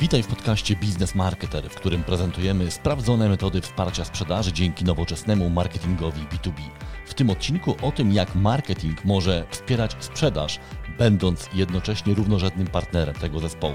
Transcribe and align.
Witaj 0.00 0.22
w 0.22 0.26
podcaście 0.26 0.76
Biznes 0.76 1.14
Marketer, 1.14 1.70
w 1.70 1.74
którym 1.74 2.04
prezentujemy 2.04 2.70
sprawdzone 2.70 3.28
metody 3.28 3.60
wsparcia 3.60 4.04
sprzedaży 4.04 4.52
dzięki 4.52 4.84
nowoczesnemu 4.84 5.50
marketingowi 5.50 6.20
B2B. 6.20 6.60
W 7.06 7.14
tym 7.14 7.30
odcinku 7.30 7.74
o 7.82 7.92
tym, 7.92 8.12
jak 8.12 8.34
marketing 8.34 9.04
może 9.04 9.46
wspierać 9.50 9.96
sprzedaż, 10.00 10.58
będąc 10.98 11.48
jednocześnie 11.54 12.14
równorzędnym 12.14 12.66
partnerem 12.66 13.14
tego 13.14 13.40
zespołu. 13.40 13.74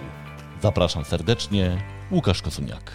Zapraszam 0.62 1.06
serdecznie, 1.06 1.84
Łukasz 2.12 2.42
Kosuniak. 2.42 2.92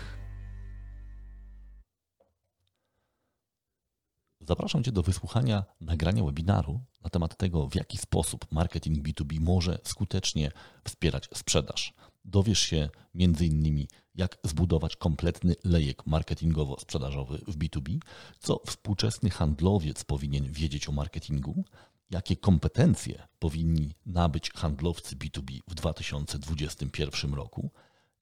Zapraszam 4.41 4.83
Cię 4.83 4.93
do 4.93 5.03
wysłuchania 5.03 5.65
nagrania 5.81 6.25
webinaru 6.25 6.81
na 7.05 7.11
temat 7.11 7.37
tego, 7.37 7.69
w 7.69 7.75
jaki 7.75 7.99
sposób 7.99 8.53
marketing 8.53 9.09
B2B 9.09 9.41
może 9.41 9.79
skutecznie 9.85 10.51
wspierać 10.85 11.29
sprzedaż. 11.35 11.95
Dowiesz 12.27 12.59
się 12.59 12.89
m.in. 13.15 13.87
jak 14.15 14.39
zbudować 14.45 14.97
kompletny 14.97 15.55
lejek 15.65 16.07
marketingowo-sprzedażowy 16.07 17.39
w 17.47 17.59
B2B, 17.59 17.99
co 18.39 18.61
współczesny 18.67 19.31
handlowiec 19.31 20.05
powinien 20.05 20.53
wiedzieć 20.53 20.89
o 20.89 20.93
marketingu, 20.93 21.65
jakie 22.11 22.37
kompetencje 22.37 23.29
powinni 23.39 23.95
nabyć 24.07 24.51
handlowcy 24.51 25.17
B2B 25.17 25.61
w 25.69 25.75
2021 25.75 27.35
roku, 27.35 27.71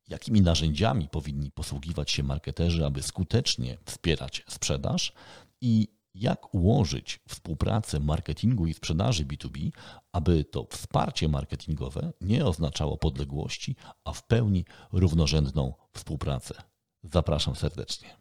jakimi 0.08 0.40
narzędziami 0.40 1.08
powinni 1.08 1.50
posługiwać 1.50 2.10
się 2.10 2.22
marketerzy, 2.22 2.86
aby 2.86 3.02
skutecznie 3.02 3.78
wspierać 3.84 4.44
sprzedaż 4.48 5.12
i 5.60 5.88
jak 6.14 6.54
ułożyć 6.54 7.20
współpracę 7.28 8.00
marketingu 8.00 8.66
i 8.66 8.74
sprzedaży 8.74 9.24
B2B, 9.24 9.70
aby 10.12 10.44
to 10.44 10.66
wsparcie 10.70 11.28
marketingowe 11.28 12.12
nie 12.20 12.46
oznaczało 12.46 12.96
podległości, 12.96 13.76
a 14.04 14.12
w 14.12 14.26
pełni 14.26 14.64
równorzędną 14.92 15.74
współpracę. 15.92 16.54
Zapraszam 17.02 17.56
serdecznie. 17.56 18.16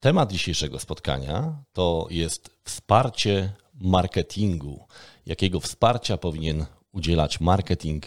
Temat 0.00 0.32
dzisiejszego 0.32 0.78
spotkania 0.78 1.64
to 1.72 2.06
jest 2.10 2.50
wsparcie 2.64 3.52
marketingu. 3.74 4.86
Jakiego 5.26 5.60
wsparcia 5.60 6.16
powinien 6.16 6.66
udzielać 6.92 7.40
marketing 7.40 8.06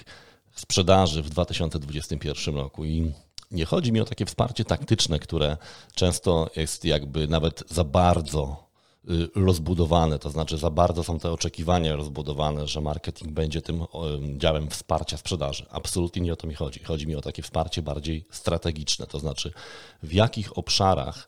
sprzedaży 0.52 1.24
w 1.24 1.30
2021 1.30 2.56
roku? 2.56 2.86
I 2.86 3.14
nie 3.52 3.66
chodzi 3.66 3.92
mi 3.92 4.02
o 4.02 4.06
takie 4.06 4.26
wsparcie 4.26 4.66
taktyczne, 4.66 5.20
które 5.20 5.58
często 5.96 6.50
jest 6.56 6.86
jakby 6.86 7.28
nawet 7.28 7.64
za 7.70 7.84
bardzo 7.84 8.70
y, 9.10 9.30
rozbudowane, 9.36 10.20
to 10.20 10.30
znaczy 10.30 10.58
za 10.58 10.70
bardzo 10.70 11.04
są 11.04 11.20
te 11.20 11.32
oczekiwania 11.32 11.96
rozbudowane, 11.96 12.68
że 12.68 12.82
marketing 12.82 13.32
będzie 13.32 13.62
tym 13.62 13.86
działem 14.38 14.70
wsparcia 14.70 15.18
sprzedaży. 15.18 15.66
Absolutnie 15.70 16.22
nie 16.22 16.34
o 16.34 16.36
to 16.36 16.48
mi 16.48 16.54
chodzi. 16.56 16.84
Chodzi 16.84 17.08
mi 17.08 17.16
o 17.16 17.22
takie 17.22 17.42
wsparcie 17.42 17.82
bardziej 17.82 18.26
strategiczne, 18.32 19.08
to 19.08 19.20
znaczy 19.20 19.52
w 20.04 20.14
jakich 20.14 20.58
obszarach 20.58 21.28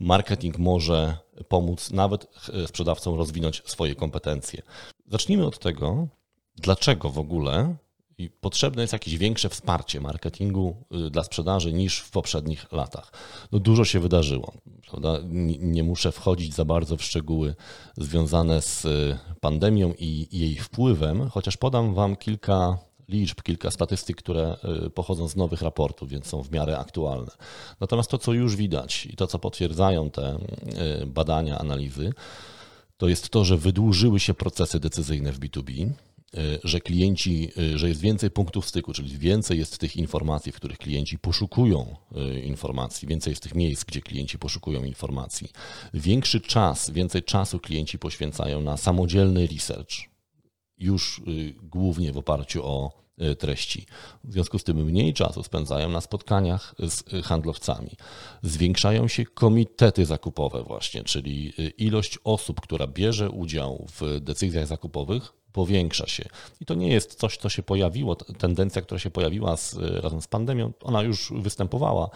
marketing 0.00 0.58
może 0.58 1.16
pomóc 1.48 1.90
nawet 1.90 2.26
e, 2.54 2.66
sprzedawcom 2.66 3.14
rozwinąć 3.14 3.62
swoje 3.64 3.94
kompetencje. 3.94 4.62
Zacznijmy 5.06 5.46
od 5.46 5.58
tego, 5.58 6.06
dlaczego 6.56 7.10
w 7.10 7.18
ogóle 7.18 7.76
i 8.20 8.30
potrzebne 8.30 8.82
jest 8.82 8.92
jakieś 8.92 9.18
większe 9.18 9.48
wsparcie 9.48 10.00
marketingu 10.00 10.76
y, 11.06 11.10
dla 11.10 11.24
sprzedaży 11.24 11.72
niż 11.72 11.98
w 11.98 12.10
poprzednich 12.10 12.72
latach. 12.72 13.12
No 13.52 13.58
dużo 13.58 13.84
się 13.84 14.00
wydarzyło. 14.00 14.52
Prawda? 14.90 15.18
Nie 15.58 15.82
muszę 15.82 16.12
wchodzić 16.12 16.54
za 16.54 16.64
bardzo 16.64 16.96
w 16.96 17.02
szczegóły 17.02 17.54
związane 17.96 18.62
z 18.62 18.84
y, 18.84 19.18
pandemią 19.40 19.94
i 19.98 20.38
jej 20.38 20.56
wpływem, 20.56 21.28
chociaż 21.28 21.56
podam 21.56 21.94
Wam 21.94 22.16
kilka 22.16 22.78
liczb, 23.08 23.42
kilka 23.42 23.70
statystyk, 23.70 24.16
które 24.16 24.56
y, 24.86 24.90
pochodzą 24.90 25.28
z 25.28 25.36
nowych 25.36 25.62
raportów, 25.62 26.08
więc 26.08 26.26
są 26.26 26.42
w 26.42 26.50
miarę 26.50 26.78
aktualne. 26.78 27.30
Natomiast 27.80 28.10
to, 28.10 28.18
co 28.18 28.32
już 28.32 28.56
widać 28.56 29.06
i 29.06 29.16
to, 29.16 29.26
co 29.26 29.38
potwierdzają 29.38 30.10
te 30.10 30.38
badania, 31.06 31.58
analizy, 31.58 32.12
to 32.96 33.08
jest 33.08 33.28
to, 33.28 33.44
że 33.44 33.56
wydłużyły 33.56 34.20
się 34.20 34.34
procesy 34.34 34.80
decyzyjne 34.80 35.32
w 35.32 35.40
B2B, 35.40 35.90
E, 35.90 36.09
że 36.64 36.80
klienci, 36.80 37.50
e, 37.74 37.78
że 37.78 37.88
jest 37.88 38.00
więcej 38.00 38.30
punktów 38.30 38.68
styku, 38.68 38.92
czyli 38.92 39.18
więcej 39.18 39.58
jest 39.58 39.78
tych 39.78 39.96
informacji, 39.96 40.52
w 40.52 40.56
których 40.56 40.78
klienci 40.78 41.18
poszukują 41.18 41.96
e, 42.16 42.40
informacji, 42.40 43.08
więcej 43.08 43.30
jest 43.30 43.42
tych 43.42 43.54
miejsc, 43.54 43.84
gdzie 43.84 44.00
klienci 44.00 44.38
poszukują 44.38 44.84
informacji. 44.84 45.48
Większy 45.94 46.40
czas, 46.40 46.90
więcej 46.90 47.22
czasu 47.22 47.58
klienci 47.58 47.98
poświęcają 47.98 48.60
na 48.60 48.76
samodzielny 48.76 49.46
research, 49.46 49.94
już 50.78 51.22
głównie 51.62 52.12
w 52.12 52.18
oparciu 52.18 52.66
o 52.66 53.00
treści. 53.38 53.86
W 54.24 54.32
związku 54.32 54.58
z 54.58 54.64
tym 54.64 54.84
mniej 54.84 55.14
czasu 55.14 55.42
spędzają 55.42 55.88
na 55.88 56.00
spotkaniach 56.00 56.74
z 56.78 57.24
handlowcami. 57.26 57.90
Zwiększają 58.42 59.08
się 59.08 59.24
komitety 59.24 60.06
zakupowe 60.06 60.62
właśnie, 60.62 61.04
czyli 61.04 61.52
ilość 61.78 62.18
osób, 62.24 62.60
która 62.60 62.86
bierze 62.86 63.30
udział 63.30 63.86
w 64.00 64.20
decyzjach 64.20 64.66
zakupowych 64.66 65.39
powiększa 65.52 66.06
się. 66.06 66.24
I 66.60 66.64
to 66.64 66.74
nie 66.74 66.88
jest 66.88 67.14
coś, 67.14 67.36
co 67.36 67.48
się 67.48 67.62
pojawiło, 67.62 68.16
tendencja, 68.16 68.82
która 68.82 68.98
się 68.98 69.10
pojawiła 69.10 69.56
z, 69.56 69.76
razem 69.78 70.22
z 70.22 70.26
pandemią, 70.26 70.72
ona 70.82 71.02
już 71.02 71.32
występowała. 71.36 72.10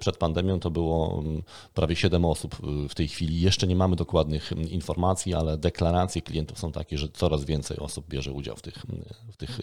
Przed 0.00 0.16
pandemią 0.16 0.60
to 0.60 0.70
było 0.70 1.18
mm, 1.18 1.42
prawie 1.74 1.96
7 1.96 2.24
osób 2.24 2.56
w 2.88 2.94
tej 2.94 3.08
chwili. 3.08 3.40
Jeszcze 3.40 3.66
nie 3.66 3.76
mamy 3.76 3.96
dokładnych 3.96 4.52
mm, 4.52 4.70
informacji, 4.70 5.34
ale 5.34 5.58
deklaracje 5.58 6.22
klientów 6.22 6.58
są 6.58 6.72
takie, 6.72 6.98
że 6.98 7.08
coraz 7.08 7.44
więcej 7.44 7.78
osób 7.78 8.08
bierze 8.08 8.32
udział 8.32 8.56
w 8.56 8.62
tych, 8.62 8.84
mm, 8.88 9.04
w 9.32 9.36
tych 9.36 9.60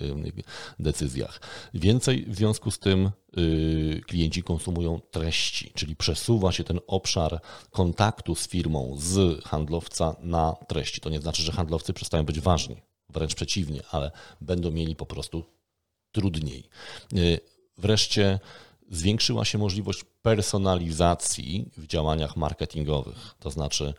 decyzjach. 0.79 1.41
Więcej 1.73 2.25
w 2.27 2.35
związku 2.35 2.71
z 2.71 2.79
tym 2.79 3.11
y, 3.37 4.01
klienci 4.07 4.43
konsumują 4.43 4.99
treści, 5.11 5.71
czyli 5.75 5.95
przesuwa 5.95 6.51
się 6.51 6.63
ten 6.63 6.79
obszar 6.87 7.41
kontaktu 7.71 8.35
z 8.35 8.47
firmą, 8.47 8.95
z 8.99 9.43
handlowca 9.43 10.15
na 10.19 10.55
treści. 10.67 11.01
To 11.01 11.09
nie 11.09 11.19
znaczy, 11.19 11.41
że 11.41 11.51
handlowcy 11.51 11.93
przestają 11.93 12.23
być 12.23 12.39
ważni 12.39 12.87
wręcz 13.09 13.35
przeciwnie, 13.35 13.81
ale 13.91 14.11
będą 14.41 14.71
mieli 14.71 14.95
po 14.95 15.05
prostu 15.05 15.43
trudniej. 16.11 16.69
Y, 17.13 17.39
wreszcie 17.77 18.39
zwiększyła 18.89 19.45
się 19.45 19.57
możliwość 19.57 20.05
personalizacji 20.27 21.71
w 21.77 21.87
działaniach 21.87 22.37
marketingowych. 22.37 23.35
To 23.39 23.49
znaczy, 23.51 23.93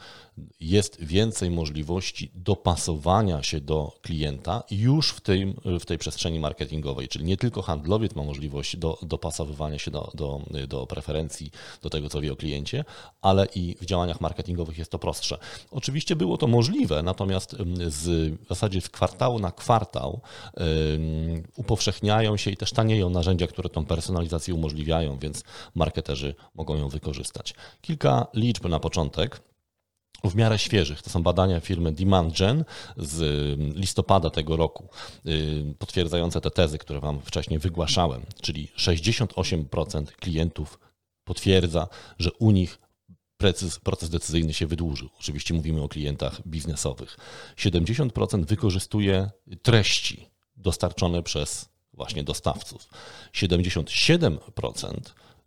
jest 0.60 1.04
więcej 1.04 1.50
możliwości 1.50 2.30
dopasowania 2.34 3.42
się 3.42 3.60
do 3.60 3.92
klienta 4.02 4.62
już 4.70 5.10
w, 5.10 5.20
tym, 5.20 5.60
w 5.80 5.84
tej 5.84 5.98
przestrzeni 5.98 6.40
marketingowej. 6.40 7.08
Czyli 7.08 7.24
nie 7.24 7.36
tylko 7.36 7.62
handlowiec 7.62 8.14
ma 8.14 8.22
możliwość 8.22 8.76
do, 8.76 8.98
dopasowywania 9.02 9.78
się 9.78 9.90
do, 9.90 10.10
do, 10.14 10.40
do 10.68 10.86
preferencji, 10.86 11.50
do 11.82 11.90
tego, 11.90 12.08
co 12.08 12.20
wie 12.20 12.32
o 12.32 12.36
kliencie, 12.36 12.84
ale 13.22 13.46
i 13.54 13.76
w 13.80 13.84
działaniach 13.84 14.20
marketingowych 14.20 14.78
jest 14.78 14.90
to 14.90 14.98
prostsze. 14.98 15.38
Oczywiście 15.70 16.16
było 16.16 16.36
to 16.36 16.46
możliwe, 16.46 17.02
natomiast 17.02 17.56
z, 17.86 18.34
w 18.44 18.48
zasadzie 18.48 18.80
z 18.80 18.88
kwartału 18.88 19.38
na 19.38 19.52
kwartał 19.52 20.20
upowszechniają 21.56 22.36
się 22.36 22.50
i 22.50 22.56
też 22.56 22.72
tanieją 22.72 23.10
narzędzia, 23.10 23.46
które 23.46 23.68
tą 23.68 23.86
personalizację 23.86 24.54
umożliwiają, 24.54 25.18
więc 25.18 25.44
marketerzy 25.74 26.17
mogą 26.54 26.76
ją 26.76 26.88
wykorzystać. 26.88 27.54
Kilka 27.80 28.26
liczb 28.34 28.68
na 28.68 28.80
początek 28.80 29.40
w 30.24 30.34
miarę 30.34 30.58
świeżych. 30.58 31.02
To 31.02 31.10
są 31.10 31.22
badania 31.22 31.60
firmy 31.60 31.92
DemandGen 31.92 32.64
z 32.96 33.20
listopada 33.76 34.30
tego 34.30 34.56
roku, 34.56 34.88
y, 35.26 35.74
potwierdzające 35.78 36.40
te 36.40 36.50
tezy, 36.50 36.78
które 36.78 37.00
Wam 37.00 37.20
wcześniej 37.20 37.58
wygłaszałem, 37.58 38.22
czyli 38.42 38.68
68% 38.76 40.12
klientów 40.16 40.78
potwierdza, 41.24 41.88
że 42.18 42.32
u 42.32 42.50
nich 42.50 42.78
proces 43.82 44.10
decyzyjny 44.10 44.54
się 44.54 44.66
wydłużył. 44.66 45.08
Oczywiście 45.20 45.54
mówimy 45.54 45.82
o 45.82 45.88
klientach 45.88 46.46
biznesowych. 46.46 47.18
70% 47.56 48.44
wykorzystuje 48.44 49.30
treści 49.62 50.30
dostarczone 50.56 51.22
przez 51.22 51.68
właśnie 51.92 52.24
dostawców. 52.24 52.88
77% 53.32 55.00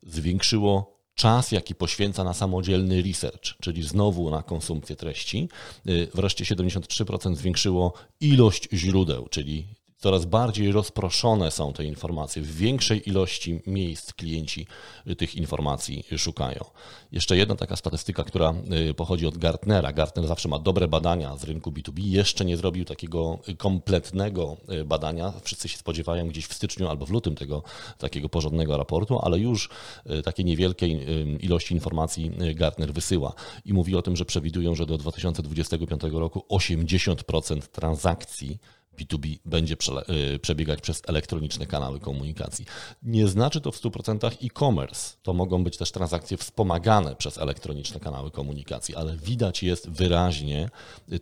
zwiększyło 0.03 1.01
czas, 1.15 1.51
jaki 1.51 1.75
poświęca 1.75 2.24
na 2.24 2.33
samodzielny 2.33 3.01
research, 3.01 3.57
czyli 3.62 3.83
znowu 3.83 4.30
na 4.31 4.44
konsumpcję 4.44 4.95
treści. 4.95 5.50
Y, 5.89 6.07
wreszcie 6.13 6.45
73% 6.45 7.36
zwiększyło 7.36 7.94
ilość 8.19 8.69
źródeł, 8.74 9.27
czyli 9.30 9.68
coraz 10.01 10.25
bardziej 10.25 10.71
rozproszone 10.71 11.51
są 11.51 11.74
te 11.74 11.86
informacje. 11.86 12.42
W 12.42 12.56
większej 12.56 13.09
ilości 13.09 13.62
miejsc 13.68 14.13
klienci 14.13 14.68
tych 15.18 15.36
informacji 15.36 16.06
szukają. 16.18 16.65
Jeszcze 17.12 17.38
jedna 17.38 17.56
taka 17.56 17.75
statystyka, 17.75 18.24
która 18.24 18.53
y, 18.89 18.94
pochodzi 18.94 19.27
od 19.27 19.38
Gartnera. 19.38 19.94
Gartner 19.94 20.27
zawsze 20.27 20.50
ma 20.50 20.59
dobre 20.59 20.88
badania 20.88 21.38
z 21.38 21.44
rynku 21.44 21.71
B2B. 21.71 22.00
Jeszcze 22.03 22.45
nie 22.45 22.57
zrobił 22.57 22.86
takiego 22.86 23.39
kompletnego 23.57 24.57
y, 24.71 24.86
badania. 24.86 25.33
Wszyscy 25.44 25.68
się 25.69 25.77
spodziewają 25.77 26.27
gdzieś 26.27 26.45
w 26.45 26.53
styczniu 26.53 26.88
albo 26.88 27.06
w 27.06 27.09
lutym 27.09 27.36
tego 27.36 27.63
takiego 27.98 28.30
porządnego 28.30 28.77
raportu, 28.77 29.19
ale 29.19 29.39
już 29.39 29.69
y, 30.19 30.21
takie 30.21 30.44
niewielkie 30.44 30.88
ilości 31.39 31.74
informacji 31.74 32.31
Gartner 32.56 32.94
wysyła 32.94 33.33
i 33.65 33.74
mówi 33.74 33.95
o 33.95 34.01
tym, 34.01 34.15
że 34.15 34.25
przewidują, 34.25 34.75
że 34.75 34.86
do 34.86 34.98
2025 34.98 36.01
roku 36.12 36.45
80% 36.50 37.62
transakcji 37.62 38.59
B2B 38.97 39.39
będzie 39.45 39.75
y, 40.35 40.39
przebiegać 40.39 40.81
przez 40.81 41.01
elektroniczne 41.07 41.65
kanały 41.65 41.99
komunikacji. 41.99 42.65
Nie 43.03 43.27
znaczy 43.27 43.61
to 43.61 43.71
w 43.71 43.81
100% 43.81 44.31
e-commerce. 44.45 45.17
To 45.21 45.33
mogą 45.33 45.63
być 45.63 45.77
też 45.77 45.91
transakcje 45.91 46.38
wspomagane 46.38 47.15
przez 47.15 47.38
elektroniczne 47.38 47.99
kanały 47.99 48.31
komunikacji, 48.31 48.95
ale 48.95 49.17
widać 49.17 49.63
jest 49.63 49.89
wyraźnie 49.89 50.69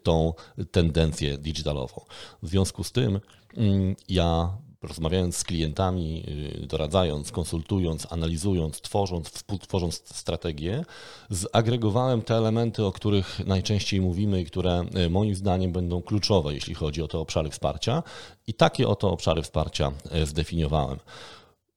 tą 0.04 0.33
tendencję 0.71 1.38
digitalową. 1.38 2.06
W 2.44 2.48
związku 2.48 2.83
z 2.83 2.92
tym 2.92 3.19
mm, 3.57 3.95
ja 4.10 4.57
rozmawiając 4.81 5.38
z 5.38 5.44
klientami, 5.44 6.24
y, 6.64 6.68
doradzając, 6.68 7.31
konsultując, 7.31 8.08
analizując, 8.10 8.81
tworząc, 8.81 9.30
współtworząc 9.30 10.04
strategię, 10.06 10.86
zagregowałem 11.30 12.22
te 12.22 12.36
elementy, 12.36 12.86
o 12.86 12.92
których 12.92 13.46
najczęściej 13.46 14.02
mówimy 14.02 14.42
i 14.42 14.46
które 14.46 14.86
y, 15.06 15.10
moim 15.10 15.36
zdaniem 15.36 15.72
będą 15.72 16.02
kluczowe, 16.02 16.54
jeśli 16.54 16.74
chodzi 16.74 17.02
o 17.02 17.08
te 17.08 17.18
obszary 17.18 17.50
wsparcia. 17.50 18.04
I 18.48 18.54
takie 18.54 18.88
oto 18.88 19.12
obszary 19.12 19.42
wsparcia 19.42 19.92
y, 20.16 20.26
zdefiniowałem. 20.26 21.00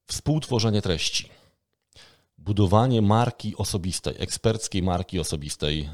Współtworzenie 0.06 0.82
treści. 0.82 1.28
Budowanie 2.38 3.02
marki 3.02 3.56
osobistej, 3.56 4.14
eksperckiej 4.18 4.82
marki 4.82 5.18
osobistej 5.18 5.88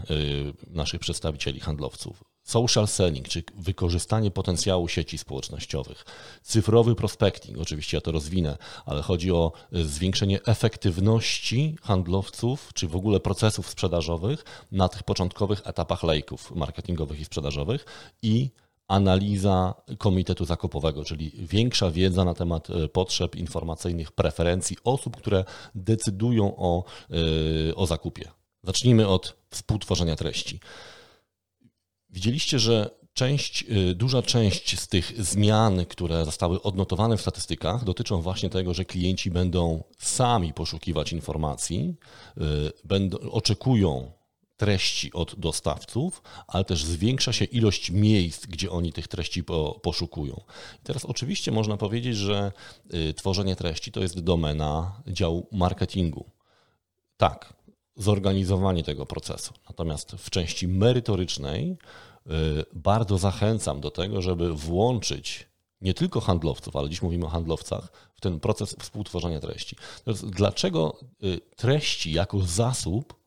naszych 0.71 1.01
przedstawicieli 1.01 1.61
handlowców, 1.61 2.25
social 2.49 2.89
selling, 2.89 3.29
czy 3.29 3.43
wykorzystanie 3.57 4.31
potencjału 4.31 4.89
sieci 4.89 5.19
społecznościowych, 5.19 6.05
cyfrowy 6.43 6.95
prospecting, 6.95 7.59
oczywiście 7.59 7.97
ja 7.97 8.01
to 8.01 8.13
rozwinę, 8.13 8.59
ale 8.87 9.03
chodzi 9.03 9.33
o 9.33 9.53
e, 9.73 9.85
zwiększenie 9.85 10.43
efektywności 10.43 11.77
handlowców, 11.83 12.71
czy 12.75 12.89
w 12.89 12.97
ogóle 12.97 13.21
procesów 13.21 13.69
sprzedażowych 13.69 14.45
na 14.73 14.89
tych 14.89 15.03
początkowych 15.03 15.67
etapach 15.67 16.03
lejków 16.03 16.57
marketingowych 16.57 17.21
i 17.21 17.25
sprzedażowych 17.25 17.85
i 18.23 18.51
analiza 18.89 19.75
komitetu 19.99 20.45
zakupowego, 20.45 21.05
czyli 21.05 21.33
większa 21.37 21.91
wiedza 21.91 22.25
na 22.25 22.35
temat 22.35 22.71
e, 22.71 22.89
potrzeb 22.89 23.37
informacyjnych, 23.37 24.13
preferencji 24.13 24.77
osób, 24.85 25.17
które 25.17 25.45
decydują 25.75 26.57
o, 26.57 26.85
e, 27.71 27.75
o 27.75 27.87
zakupie. 27.87 28.29
Zacznijmy 28.63 29.09
od 29.09 29.37
współtworzenia 29.51 30.17
treści. 30.17 30.61
Widzieliście, 32.11 32.59
że 32.59 32.91
część, 33.19 33.65
y, 33.91 33.95
duża 33.95 34.23
część 34.23 34.81
z 34.81 34.89
tych 34.89 35.25
zmian, 35.25 35.87
które 35.87 36.25
zostały 36.25 36.63
odnotowane 36.63 37.17
w 37.17 37.21
statystykach, 37.21 37.85
dotyczą 37.85 38.23
właśnie 38.23 38.51
tego, 38.51 38.75
że 38.75 38.85
klienci 38.85 39.31
będą 39.31 39.85
sami 39.99 40.53
poszukiwać 40.53 41.13
informacji, 41.13 41.95
y, 42.39 42.43
będą, 42.85 43.19
oczekują 43.19 44.13
treści 44.57 45.13
od 45.13 45.35
dostawców, 45.39 46.23
ale 46.47 46.65
też 46.65 46.85
zwiększa 46.85 47.33
się 47.33 47.45
ilość 47.45 47.91
miejsc, 47.91 48.47
gdzie 48.47 48.71
oni 48.71 48.93
tych 48.93 49.09
treści 49.09 49.45
po, 49.45 49.81
poszukują. 49.83 50.41
I 50.83 50.83
teraz 50.83 51.05
oczywiście 51.05 51.53
można 51.53 51.77
powiedzieć, 51.77 52.17
że 52.17 52.53
y, 52.95 53.15
tworzenie 53.15 53.57
treści 53.57 53.93
to 53.93 54.01
jest 54.01 54.21
domena 54.21 55.03
działu 55.07 55.47
marketingu. 55.53 56.31
Tak, 57.17 57.58
zorganizowanie 57.99 58.85
tego 58.85 59.07
procesu. 59.07 59.55
Natomiast 59.69 60.13
w 60.13 60.31
części 60.31 60.69
merytorycznej 60.69 61.77
y, 62.27 62.31
bardzo 62.73 63.19
zachęcam 63.19 63.81
do 63.81 63.91
tego, 63.91 64.23
żeby 64.23 64.55
włączyć 64.55 65.49
nie 65.81 65.95
tylko 65.95 66.21
handlowców, 66.21 66.77
ale 66.77 66.89
dziś 66.89 67.03
mówimy 67.03 67.27
o 67.27 67.29
handlowcach, 67.29 67.93
w 68.15 68.21
ten 68.21 68.41
proces 68.41 68.77
współtworzenia 68.79 69.41
treści. 69.41 69.77
Dlaczego 70.23 70.99
y, 71.25 71.41
treści 71.57 72.13
jako 72.13 72.41
zasób 72.41 73.19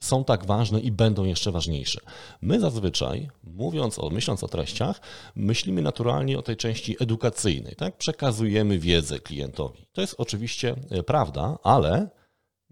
są 0.00 0.24
tak 0.24 0.46
ważne 0.46 0.80
i 0.80 0.92
będą 0.92 1.24
jeszcze 1.24 1.52
ważniejsze. 1.52 2.00
My 2.40 2.60
zazwyczaj, 2.60 3.30
mówiąc 3.44 3.98
o, 3.98 4.10
myśląc 4.10 4.44
o 4.44 4.48
treściach, 4.48 5.00
myślimy 5.34 5.82
naturalnie 5.82 6.38
o 6.38 6.42
tej 6.42 6.56
części 6.56 6.96
edukacyjnej, 7.00 7.76
tak? 7.76 7.96
Przekazujemy 7.96 8.78
wiedzę 8.78 9.18
klientowi. 9.18 9.86
To 9.92 10.00
jest 10.00 10.14
oczywiście 10.18 10.76
y, 10.98 11.02
prawda, 11.02 11.58
ale 11.62 12.08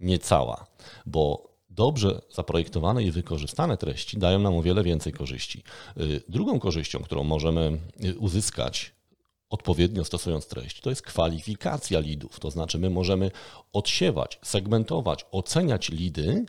nie 0.00 0.19
cała, 0.19 0.67
bo 1.06 1.50
dobrze 1.70 2.23
zaprojektowane 2.31 3.02
i 3.02 3.11
wykorzystane 3.11 3.76
treści 3.76 4.19
dają 4.19 4.38
nam 4.38 4.55
o 4.55 4.62
wiele 4.62 4.82
więcej 4.82 5.12
korzyści. 5.12 5.62
Y, 6.00 6.23
drugą 6.29 6.61
korzyścią, 6.61 6.99
którą 6.99 7.25
możemy 7.25 7.79
y, 8.05 8.19
uzyskać 8.19 8.93
odpowiednio 9.50 10.05
stosując 10.05 10.47
treść, 10.47 10.81
to 10.81 10.91
jest 10.91 11.02
kwalifikacja 11.02 12.00
lidów. 12.00 12.41
To 12.41 12.50
znaczy, 12.50 12.79
my 12.79 12.91
możemy 12.91 13.31
odsiewać, 13.73 14.38
segmentować, 14.43 15.26
oceniać 15.31 15.88
lidy 15.88 16.44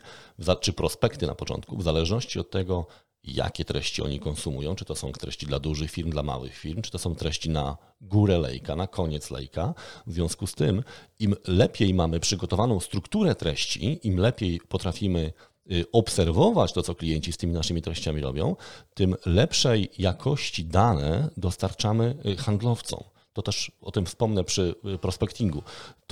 czy 0.60 0.72
prospekty 0.72 1.26
na 1.26 1.34
początku, 1.34 1.76
w 1.76 1.82
zależności 1.82 2.40
od 2.40 2.50
tego, 2.50 2.86
jakie 3.24 3.64
treści 3.64 4.02
oni 4.02 4.20
konsumują, 4.20 4.74
czy 4.74 4.84
to 4.84 4.94
są 4.94 5.12
treści 5.12 5.46
dla 5.46 5.58
dużych 5.58 5.90
firm, 5.90 6.10
dla 6.10 6.22
małych 6.22 6.56
firm, 6.56 6.82
czy 6.82 6.90
to 6.90 6.98
są 6.98 7.14
treści 7.14 7.50
na 7.50 7.76
górę 8.00 8.38
lejka, 8.38 8.76
na 8.76 8.86
koniec 8.86 9.30
lejka. 9.30 9.74
W 10.06 10.12
związku 10.12 10.46
z 10.46 10.54
tym, 10.54 10.82
im 11.18 11.34
lepiej 11.46 11.94
mamy 11.94 12.20
przygotowaną 12.20 12.80
strukturę 12.80 13.34
treści, 13.34 14.00
im 14.02 14.18
lepiej 14.18 14.60
potrafimy 14.68 15.32
y, 15.72 15.84
obserwować 15.92 16.72
to, 16.72 16.82
co 16.82 16.94
klienci 16.94 17.32
z 17.32 17.36
tymi 17.36 17.52
naszymi 17.52 17.82
treściami 17.82 18.20
robią, 18.20 18.56
tym 18.94 19.16
lepszej 19.26 19.88
jakości 19.98 20.64
dane 20.64 21.28
dostarczamy 21.36 22.16
y, 22.26 22.36
handlowcom. 22.36 23.11
To 23.32 23.42
też 23.42 23.72
o 23.80 23.90
tym 23.90 24.06
wspomnę 24.06 24.44
przy 24.44 24.74
y, 24.94 24.98
prospectingu 24.98 25.62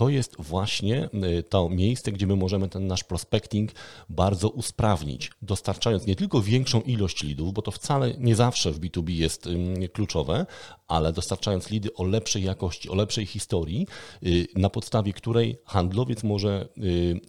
to 0.00 0.08
jest 0.08 0.36
właśnie 0.38 1.08
y, 1.38 1.42
to 1.42 1.68
miejsce, 1.68 2.12
gdzie 2.12 2.26
my 2.26 2.36
możemy 2.36 2.68
ten 2.68 2.86
nasz 2.86 3.04
prospecting 3.04 3.70
bardzo 4.08 4.48
usprawnić, 4.48 5.30
dostarczając 5.42 6.06
nie 6.06 6.16
tylko 6.16 6.42
większą 6.42 6.80
ilość 6.80 7.22
lidów, 7.22 7.52
bo 7.52 7.62
to 7.62 7.70
wcale 7.70 8.14
nie 8.18 8.34
zawsze 8.34 8.72
w 8.72 8.80
B2B 8.80 9.10
jest 9.10 9.48
kluczowe, 9.92 10.46
ale 10.88 11.12
dostarczając 11.12 11.70
lidy 11.70 11.94
o 11.94 12.04
lepszej 12.04 12.42
jakości, 12.42 12.90
o 12.90 12.94
lepszej 12.94 13.26
historii, 13.26 13.86
y, 14.26 14.46
na 14.54 14.70
podstawie 14.70 15.12
której 15.12 15.58
handlowiec 15.64 16.22
może 16.22 16.68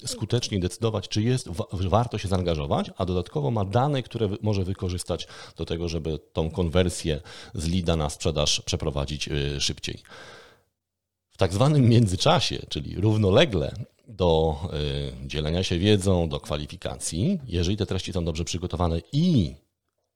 skutecznie 0.06 0.60
decydować, 0.60 1.08
czy 1.08 1.22
jest 1.22 1.50
warto 1.72 2.18
się 2.18 2.28
zaangażować, 2.28 2.92
a 2.98 3.06
dodatkowo 3.06 3.52
ma 3.52 3.66
dane, 3.66 4.04
które 4.04 4.30
może 4.42 4.64
wykorzystać 4.64 5.28
do 5.58 5.66
tego, 5.66 5.90
żeby 5.90 6.20
tą 6.34 6.52
konwersję 6.52 7.22
z 7.54 7.68
lida 7.68 7.96
na 7.96 8.10
sprzedaż 8.10 8.62
przeprowadzić 8.66 9.30
szybciej 9.60 9.81
tak 11.42 11.54
zwanym 11.54 11.90
międzyczasie, 11.90 12.66
czyli 12.70 12.96
równolegle 12.96 13.76
do 14.08 14.60
y, 15.24 15.28
dzielenia 15.28 15.64
się 15.64 15.80
wiedzą, 15.80 16.30
do 16.30 16.40
kwalifikacji, 16.40 17.40
jeżeli 17.48 17.78
te 17.78 17.86
treści 17.86 18.14
są 18.14 18.26
dobrze 18.26 18.44
przygotowane 18.44 19.02
i 19.14 19.56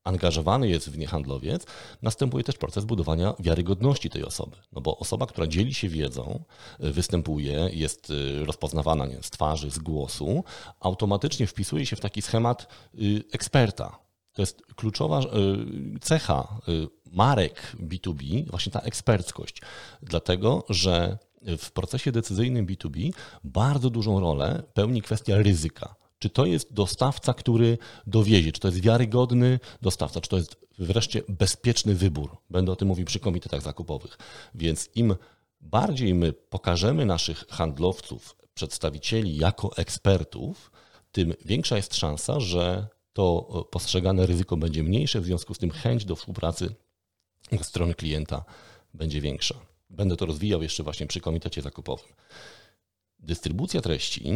angażowany 0.03 0.69
jest 0.69 0.89
w 0.89 0.97
nie 0.97 1.07
handlowiec, 1.07 1.65
następuje 2.01 2.43
też 2.43 2.57
proces 2.57 2.85
budowania 2.85 3.33
wiarygodności 3.39 4.09
tej 4.09 4.23
osoby. 4.23 4.55
No 4.71 4.81
bo 4.81 4.97
osoba, 4.97 5.25
która 5.25 5.47
dzieli 5.47 5.73
się 5.73 5.89
wiedzą, 5.89 6.43
y, 6.83 6.91
występuje, 6.91 7.69
jest 7.73 8.09
y, 8.09 8.45
rozpoznawana 8.45 9.05
nie, 9.05 9.23
z 9.23 9.29
twarzy, 9.29 9.71
z 9.71 9.79
głosu, 9.79 10.43
automatycznie 10.79 11.47
wpisuje 11.47 11.85
się 11.85 11.95
w 11.95 11.99
taki 11.99 12.21
schemat 12.21 12.67
eksperta. 13.31 13.99
To 14.33 14.41
jest 14.41 14.61
kluczowa 14.75 15.21
cecha 16.01 16.61
marek 17.11 17.75
B2B, 17.79 18.49
właśnie 18.49 18.71
ta 18.71 18.79
eksperckość. 18.79 19.61
Dlatego, 20.01 20.65
że 20.69 21.17
w 21.57 21.71
procesie 21.71 22.11
decyzyjnym 22.11 22.67
B2B 22.67 23.11
bardzo 23.43 23.89
dużą 23.89 24.19
rolę 24.19 24.63
pełni 24.73 25.01
kwestia 25.01 25.37
ryzyka. 25.37 25.95
Czy 26.19 26.29
to 26.29 26.45
jest 26.45 26.73
dostawca, 26.73 27.33
który 27.33 27.77
dowiezie, 28.07 28.51
czy 28.51 28.59
to 28.59 28.67
jest 28.67 28.81
wiarygodny 28.81 29.59
dostawca, 29.81 30.21
czy 30.21 30.29
to 30.29 30.37
jest 30.37 30.55
wreszcie 30.79 31.21
bezpieczny 31.29 31.95
wybór. 31.95 32.37
Będę 32.49 32.71
o 32.71 32.75
tym 32.75 32.87
mówił 32.87 33.05
przy 33.05 33.19
komitetach 33.19 33.61
zakupowych. 33.61 34.17
Więc 34.55 34.89
im 34.95 35.15
bardziej 35.61 36.13
my 36.13 36.33
pokażemy 36.33 37.05
naszych 37.05 37.45
handlowców, 37.49 38.35
przedstawicieli 38.53 39.37
jako 39.37 39.77
ekspertów, 39.77 40.71
tym 41.11 41.33
większa 41.45 41.75
jest 41.75 41.95
szansa, 41.95 42.39
że 42.39 42.87
to 43.13 43.67
postrzegane 43.71 44.25
ryzyko 44.25 44.57
będzie 44.57 44.83
mniejsze, 44.83 45.21
w 45.21 45.25
związku 45.25 45.53
z 45.53 45.57
tym 45.57 45.71
chęć 45.71 46.05
do 46.05 46.15
współpracy 46.15 46.75
strony 47.61 47.93
klienta 47.93 48.45
będzie 48.93 49.21
większa. 49.21 49.55
Będę 49.89 50.17
to 50.17 50.25
rozwijał 50.25 50.61
jeszcze 50.61 50.83
właśnie 50.83 51.07
przy 51.07 51.21
komitecie 51.21 51.61
zakupowym. 51.61 52.09
Dystrybucja 53.19 53.81
treści 53.81 54.27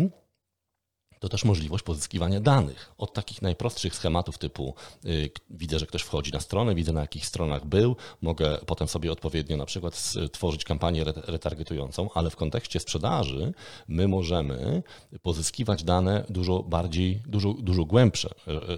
to 1.19 1.29
też 1.29 1.45
możliwość 1.45 1.83
pozyskiwania 1.83 2.39
danych 2.39 2.91
od 2.97 3.13
takich 3.13 3.41
najprostszych 3.41 3.95
schematów 3.95 4.37
typu 4.37 4.75
y, 5.05 5.31
widzę, 5.49 5.79
że 5.79 5.85
ktoś 5.85 6.01
wchodzi 6.01 6.31
na 6.31 6.39
stronę, 6.39 6.75
widzę 6.75 6.93
na 6.93 7.01
jakich 7.01 7.25
stronach 7.25 7.65
był, 7.65 7.95
mogę 8.21 8.57
potem 8.65 8.87
sobie 8.87 9.11
odpowiednio 9.11 9.57
na 9.57 9.65
przykład 9.65 9.95
stworzyć 9.95 10.63
kampanię 10.63 11.03
retargetującą, 11.03 12.09
ale 12.13 12.29
w 12.29 12.35
kontekście 12.35 12.79
sprzedaży 12.79 13.53
my 13.87 14.07
możemy 14.07 14.83
pozyskiwać 15.21 15.83
dane 15.83 16.25
dużo 16.29 16.63
bardziej, 16.63 17.21
dużo, 17.25 17.53
dużo 17.53 17.85
głębsze, 17.85 18.29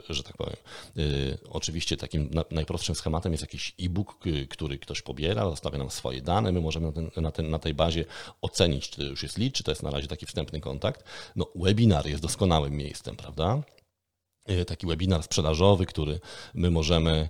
że 0.09 0.23
tak 0.23 0.37
powiem. 0.37 0.55
Y, 0.97 1.37
oczywiście 1.49 1.97
takim 1.97 2.29
najprostszym 2.51 2.95
schematem 2.95 3.31
jest 3.31 3.41
jakiś 3.41 3.75
e-book, 3.79 4.19
który 4.49 4.79
ktoś 4.79 5.01
pobiera, 5.01 5.49
zostawia 5.49 5.77
nam 5.77 5.91
swoje 5.91 6.21
dane, 6.21 6.51
my 6.51 6.61
możemy 6.61 6.85
na, 6.87 6.91
ten, 6.91 7.11
na, 7.17 7.31
ten, 7.31 7.49
na 7.49 7.59
tej 7.59 7.73
bazie 7.73 8.05
ocenić, 8.41 8.89
czy 8.89 8.97
to 8.97 9.03
już 9.03 9.23
jest 9.23 9.37
lead, 9.37 9.53
czy 9.53 9.63
to 9.63 9.71
jest 9.71 9.83
na 9.83 9.89
razie 9.89 10.07
taki 10.07 10.25
wstępny 10.25 10.61
kontakt. 10.61 11.03
No, 11.35 11.45
webinar 11.55 12.07
jest 12.07 12.21
do 12.21 12.29
doskonałym 12.31 12.73
miejscem, 12.73 13.15
prawda? 13.15 13.61
taki 14.67 14.87
webinar 14.87 15.23
sprzedażowy, 15.23 15.85
który 15.85 16.19
my 16.53 16.71
możemy 16.71 17.29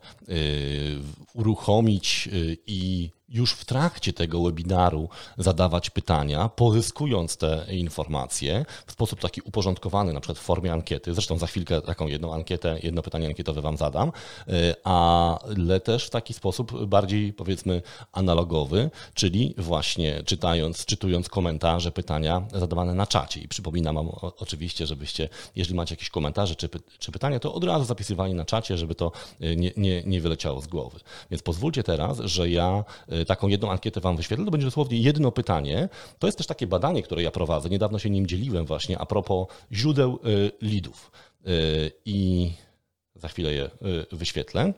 uruchomić 1.34 2.30
i 2.68 3.10
już 3.32 3.54
w 3.54 3.66
trakcie 3.66 4.14
tego 4.14 4.42
webinaru 4.44 5.10
zadawać 5.38 5.90
pytania, 5.90 6.50
pozyskując 6.50 7.38
te 7.38 7.66
informacje 7.70 8.66
w 8.86 8.92
sposób 8.92 9.20
taki 9.20 9.42
uporządkowany, 9.42 10.14
na 10.14 10.20
przykład 10.20 10.38
w 10.38 10.42
formie 10.42 10.74
ankiety. 10.74 11.14
Zresztą 11.14 11.38
za 11.38 11.48
chwilkę 11.48 11.82
taką 11.82 12.08
jedną 12.08 12.34
ankietę, 12.34 12.80
jedno 12.84 13.02
pytanie 13.02 13.28
ankietowe 13.28 13.62
Wam 13.62 13.78
zadam, 13.78 14.12
y, 14.48 14.84
ale 14.84 15.80
też 15.80 16.06
w 16.06 16.10
taki 16.10 16.34
sposób 16.34 16.86
bardziej 16.86 17.34
powiedzmy 17.34 17.82
analogowy, 18.12 18.90
czyli 19.14 19.56
właśnie 19.58 20.24
czytając, 20.24 20.86
czytując 20.86 21.30
komentarze, 21.30 21.92
pytania 21.92 22.42
zadawane 22.54 22.94
na 22.94 23.08
czacie. 23.08 23.42
I 23.42 23.48
przypominam 23.48 23.96
Wam 23.96 24.10
oczywiście, 24.38 24.88
żebyście, 24.88 25.30
jeżeli 25.56 25.76
macie 25.76 25.94
jakieś 25.94 26.10
komentarze 26.10 26.56
czy, 26.56 26.70
czy 27.00 27.12
pytania, 27.12 27.40
to 27.40 27.54
od 27.54 27.64
razu 27.64 27.86
zapisywali 27.86 28.34
na 28.34 28.46
czacie, 28.46 28.78
żeby 28.78 28.96
to 28.96 29.12
y, 29.42 29.56
nie, 29.56 29.72
nie, 29.78 30.04
nie 30.04 30.22
wyleciało 30.22 30.62
z 30.62 30.68
głowy. 30.68 31.00
Więc 31.32 31.44
pozwólcie 31.44 31.84
teraz, 31.84 32.20
że 32.20 32.50
ja 32.50 32.84
y, 33.12 33.21
taką 33.26 33.48
jedną 33.48 33.72
ankietę 33.72 34.02
Wam 34.02 34.18
wyświetlę, 34.18 34.46
to 34.46 34.52
będzie 34.52 34.68
dosłownie 34.68 34.98
jedno 34.98 35.32
pytanie. 35.32 35.90
To 36.20 36.28
jest 36.28 36.38
też 36.38 36.48
takie 36.48 36.68
badanie, 36.68 37.04
które 37.04 37.24
ja 37.24 37.32
prowadzę. 37.32 37.70
Niedawno 37.70 38.00
się 38.00 38.10
nim 38.10 38.28
dzieliłem 38.28 38.66
właśnie 38.66 39.00
a 39.00 39.06
propos 39.06 39.48
źródeł 39.72 40.20
y, 40.26 40.52
lidów. 40.62 41.12
Y, 41.48 41.92
I 42.06 42.52
za 43.16 43.28
chwilę 43.28 43.54
je 43.54 43.66
y, 43.66 44.16
wyświetlę. 44.16 44.74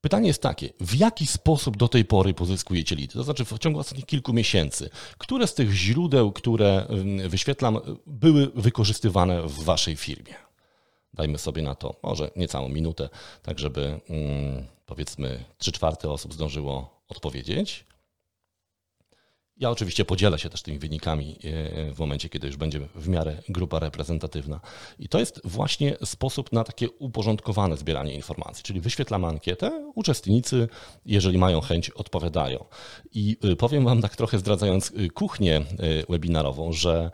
Pytanie 0.00 0.28
jest 0.28 0.42
takie, 0.42 0.72
w 0.80 0.94
jaki 0.94 1.26
sposób 1.26 1.76
do 1.76 1.88
tej 1.88 2.04
pory 2.04 2.34
pozyskujecie 2.34 2.96
lidy? 2.96 3.12
To 3.12 3.22
znaczy 3.22 3.44
w 3.44 3.58
ciągu 3.58 3.78
ostatnich 3.78 4.06
kilku 4.06 4.32
miesięcy, 4.32 4.90
które 5.18 5.46
z 5.46 5.54
tych 5.54 5.72
źródeł, 5.72 6.32
które 6.32 6.86
wyświetlam, 7.28 7.78
były 8.06 8.50
wykorzystywane 8.54 9.42
w 9.42 9.64
waszej 9.64 9.96
firmie? 9.96 10.34
Dajmy 11.14 11.38
sobie 11.38 11.62
na 11.62 11.74
to 11.74 11.94
może 12.02 12.30
niecałą 12.36 12.68
minutę, 12.68 13.08
tak 13.42 13.58
żeby 13.58 14.00
mm, 14.08 14.66
powiedzmy 14.92 15.44
3 15.58 15.72
czwarte 15.72 16.10
osób 16.10 16.34
zdążyło 16.34 17.02
odpowiedzieć. 17.08 17.84
Ja 19.56 19.70
oczywiście 19.70 20.04
podzielę 20.04 20.38
się 20.38 20.48
też 20.50 20.62
tymi 20.62 20.78
wynikami 20.78 21.38
e, 21.44 21.92
w 21.92 21.98
momencie, 21.98 22.28
kiedy 22.28 22.46
już 22.46 22.56
będzie 22.56 22.80
w 22.94 23.08
miarę 23.08 23.42
grupa 23.48 23.78
reprezentatywna. 23.78 24.60
I 24.98 25.08
to 25.08 25.18
jest 25.18 25.40
właśnie 25.44 25.96
sposób 26.04 26.52
na 26.52 26.64
takie 26.64 26.90
uporządkowane 26.90 27.76
zbieranie 27.76 28.14
informacji, 28.14 28.64
czyli 28.64 28.80
wyświetlamy 28.80 29.26
ankietę, 29.26 29.92
uczestnicy, 29.94 30.68
jeżeli 31.06 31.38
mają 31.38 31.60
chęć, 31.60 31.90
odpowiadają. 31.90 32.64
I 33.14 33.36
e, 33.44 33.56
powiem 33.56 33.84
Wam 33.84 34.02
tak 34.02 34.16
trochę 34.16 34.38
zdradzając 34.38 34.92
e, 34.96 35.08
kuchnię 35.08 35.62
webinarową, 36.08 36.72
że 36.72 37.10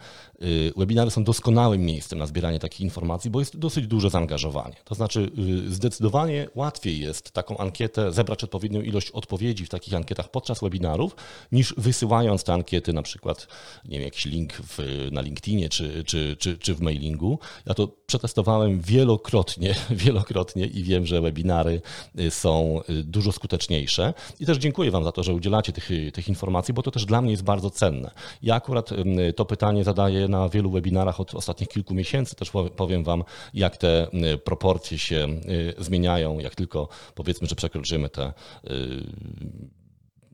webinary 0.76 1.10
są 1.10 1.24
doskonałym 1.24 1.82
miejscem 1.82 2.18
na 2.18 2.26
zbieranie 2.26 2.58
takich 2.58 2.80
informacji, 2.80 3.30
bo 3.30 3.40
jest 3.40 3.58
dosyć 3.58 3.86
duże 3.86 4.10
zaangażowanie. 4.10 4.76
To 4.84 4.94
znaczy 4.94 5.30
zdecydowanie 5.68 6.48
łatwiej 6.54 7.00
jest 7.00 7.30
taką 7.30 7.58
ankietę, 7.58 8.12
zebrać 8.12 8.44
odpowiednią 8.44 8.80
ilość 8.80 9.10
odpowiedzi 9.10 9.66
w 9.66 9.68
takich 9.68 9.94
ankietach 9.94 10.30
podczas 10.30 10.60
webinarów, 10.60 11.16
niż 11.52 11.74
wysyłając 11.76 12.44
te 12.44 12.52
ankiety, 12.52 12.92
na 12.92 13.02
przykład, 13.02 13.46
nie 13.84 13.98
wiem, 13.98 14.02
jakiś 14.02 14.24
link 14.24 14.52
w, 14.52 15.08
na 15.12 15.20
LinkedInie 15.20 15.68
czy, 15.68 16.04
czy, 16.04 16.36
czy, 16.38 16.58
czy 16.58 16.74
w 16.74 16.80
mailingu. 16.80 17.38
Ja 17.66 17.74
to 17.74 17.88
przetestowałem 18.06 18.80
wielokrotnie, 18.80 19.74
wielokrotnie 20.04 20.66
i 20.66 20.82
wiem, 20.82 21.06
że 21.06 21.20
webinary 21.20 21.80
y, 22.18 22.30
są 22.30 22.80
y, 22.90 23.04
dużo 23.04 23.32
skuteczniejsze. 23.32 24.14
I 24.40 24.46
też 24.46 24.58
dziękuję 24.58 24.90
Wam 24.90 25.04
za 25.04 25.12
to, 25.12 25.22
że 25.22 25.34
udzielacie 25.34 25.72
tych, 25.72 25.90
tych 26.12 26.28
informacji, 26.28 26.74
bo 26.74 26.82
to 26.82 26.90
też 26.90 27.04
dla 27.04 27.22
mnie 27.22 27.30
jest 27.30 27.44
bardzo 27.44 27.70
cenne. 27.70 28.10
Ja 28.42 28.54
akurat 28.54 28.90
to 29.36 29.44
pytanie 29.44 29.84
zadaję 29.84 30.27
na 30.28 30.48
wielu 30.48 30.70
webinarach 30.70 31.20
od 31.20 31.34
ostatnich 31.34 31.68
kilku 31.68 31.94
miesięcy. 31.94 32.36
Też 32.36 32.52
powiem 32.76 33.04
Wam, 33.04 33.24
jak 33.54 33.76
te 33.76 34.06
proporcje 34.44 34.98
się 34.98 35.28
zmieniają, 35.78 36.38
jak 36.38 36.54
tylko 36.54 36.88
powiedzmy, 37.14 37.48
że 37.48 37.54
przekroczymy 37.54 38.08
te 38.08 38.32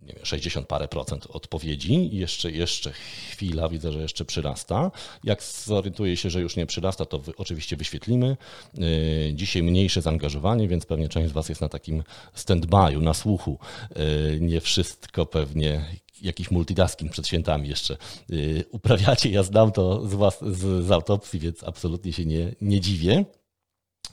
nie 0.06 0.14
wiem, 0.14 0.24
60 0.24 0.66
parę 0.66 0.88
procent 0.88 1.26
odpowiedzi. 1.30 2.16
Jeszcze, 2.16 2.50
jeszcze 2.50 2.92
chwila, 2.92 3.68
widzę, 3.68 3.92
że 3.92 3.98
jeszcze 3.98 4.24
przyrasta. 4.24 4.90
Jak 5.24 5.42
zorientuję 5.42 6.16
się, 6.16 6.30
że 6.30 6.40
już 6.40 6.56
nie 6.56 6.66
przyrasta, 6.66 7.04
to 7.04 7.22
oczywiście 7.36 7.76
wyświetlimy. 7.76 8.36
Y, 8.78 9.32
dzisiaj 9.34 9.62
mniejsze 9.62 10.02
zaangażowanie, 10.02 10.68
więc 10.68 10.86
pewnie 10.86 11.08
część 11.08 11.30
z 11.30 11.32
Was 11.32 11.48
jest 11.48 11.60
na 11.60 11.68
takim 11.68 12.02
stand-by'u, 12.34 13.02
na 13.02 13.14
słuchu. 13.14 13.58
Y, 13.96 14.38
nie 14.40 14.60
wszystko 14.60 15.26
pewnie 15.26 15.84
jakiś 16.23 16.50
multitasking 16.50 17.12
przed 17.12 17.26
świętami 17.26 17.68
jeszcze 17.68 17.97
y, 18.30 18.64
uprawiacie. 18.71 19.30
Ja 19.30 19.42
znam 19.42 19.73
to 19.73 20.09
z, 20.09 20.14
was, 20.14 20.38
z, 20.42 20.87
z 20.87 20.90
autopsji, 20.90 21.40
więc 21.40 21.64
absolutnie 21.64 22.12
się 22.12 22.25
nie, 22.25 22.54
nie 22.61 22.80
dziwię. 22.80 23.25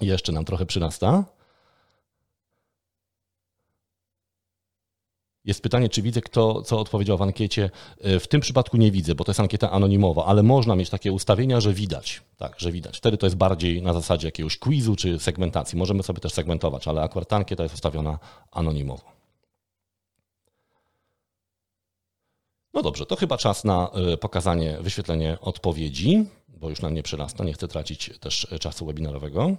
Jeszcze 0.02 0.32
nam 0.32 0.46
trochę 0.46 0.66
przyrasta. 0.66 1.26
Jest 5.46 5.62
pytanie, 5.62 5.90
czy 5.90 6.02
widzę, 6.02 6.22
kto 6.22 6.62
co 6.62 6.80
odpowiedział 6.80 7.18
w 7.18 7.22
ankiecie. 7.22 7.70
E, 8.02 8.20
w 8.20 8.28
tym 8.28 8.42
przypadku 8.42 8.78
nie 8.78 8.92
widzę, 8.92 9.16
bo 9.16 9.24
to 9.24 9.32
jest 9.32 9.40
ankieta 9.40 9.72
anonimowa, 9.72 10.26
ale 10.26 10.44
można 10.44 10.76
mieć 10.76 10.90
takie 10.90 11.12
ustawienia, 11.12 11.62
że 11.62 11.74
widać. 11.74 12.22
Tak, 12.38 12.60
że 12.60 12.72
widać. 12.72 12.98
Wtedy 12.98 13.18
to 13.18 13.26
jest 13.26 13.36
bardziej 13.36 13.82
na 13.82 13.94
zasadzie 13.94 14.28
jakiegoś 14.28 14.58
quizu 14.58 14.96
czy 14.96 15.20
segmentacji. 15.20 15.78
Możemy 15.78 16.04
sobie 16.04 16.20
też 16.20 16.34
segmentować, 16.34 16.88
ale 16.88 17.02
akurat 17.02 17.30
ta 17.30 17.36
ankieta 17.36 17.64
jest 17.64 17.76
ustawiona 17.76 18.20
anonimowo. 18.52 19.21
No 22.74 22.82
dobrze, 22.82 23.06
to 23.06 23.16
chyba 23.16 23.38
czas 23.38 23.64
na 23.64 23.90
e, 23.90 24.18
pokazanie, 24.18 24.78
wyświetlenie 24.82 25.38
odpowiedzi, 25.42 26.26
bo 26.48 26.70
już 26.70 26.82
nam 26.82 26.94
nie 26.94 27.04
przyrasta, 27.04 27.44
nie 27.44 27.54
chcę 27.54 27.68
tracić 27.68 28.10
też 28.20 28.48
czasu 28.60 28.86
webinarowego. 28.86 29.56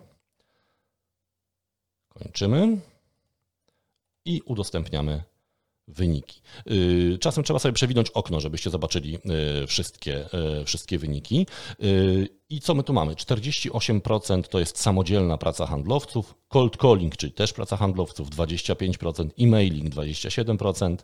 Kończymy 2.09 2.79
i 4.25 4.41
udostępniamy 4.41 5.23
wyniki. 5.89 6.41
Y, 6.71 7.19
czasem 7.21 7.45
trzeba 7.45 7.59
sobie 7.59 7.73
przewinąć 7.73 8.11
okno, 8.11 8.41
żebyście 8.41 8.71
zobaczyli 8.71 9.19
wszystkie, 9.67 10.29
wszystkie 10.65 10.99
wyniki. 10.99 11.47
I 12.49 12.61
co 12.61 12.75
my 12.75 12.83
tu 12.83 12.93
mamy? 12.93 13.15
48% 13.15 14.43
to 14.43 14.59
jest 14.59 14.79
samodzielna 14.79 15.39
praca 15.39 15.67
handlowców, 15.67 16.35
cold 16.49 16.77
calling, 16.77 17.17
czyli 17.17 17.33
też 17.33 17.53
praca 17.53 17.77
handlowców 17.77 18.31
25%, 18.31 19.31
e-mailing 19.41 19.95
27%, 19.95 20.97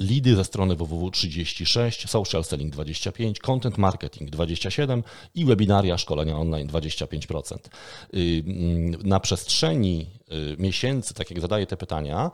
Lidy 0.00 0.36
ze 0.36 0.44
strony 0.44 0.76
www 0.76 1.10
36, 1.10 2.08
social 2.08 2.44
selling 2.44 2.72
25, 2.72 3.38
content 3.38 3.78
marketing 3.78 4.30
27 4.30 5.02
i 5.34 5.44
webinaria, 5.44 5.98
szkolenia 5.98 6.36
online 6.36 6.68
25%. 6.68 7.70
Y, 8.14 8.44
mm, 8.46 9.08
na 9.08 9.20
przestrzeni 9.20 10.06
y, 10.32 10.56
miesięcy, 10.58 11.14
tak 11.14 11.30
jak 11.30 11.40
zadaję 11.40 11.66
te 11.66 11.76
pytania, 11.76 12.30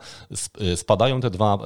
y, 0.61 0.77
spadają 0.77 1.21
te 1.21 1.29
dwa 1.29 1.57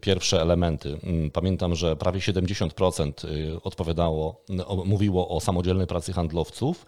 pierwsze 0.00 0.42
elementy. 0.42 0.98
Mm, 1.02 1.30
pamiętam, 1.30 1.74
że 1.74 1.96
prawie 1.96 2.20
70% 2.20 3.26
odpowiadało, 3.62 4.44
mówiło 4.84 5.28
o 5.28 5.40
samodzielnej 5.40 5.86
pracy 5.86 6.12
handlowców 6.12 6.86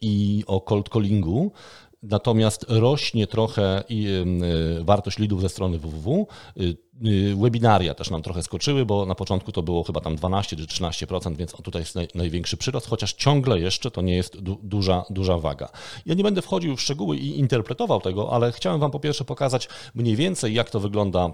i 0.00 0.44
o 0.46 0.60
cold 0.60 0.88
callingu. 0.88 1.52
Natomiast 2.02 2.66
rośnie 2.68 3.26
trochę 3.26 3.84
wartość 4.80 5.18
lidów 5.18 5.40
ze 5.40 5.48
strony 5.48 5.78
www. 5.78 6.26
Y, 7.06 7.36
webinaria 7.36 7.94
też 7.94 8.10
nam 8.10 8.22
trochę 8.22 8.42
skoczyły, 8.42 8.86
bo 8.86 9.06
na 9.06 9.14
początku 9.14 9.52
to 9.52 9.62
było 9.62 9.84
chyba 9.84 10.00
tam 10.00 10.16
12 10.16 10.56
czy 10.56 10.66
13%, 10.66 11.36
więc 11.36 11.52
tutaj 11.52 11.82
jest 11.82 11.94
naj, 11.94 12.08
największy 12.14 12.56
przyrost, 12.56 12.86
chociaż 12.86 13.12
ciągle 13.12 13.60
jeszcze 13.60 13.90
to 13.90 14.02
nie 14.02 14.16
jest 14.16 14.40
du, 14.40 14.58
duża, 14.62 15.04
duża 15.10 15.38
waga. 15.38 15.68
Ja 16.06 16.14
nie 16.14 16.22
będę 16.22 16.42
wchodził 16.42 16.76
w 16.76 16.80
szczegóły 16.80 17.16
i 17.16 17.38
interpretował 17.38 18.00
tego, 18.00 18.32
ale 18.32 18.52
chciałem 18.52 18.80
Wam 18.80 18.90
po 18.90 19.00
pierwsze 19.00 19.24
pokazać 19.24 19.68
mniej 19.94 20.16
więcej, 20.16 20.54
jak 20.54 20.70
to 20.70 20.80
wygląda 20.80 21.26
y, 21.26 21.30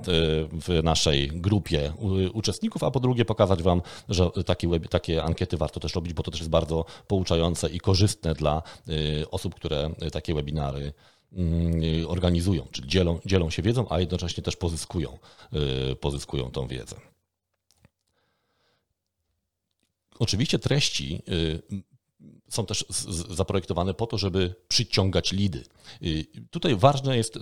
w 0.53 0.81
naszej 0.83 1.29
grupie 1.29 1.93
uczestników, 2.33 2.85
a 2.85 2.91
po 2.91 3.01
drugie 3.01 3.25
pokazać 3.25 3.63
Wam, 3.63 3.83
że 4.09 4.31
takie, 4.47 4.69
web, 4.69 4.89
takie 4.89 5.23
ankiety 5.23 5.57
warto 5.57 5.81
też 5.81 5.95
robić, 5.95 6.13
bo 6.13 6.23
to 6.23 6.31
też 6.31 6.41
jest 6.41 6.51
bardzo 6.51 6.85
pouczające 7.09 7.71
i 7.71 7.81
korzystne 7.81 8.35
dla 8.35 8.63
y, 8.89 9.31
osób, 9.31 9.55
które 9.55 9.91
takie 10.13 10.35
webinary 10.35 10.93
organizują, 12.09 12.67
czyli 12.73 12.89
dzielą, 12.89 13.21
dzielą 13.27 13.51
się 13.51 13.63
wiedzą, 13.63 13.87
a 13.91 14.01
jednocześnie 14.01 14.43
też 14.43 14.57
pozyskują, 14.57 15.19
y, 15.93 15.97
pozyskują 15.97 16.51
tą 16.51 16.67
wiedzę. 16.67 16.97
Oczywiście 20.19 20.59
treści 20.59 21.23
y, 21.29 21.63
są 22.55 22.67
też 22.67 22.85
zaprojektowane 23.31 23.95
po 23.95 24.07
to, 24.07 24.19
żeby 24.19 24.55
przyciągać 24.69 25.33
lidy. 25.33 25.65
Tutaj 26.51 26.77
ważne 26.77 27.17
jest 27.17 27.39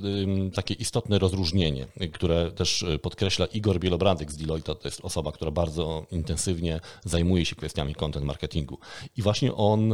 takie 0.55 0.75
istotne 0.75 1.19
rozróżnienie, 1.19 1.87
które 2.13 2.53
też 2.53 2.85
podkreśla 3.03 3.47
Igor 3.47 3.81
Bielobradek 3.81 4.33
z 4.33 4.37
Deloitte. 4.37 4.75
To 4.75 4.89
jest 4.89 5.01
osoba, 5.01 5.33
która 5.33 5.51
bardzo 5.51 6.07
intensywnie 6.11 6.81
zajmuje 7.05 7.45
się 7.45 7.57
kwestiami 7.57 7.95
content 7.95 8.27
marketingu. 8.27 8.79
I 9.17 9.23
właśnie 9.23 9.55
on 9.55 9.93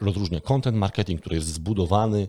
rozróżnia 0.00 0.40
content 0.40 0.76
marketing, 0.76 1.20
który 1.20 1.36
jest 1.36 1.48
zbudowany, 1.48 2.28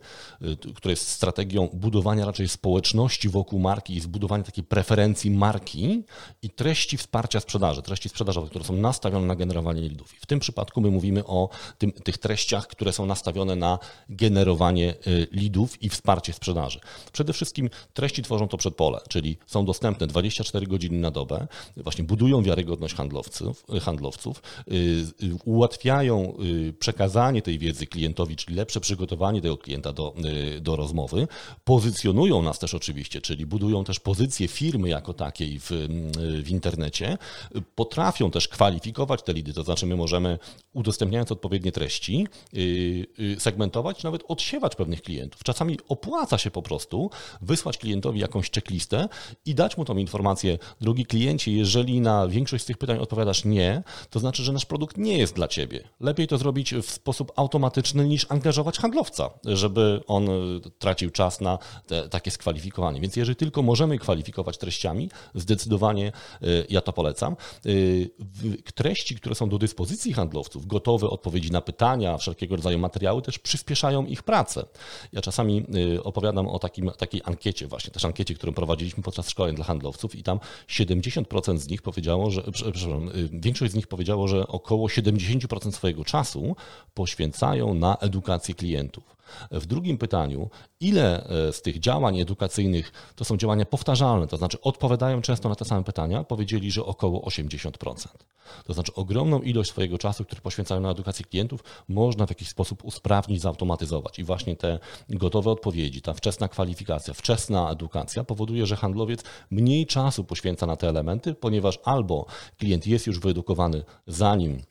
który 0.75 0.91
jest 0.91 1.07
strategią 1.07 1.69
budowania 1.73 2.25
raczej 2.25 2.47
społeczności 2.47 3.29
wokół 3.29 3.59
marki 3.59 3.95
i 3.95 3.99
zbudowania 3.99 4.43
takiej 4.43 4.63
preferencji 4.63 5.31
marki 5.31 6.03
i 6.41 6.49
treści 6.49 6.97
wsparcia 6.97 7.39
sprzedaży, 7.39 7.81
treści 7.81 8.09
sprzedażowe, 8.09 8.49
które 8.49 8.65
są 8.65 8.73
nastawione 8.73 9.27
na 9.27 9.35
generowanie 9.35 9.81
lidów. 9.81 10.13
I 10.13 10.19
w 10.19 10.25
tym 10.25 10.39
przypadku 10.39 10.81
my 10.81 10.91
mówimy 10.91 11.25
o 11.25 11.49
tym, 11.77 11.91
tych 11.91 12.17
treściach, 12.17 12.26
które 12.69 12.93
są 12.93 13.05
nastawione 13.05 13.55
na 13.55 13.79
generowanie 14.09 14.95
y, 15.07 15.27
lidów 15.31 15.83
i 15.83 15.89
wsparcie 15.89 16.33
sprzedaży. 16.33 16.79
Przede 17.11 17.33
wszystkim 17.33 17.69
treści 17.93 18.23
tworzą 18.23 18.47
to 18.47 18.57
przedpole, 18.57 18.99
czyli 19.09 19.37
są 19.45 19.65
dostępne 19.65 20.07
24 20.07 20.67
godziny 20.67 20.99
na 20.99 21.11
dobę, 21.11 21.47
właśnie 21.77 22.03
budują 22.03 22.43
wiarygodność 22.43 22.95
handlowców, 22.95 23.65
handlowców 23.81 24.43
y, 24.67 24.73
y, 25.23 25.35
ułatwiają 25.45 26.37
przekazanie 26.79 27.41
tej 27.41 27.59
wiedzy 27.59 27.87
klientowi, 27.87 28.35
czyli 28.35 28.57
lepsze 28.57 28.79
przygotowanie 28.79 29.41
tego 29.41 29.57
klienta 29.57 29.93
do, 29.93 30.13
do 30.61 30.75
rozmowy, 30.75 31.27
pozycjonują 31.63 32.41
nas 32.41 32.59
też 32.59 32.73
oczywiście, 32.73 33.21
czyli 33.21 33.45
budują 33.45 33.83
też 33.83 33.99
pozycję 33.99 34.47
firmy 34.47 34.89
jako 34.89 35.13
takiej 35.13 35.59
w, 35.59 35.69
w 36.43 36.49
internecie, 36.49 37.17
potrafią 37.75 38.31
też 38.31 38.47
kwalifikować 38.47 39.23
te 39.23 39.33
lidy, 39.33 39.53
to 39.53 39.63
znaczy 39.63 39.85
my 39.85 39.95
możemy 39.95 40.39
udostępniając 40.73 41.31
odpowiednie 41.31 41.71
treści, 41.71 42.06
yy, 42.13 43.07
yy, 43.17 43.39
segmentować, 43.39 44.03
nawet 44.03 44.23
odsiewać 44.27 44.75
pewnych 44.75 45.01
klientów. 45.01 45.43
Czasami 45.43 45.77
opłaca 45.89 46.37
się 46.37 46.51
po 46.51 46.61
prostu 46.61 47.09
wysłać 47.41 47.77
klientowi 47.77 48.19
jakąś 48.19 48.51
checklistę 48.51 49.09
i 49.45 49.55
dać 49.55 49.77
mu 49.77 49.85
tą 49.85 49.97
informację, 49.97 50.57
drogi 50.81 51.05
kliencie, 51.05 51.51
jeżeli 51.51 52.01
na 52.01 52.27
większość 52.27 52.63
z 52.63 52.67
tych 52.67 52.77
pytań 52.77 52.97
odpowiadasz 52.97 53.45
nie, 53.45 53.83
to 54.09 54.19
znaczy, 54.19 54.43
że 54.43 54.53
nasz 54.53 54.65
produkt 54.65 54.97
nie 54.97 55.17
jest 55.17 55.35
dla 55.35 55.47
ciebie. 55.47 55.89
Lepiej 55.99 56.27
to 56.27 56.37
zrobić 56.37 56.75
w 56.75 56.91
sposób 56.91 57.31
automatyczny 57.35 58.07
niż 58.07 58.25
angażować 58.29 58.77
handlowca, 58.77 59.29
żeby 59.45 60.01
on 60.07 60.29
y, 60.29 60.61
tracił 60.79 61.11
czas 61.11 61.41
na 61.41 61.57
te, 61.87 62.09
takie 62.09 62.31
skwalifikowanie. 62.31 63.01
Więc 63.01 63.15
jeżeli 63.15 63.35
tylko 63.35 63.61
możemy 63.61 63.97
kwalifikować 63.97 64.57
treściami, 64.57 65.09
zdecydowanie 65.35 66.11
y, 66.43 66.65
ja 66.69 66.81
to 66.81 66.93
polecam. 66.93 67.35
Y, 67.65 68.09
treści, 68.75 69.15
które 69.15 69.35
są 69.35 69.49
do 69.49 69.57
dyspozycji 69.57 70.13
handlowców, 70.13 70.67
gotowe 70.67 71.07
odpowiedzi 71.09 71.51
na 71.51 71.61
pytania, 71.61 71.96
wszelkiego 72.17 72.55
rodzaju 72.55 72.79
materiały 72.79 73.21
też 73.21 73.39
przyspieszają 73.39 74.05
ich 74.05 74.23
pracę. 74.23 74.65
Ja 75.13 75.21
czasami 75.21 75.65
y, 75.95 76.03
opowiadam 76.03 76.47
o 76.47 76.59
takim, 76.59 76.91
takiej 76.97 77.21
ankiecie 77.25 77.67
właśnie, 77.67 77.91
też 77.91 78.05
ankiecie, 78.05 78.35
którą 78.35 78.53
prowadziliśmy 78.53 79.03
podczas 79.03 79.29
szkoleń 79.29 79.55
dla 79.55 79.65
handlowców 79.65 80.15
i 80.15 80.23
tam 80.23 80.39
70% 80.67 81.57
z 81.57 81.67
nich 81.67 81.81
powiedziało, 81.81 82.31
że, 82.31 82.43
przepraszam, 82.51 83.09
y, 83.09 83.29
większość 83.31 83.71
z 83.71 83.75
nich 83.75 83.87
powiedziało, 83.87 84.27
że 84.27 84.47
około 84.47 84.87
70% 84.87 85.71
swojego 85.71 86.03
czasu 86.03 86.55
poświęcają 86.93 87.73
na 87.73 87.97
edukację 87.97 88.55
klientów. 88.55 89.16
W 89.51 89.65
drugim 89.65 89.97
pytaniu, 89.97 90.49
ile 90.79 91.23
e, 91.23 91.53
z 91.53 91.61
tych 91.61 91.79
działań 91.79 92.19
edukacyjnych 92.19 92.91
to 93.15 93.25
są 93.25 93.37
działania 93.37 93.65
powtarzalne, 93.65 94.27
to 94.27 94.37
znaczy 94.37 94.61
odpowiadają 94.61 95.21
często 95.21 95.49
na 95.49 95.55
te 95.55 95.65
same 95.65 95.83
pytania, 95.83 96.23
powiedzieli, 96.23 96.71
że 96.71 96.85
około 96.85 97.21
80%. 97.21 98.07
To 98.65 98.73
znaczy 98.73 98.93
ogromną 98.95 99.41
ilość 99.41 99.69
swojego 99.69 99.97
czasu, 99.97 100.25
który 100.25 100.41
poświęcają 100.41 100.81
na 100.81 100.91
edukację 100.91 101.25
klientów, 101.25 101.63
można 101.87 102.25
w 102.25 102.29
jakiś 102.29 102.49
sposób 102.49 102.83
usprawnić, 102.83 103.41
zautomatyzować. 103.41 104.19
I 104.19 104.23
właśnie 104.23 104.55
te 104.55 104.79
gotowe 105.09 105.51
odpowiedzi, 105.51 106.01
ta 106.01 106.13
wczesna 106.13 106.47
kwalifikacja, 106.47 107.13
wczesna 107.13 107.71
edukacja 107.71 108.23
powoduje, 108.23 108.65
że 108.65 108.75
handlowiec 108.75 109.23
mniej 109.51 109.85
czasu 109.85 110.23
poświęca 110.23 110.65
na 110.65 110.75
te 110.75 110.89
elementy, 110.89 111.33
ponieważ 111.33 111.79
albo 111.83 112.25
klient 112.57 112.87
jest 112.87 113.07
już 113.07 113.19
wyedukowany 113.19 113.83
zanim 114.07 114.61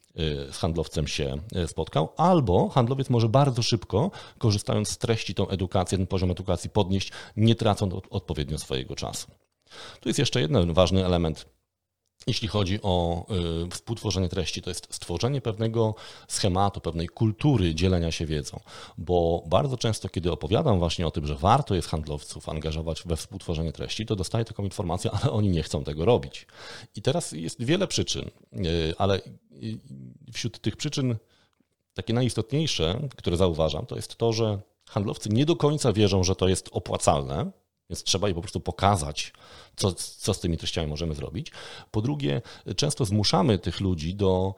z 0.52 0.56
handlowcem 0.56 1.06
się 1.06 1.36
y, 1.56 1.68
spotkał, 1.68 2.08
albo 2.16 2.68
handlowiec 2.68 3.10
może 3.10 3.28
bardzo 3.28 3.62
szybko, 3.62 4.10
korzystając 4.38 4.88
z 4.88 4.98
treści, 4.98 5.34
tą 5.34 5.48
edukację, 5.48 5.98
ten 5.98 6.06
poziom 6.06 6.30
edukacji 6.30 6.70
podnieść, 6.70 7.12
nie 7.36 7.54
tracąc 7.54 7.94
odpowiednio 8.10 8.58
swojego 8.58 8.96
czasu. 8.96 9.26
Tu 10.00 10.08
jest 10.08 10.18
jeszcze 10.18 10.40
jeden 10.40 10.72
ważny 10.72 11.06
element 11.06 11.55
jeśli 12.26 12.48
chodzi 12.48 12.78
o 12.82 13.26
y, 13.66 13.70
współtworzenie 13.70 14.28
treści, 14.28 14.62
to 14.62 14.70
jest 14.70 14.94
stworzenie 14.94 15.40
pewnego 15.40 15.94
schematu, 16.28 16.80
pewnej 16.80 17.08
kultury 17.08 17.74
dzielenia 17.74 18.12
się 18.12 18.26
wiedzą, 18.26 18.60
bo 18.98 19.42
bardzo 19.46 19.76
często, 19.76 20.08
kiedy 20.08 20.32
opowiadam 20.32 20.78
właśnie 20.78 21.06
o 21.06 21.10
tym, 21.10 21.26
że 21.26 21.34
warto 21.34 21.74
jest 21.74 21.88
handlowców 21.88 22.48
angażować 22.48 23.02
we 23.02 23.16
współtworzenie 23.16 23.72
treści, 23.72 24.06
to 24.06 24.16
dostaję 24.16 24.44
taką 24.44 24.64
informację, 24.64 25.10
ale 25.10 25.32
oni 25.32 25.48
nie 25.48 25.62
chcą 25.62 25.84
tego 25.84 26.04
robić. 26.04 26.46
I 26.96 27.02
teraz 27.02 27.32
jest 27.32 27.62
wiele 27.62 27.86
przyczyn, 27.86 28.30
y, 28.52 28.94
ale 28.98 29.16
y, 29.16 29.78
wśród 30.32 30.60
tych 30.60 30.76
przyczyn 30.76 31.16
takie 31.94 32.12
najistotniejsze, 32.14 33.08
które 33.16 33.36
zauważam, 33.36 33.86
to 33.86 33.96
jest 33.96 34.16
to, 34.16 34.32
że 34.32 34.58
handlowcy 34.88 35.28
nie 35.28 35.46
do 35.46 35.56
końca 35.56 35.92
wierzą, 35.92 36.24
że 36.24 36.36
to 36.36 36.48
jest 36.48 36.68
opłacalne, 36.72 37.50
więc 37.90 38.02
trzeba 38.02 38.28
je 38.28 38.34
po 38.34 38.40
prostu 38.40 38.60
pokazać, 38.60 39.32
co, 39.76 39.92
co 39.92 40.34
z 40.34 40.40
tymi 40.40 40.58
treściami 40.58 40.88
możemy 40.88 41.14
zrobić. 41.14 41.52
Po 41.90 42.02
drugie, 42.02 42.42
często 42.76 43.04
zmuszamy 43.04 43.58
tych 43.58 43.80
ludzi 43.80 44.14
do 44.14 44.54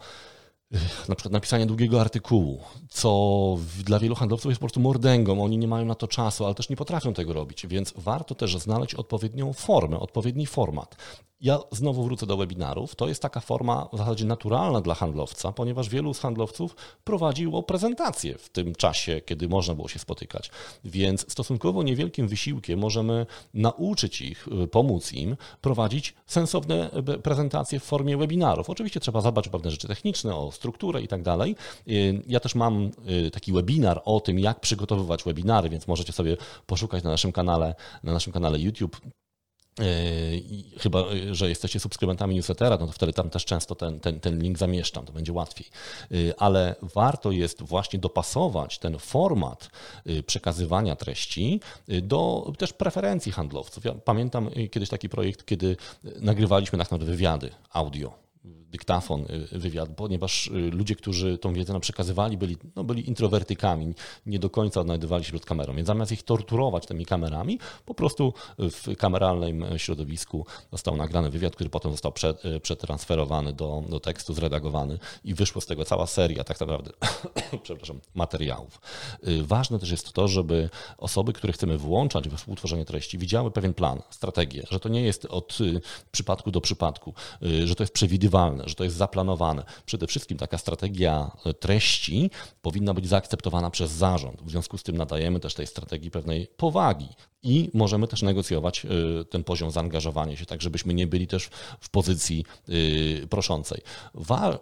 na 1.09 1.14
przykład 1.14 1.33
napisania 1.33 1.66
długiego 1.66 2.00
artykułu, 2.00 2.61
co 2.90 3.59
dla 3.85 3.98
wielu 3.98 4.14
handlowców 4.14 4.50
jest 4.50 4.59
po 4.59 4.64
prostu 4.64 4.81
mordęgą, 4.81 5.44
oni 5.44 5.59
nie 5.59 5.68
mają 5.68 5.85
na 5.85 5.94
to 5.94 6.09
czasu, 6.09 6.44
ale 6.44 6.54
też 6.54 6.68
nie 6.68 6.76
potrafią 6.76 7.14
tego 7.14 7.33
robić, 7.33 7.66
więc 7.66 7.94
warto 7.96 8.35
też 8.35 8.57
znaleźć 8.57 8.94
odpowiednią 8.94 9.52
formę, 9.52 10.00
odpowiedni 10.00 10.46
format. 10.46 10.96
Ja 11.40 11.59
znowu 11.72 12.04
wrócę 12.04 12.26
do 12.26 12.37
webinarów. 12.37 12.94
To 12.94 13.09
jest 13.09 13.22
taka 13.22 13.40
forma 13.40 13.88
w 13.92 13.98
zasadzie 13.98 14.24
naturalna 14.24 14.81
dla 14.81 14.94
handlowca, 14.94 15.52
ponieważ 15.52 15.88
wielu 15.88 16.14
z 16.14 16.18
handlowców 16.18 16.76
prowadziło 17.04 17.62
prezentacje 17.62 18.38
w 18.38 18.48
tym 18.48 18.74
czasie, 18.74 19.20
kiedy 19.20 19.48
można 19.48 19.74
było 19.74 19.88
się 19.88 19.98
spotykać. 19.98 20.50
Więc 20.85 21.33
stosunkowo 21.33 21.83
niewielkim 21.83 22.28
wysiłkiem 22.28 22.78
możemy 22.78 23.26
nauczyć 23.54 24.20
ich, 24.20 24.48
y, 24.64 24.68
pomóc 24.68 25.12
im 25.12 25.37
prowadzić 25.61 26.14
sensowne 26.26 26.90
y, 27.14 27.18
prezentacje 27.18 27.81
w 27.81 27.85
formie 27.85 28.16
webinarów. 28.16 28.70
Oczywiście 28.70 29.00
trzeba 29.00 29.20
zadbać 29.20 29.48
o 29.48 29.50
pewne 29.50 29.70
rzeczy 29.70 29.88
techniczne, 29.88 30.37
o 30.37 30.52
strukturę 30.59 31.03
i 31.03 31.09
tak 31.09 31.23
dalej. 31.23 31.57
Y, 31.88 32.23
ja 32.27 32.40
też 32.40 32.55
mam 32.55 32.90
taki 33.33 33.53
webinar 33.53 34.03
o 34.05 34.21
tym, 34.21 34.38
jak 34.38 34.61
przygotowywać 34.61 35.25
webinary, 35.25 35.68
więc 35.68 35.88
możecie 35.88 36.12
sobie 36.12 36.37
poszukać 36.66 37.05
na 37.05 37.11
naszym 37.11 37.33
kanale, 37.33 37.75
na 38.03 38.12
naszym 38.12 38.33
kanale 38.33 38.59
YouTube 38.59 39.01
Chyba, 40.79 41.05
że 41.33 41.49
jesteście 41.49 41.81
subskrybentami 41.81 42.35
newslettera, 42.35 42.77
no 42.81 42.87
to 42.87 42.92
wtedy 42.92 43.12
tam 43.12 43.31
też 43.31 43.44
często 43.44 43.75
ten, 43.75 44.01
ten, 44.01 44.21
ten 44.21 44.42
link 44.42 44.59
zamieszczam, 44.59 45.07
to 45.07 45.12
będzie 45.12 45.33
łatwiej. 45.33 45.66
Ale 46.38 46.75
warto 46.83 47.31
jest 47.31 47.62
właśnie 47.62 47.99
dopasować 47.99 48.79
ten 48.79 48.99
format 48.99 49.71
przekazywania 50.27 50.97
treści 50.97 51.61
do 52.03 52.53
też 52.59 52.73
preferencji 52.73 53.33
handlowców. 53.33 53.85
Ja 53.85 53.94
pamiętam 53.94 54.51
kiedyś 54.71 54.88
taki 54.88 55.09
projekt, 55.09 55.47
kiedy 55.47 55.77
nagrywaliśmy 56.21 56.79
na 56.79 56.85
przykład 56.85 57.05
wywiady 57.05 57.51
audio 57.73 58.29
dyktafon, 58.70 59.24
y, 59.52 59.59
wywiad, 59.59 59.88
ponieważ 59.96 60.46
y, 60.46 60.50
ludzie, 60.50 60.94
którzy 60.94 61.38
tą 61.38 61.52
wiedzę 61.52 61.72
nam 61.72 61.83
przekazywali, 61.83 62.37
byli, 62.37 62.57
no, 62.76 62.85
byli 62.85 63.09
introwertykami, 63.09 63.94
nie 64.26 64.38
do 64.38 64.50
końca 64.50 64.81
odnajdywali 64.81 65.24
się 65.24 65.33
przed 65.33 65.46
kamerą. 65.46 65.74
Więc 65.74 65.87
zamiast 65.87 66.12
ich 66.12 66.22
torturować 66.22 66.87
tymi 66.87 67.07
kamerami, 67.07 67.59
po 67.87 67.94
prostu 67.94 68.35
w 68.59 68.96
kameralnym 68.96 69.64
środowisku 69.76 70.46
został 70.72 70.96
nagrany 70.96 71.31
wywiad, 71.31 71.54
który 71.54 71.70
potem 71.70 71.92
został 71.92 72.12
y, 72.57 72.61
przetransferowany 72.61 73.52
do, 73.52 73.85
do 73.88 74.00
tekstu, 74.00 74.35
zredagowany 74.35 74.98
i 75.24 75.35
wyszło 75.35 75.61
z 75.61 75.66
tego 75.66 75.85
cała 75.85 76.07
seria 76.07 76.44
tak 76.44 76.61
naprawdę 76.61 76.90
przepraszam, 77.62 78.00
materiałów. 78.14 78.81
Ważne 79.42 79.78
też 79.78 79.90
jest 79.90 80.12
to, 80.12 80.28
żeby 80.28 80.70
osoby, 80.98 81.33
które 81.33 81.52
chcemy 81.52 81.78
włączać 81.78 82.28
we 82.28 82.37
współtworzenie 82.37 82.85
treści, 82.85 83.18
widziały 83.18 83.50
pewien 83.50 83.74
plan, 83.74 84.02
strategię, 84.11 84.62
że 84.70 84.81
to 84.81 84.88
nie 84.88 85.02
jest 85.02 85.24
od 85.24 85.59
przypadku 86.12 86.50
do 86.50 86.61
przypadku, 86.61 87.14
że 87.64 87.74
to 87.74 87.83
jest 87.83 87.92
przewidywalne, 87.92 88.58
że 88.66 88.75
to 88.75 88.85
jest 88.85 88.97
zaplanowane. 88.97 89.62
Przede 89.87 90.07
wszystkim 90.07 90.38
taka 90.38 90.59
strategia 90.59 91.31
e, 91.47 91.55
treści 91.55 92.31
powinna 92.62 92.94
być 92.94 93.09
zaakceptowana 93.09 93.71
przez 93.71 93.90
zarząd. 93.90 94.42
W 94.42 94.51
związku 94.51 94.79
z 94.79 94.83
tym 94.83 94.97
nadajemy 94.97 95.40
też 95.40 95.55
tej 95.55 95.66
strategii 95.66 96.11
pewnej 96.11 96.47
powagi 96.57 97.09
i 97.42 97.71
możemy 97.75 98.09
też 98.09 98.23
negocjować 98.23 98.85
y, 98.85 99.25
ten 99.25 99.44
poziom 99.44 99.71
zaangażowania 99.71 100.37
się, 100.37 100.47
tak 100.47 100.62
żebyśmy 100.62 100.94
nie 100.94 101.07
byli 101.07 101.27
też 101.27 101.49
w 101.81 101.90
pozycji 101.90 102.44
y, 102.68 103.27
proszącej. 103.31 103.81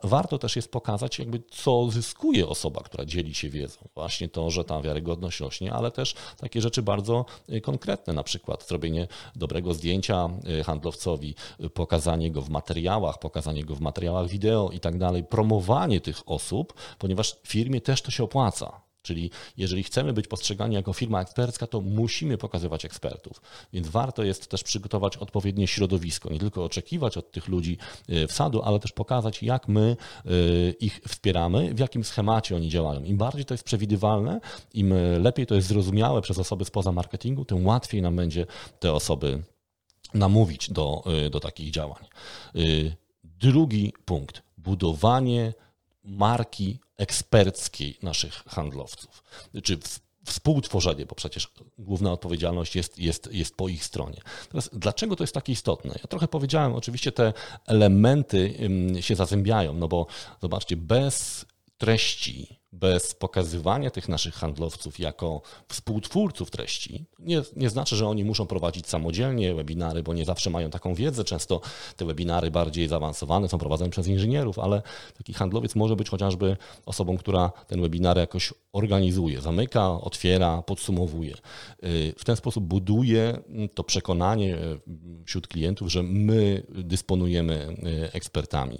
warto 0.03 0.39
też 0.39 0.57
jest 0.57 0.71
pokazać, 0.71 1.19
jakby 1.19 1.43
co 1.51 1.91
zyskuje 1.91 2.49
osoba, 2.49 2.81
która 2.81 3.05
dzieli 3.05 3.35
się 3.35 3.51
wiedzą. 3.51 3.79
Właśnie 3.95 4.29
to, 4.29 4.51
że 4.51 4.65
ta 4.65 4.81
wiarygodność 4.81 5.41
rośnie, 5.41 5.73
ale 5.73 5.91
też 5.91 6.15
takie 6.37 6.61
rzeczy 6.61 6.83
bardzo 6.83 7.25
y, 7.49 7.61
konkretne, 7.61 8.13
na 8.13 8.23
przykład 8.23 8.69
zrobienie 8.69 9.09
dobrego 9.37 9.75
zdjęcia 9.75 10.29
handlowcowi, 10.65 11.35
pokazanie 11.75 12.31
go 12.31 12.43
w 12.43 12.51
materiałach, 12.51 13.19
pokazanie 13.19 13.65
go 13.65 13.75
w 13.75 13.81
materiałach 13.87 14.29
wideo 14.29 14.71
i 14.71 14.81
tak 14.81 14.99
dalej, 14.99 15.25
promowanie 15.25 16.01
tych 16.01 16.31
osób, 16.31 16.75
ponieważ 16.99 17.37
firmie 17.47 17.81
też 17.81 18.03
to 18.03 18.11
się 18.11 18.25
opłaca. 18.25 18.87
Czyli 19.07 19.31
jeżeli 19.57 19.83
chcemy 19.83 20.13
być 20.13 20.29
postrzegani 20.29 20.75
jako 20.75 20.93
firma 20.93 21.21
ekspercka, 21.21 21.67
to 21.67 21.81
musimy 21.81 22.39
pokazywać 22.39 22.85
ekspertów. 22.85 23.41
Więc 23.73 23.89
warto 23.89 24.23
jest 24.23 24.47
też 24.49 24.63
przygotować 24.63 25.17
odpowiednie 25.17 25.67
środowisko, 25.67 26.31
nie 26.31 26.39
tylko 26.39 26.65
oczekiwać 26.65 27.17
od 27.17 27.31
tych 27.31 27.49
ludzi 27.49 27.79
y, 28.11 28.27
wsadu, 28.27 28.63
ale 28.63 28.79
też 28.79 28.93
pokazać, 28.93 29.43
jak 29.43 29.69
my 29.69 29.97
y, 30.27 30.75
ich 30.81 31.01
wspieramy, 31.09 31.75
w 31.75 31.79
jakim 31.79 32.05
schemacie 32.05 32.57
oni 32.57 32.69
działają. 32.69 33.05
Im 33.05 33.17
bardziej 33.17 33.45
to 33.45 33.55
jest 33.55 33.65
przewidywalne, 33.65 34.41
im 34.75 34.95
lepiej 35.21 35.47
to 35.47 35.55
jest 35.55 35.69
zrozumiałe 35.69 36.23
przez 36.23 36.39
osoby 36.39 36.65
spoza 36.65 36.93
marketingu, 36.93 37.45
tym 37.45 37.67
łatwiej 37.67 38.03
nam 38.03 38.17
będzie 38.17 38.47
te 38.81 38.93
osoby 38.93 39.43
namówić 40.15 40.71
do, 40.71 41.05
do 41.31 41.41
takich 41.41 41.71
działań. 41.71 42.05
Drugi 43.41 43.93
punkt. 44.05 44.43
Budowanie 44.59 45.55
marki 46.05 46.79
eksperckiej 46.97 47.99
naszych 48.03 48.35
handlowców, 48.35 49.23
czy 49.63 49.79
współtworzenie, 50.25 51.07
bo 51.07 51.15
przecież 51.15 51.53
główna 51.79 52.13
odpowiedzialność 52.13 52.77
jest, 52.77 52.99
jest, 52.99 53.29
jest 53.33 53.57
po 53.57 53.69
ich 53.69 53.85
stronie. 53.85 54.21
Teraz, 54.49 54.71
dlaczego 54.73 55.17
to 55.17 55.23
jest 55.23 55.35
takie 55.35 55.53
istotne? 55.53 55.95
Ja 56.03 56.09
trochę 56.09 56.29
powiedziałem, 56.29 56.75
oczywiście 56.75 57.13
te 57.13 57.33
elementy 57.67 58.59
się 59.01 59.17
zazębiają, 59.17 59.73
no 59.73 59.89
bo 59.89 60.07
zobaczcie, 60.43 60.77
bez 60.77 61.47
treści, 61.79 62.61
bez 62.73 63.15
pokazywania 63.15 63.91
tych 63.91 64.09
naszych 64.09 64.35
handlowców 64.35 64.99
jako 64.99 65.43
współtwórców 65.69 66.51
treści, 66.51 67.07
nie, 67.19 67.43
nie 67.57 67.71
znaczy, 67.71 67.97
że 67.97 68.09
oni 68.09 68.25
muszą 68.25 68.47
prowadzić 68.47 68.87
samodzielnie 68.87 69.55
webinary, 69.55 70.03
bo 70.03 70.15
nie 70.15 70.25
zawsze 70.25 70.51
mają 70.51 70.71
taką 70.71 70.95
wiedzę. 70.95 71.25
Często 71.25 71.61
te 71.97 72.05
webinary 72.05 72.51
bardziej 72.51 72.89
zaawansowane 72.89 73.49
są 73.49 73.59
prowadzone 73.59 73.91
przez 73.91 74.07
inżynierów, 74.07 74.59
ale 74.59 74.83
taki 75.19 75.33
handlowiec 75.33 75.75
może 75.75 75.97
być 75.97 76.09
chociażby 76.09 76.57
osobą, 76.87 77.17
która 77.17 77.53
ten 77.67 77.83
webinar 77.83 78.17
jakoś 78.17 78.55
organizuje, 78.73 79.41
zamyka, 79.41 80.01
otwiera, 80.01 80.63
podsumowuje. 80.63 81.35
W 82.19 82.25
ten 82.25 82.37
sposób 82.37 82.65
buduje 82.65 83.39
to 83.75 83.85
przekonanie 83.85 84.59
wśród 85.27 85.49
klientów, 85.49 85.93
że 85.93 86.03
my 86.03 86.67
dysponujemy 86.69 87.77
ekspertami. 88.13 88.79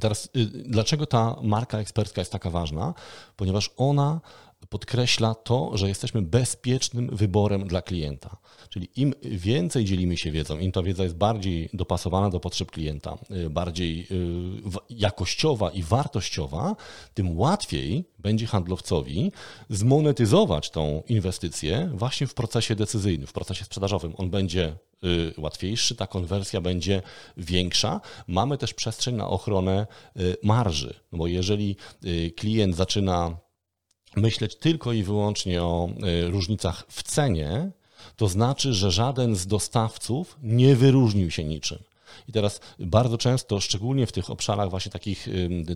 Teraz, 0.00 0.28
y, 0.36 0.46
dlaczego 0.46 1.06
ta 1.06 1.36
marka 1.42 1.78
ekspercka 1.78 2.20
jest 2.20 2.32
taka 2.32 2.50
ważna? 2.50 2.94
Ponieważ 3.36 3.70
ona 3.76 4.20
podkreśla 4.68 5.34
to, 5.34 5.70
że 5.74 5.88
jesteśmy 5.88 6.22
bezpiecznym 6.22 7.16
wyborem 7.16 7.68
dla 7.68 7.82
klienta. 7.82 8.36
Czyli 8.68 8.88
im 8.96 9.14
więcej 9.22 9.84
dzielimy 9.84 10.16
się 10.16 10.30
wiedzą, 10.30 10.58
im 10.58 10.72
ta 10.72 10.82
wiedza 10.82 11.02
jest 11.02 11.16
bardziej 11.16 11.70
dopasowana 11.72 12.30
do 12.30 12.40
potrzeb 12.40 12.70
klienta, 12.70 13.18
y, 13.30 13.50
bardziej 13.50 14.06
y, 14.10 14.80
jakościowa 14.90 15.70
i 15.70 15.82
wartościowa, 15.82 16.76
tym 17.14 17.38
łatwiej 17.38 18.04
będzie 18.18 18.46
handlowcowi 18.46 19.32
zmonetyzować 19.70 20.70
tą 20.70 21.02
inwestycję 21.08 21.90
właśnie 21.94 22.26
w 22.26 22.34
procesie 22.34 22.74
decyzyjnym, 22.74 23.26
w 23.26 23.32
procesie 23.32 23.64
sprzedażowym. 23.64 24.14
On 24.16 24.30
będzie 24.30 24.76
y, 25.04 25.34
łatwiejszy, 25.38 25.94
ta 25.96 26.06
konwersja 26.06 26.60
będzie 26.60 27.02
większa. 27.36 28.00
Mamy 28.26 28.58
też 28.58 28.74
przestrzeń 28.74 29.14
na 29.14 29.28
ochronę 29.28 29.86
marży, 30.42 30.94
no 31.12 31.18
bo 31.18 31.26
jeżeli 31.26 31.76
klient 32.36 32.76
zaczyna 32.76 33.36
myśleć 34.20 34.56
tylko 34.56 34.92
i 34.92 35.02
wyłącznie 35.02 35.62
o 35.62 35.88
różnicach 36.30 36.84
w 36.88 37.02
cenie, 37.02 37.70
to 38.16 38.28
znaczy, 38.28 38.74
że 38.74 38.90
żaden 38.90 39.36
z 39.36 39.46
dostawców 39.46 40.36
nie 40.42 40.76
wyróżnił 40.76 41.30
się 41.30 41.44
niczym. 41.44 41.78
I 42.28 42.32
teraz 42.32 42.60
bardzo 42.78 43.18
często, 43.18 43.60
szczególnie 43.60 44.06
w 44.06 44.12
tych 44.12 44.30
obszarach 44.30 44.70
właśnie 44.70 44.92
takich 44.92 45.28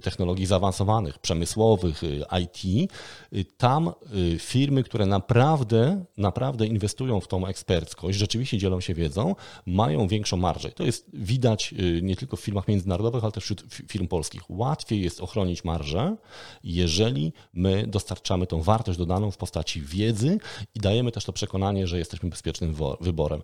technologii 0.02 0.46
zaawansowanych, 0.46 1.18
przemysłowych, 1.18 2.04
y, 2.04 2.24
IT, 2.42 2.90
y, 3.32 3.44
tam 3.44 3.92
y, 4.34 4.38
firmy, 4.38 4.82
które 4.82 5.06
naprawdę, 5.06 6.04
naprawdę 6.16 6.66
inwestują 6.66 7.20
w 7.20 7.28
tą 7.28 7.46
eksperckość, 7.46 8.18
rzeczywiście 8.18 8.58
dzielą 8.58 8.80
się 8.80 8.94
wiedzą, 8.94 9.34
mają 9.66 10.08
większą 10.08 10.36
marżę. 10.36 10.72
To 10.72 10.84
jest 10.84 11.06
widać 11.12 11.74
nie 12.02 12.16
tylko 12.16 12.36
w 12.36 12.40
firmach 12.40 12.68
międzynarodowych, 12.68 13.24
ale 13.24 13.32
też 13.32 13.44
wśród 13.44 13.64
firm 13.88 14.08
polskich. 14.08 14.50
Łatwiej 14.50 15.02
jest 15.02 15.20
ochronić 15.20 15.64
marżę, 15.64 16.16
jeżeli 16.64 17.32
my 17.52 17.86
dostarczamy 17.86 18.46
tą 18.46 18.62
wartość 18.62 18.98
dodaną 18.98 19.30
w 19.30 19.36
postaci 19.36 19.80
wiedzy 19.80 20.38
i 20.74 20.80
dajemy 20.80 21.12
też 21.12 21.24
to 21.24 21.32
przekonanie, 21.32 21.86
że 21.86 21.98
jesteśmy 21.98 22.30
bezpiecznym 22.30 22.74
wyborem. 23.00 23.42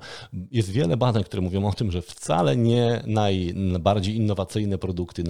Jest 0.51 0.71
wiele 0.71 0.97
badań, 0.97 1.25
które 1.25 1.43
mówią 1.43 1.69
o 1.69 1.73
tym, 1.73 1.91
że 1.91 2.03
wcale 2.03 2.57
nie 2.57 2.78
najbardziej 3.07 4.17
innowacyjne 4.17 4.79
produkty, 4.79 5.25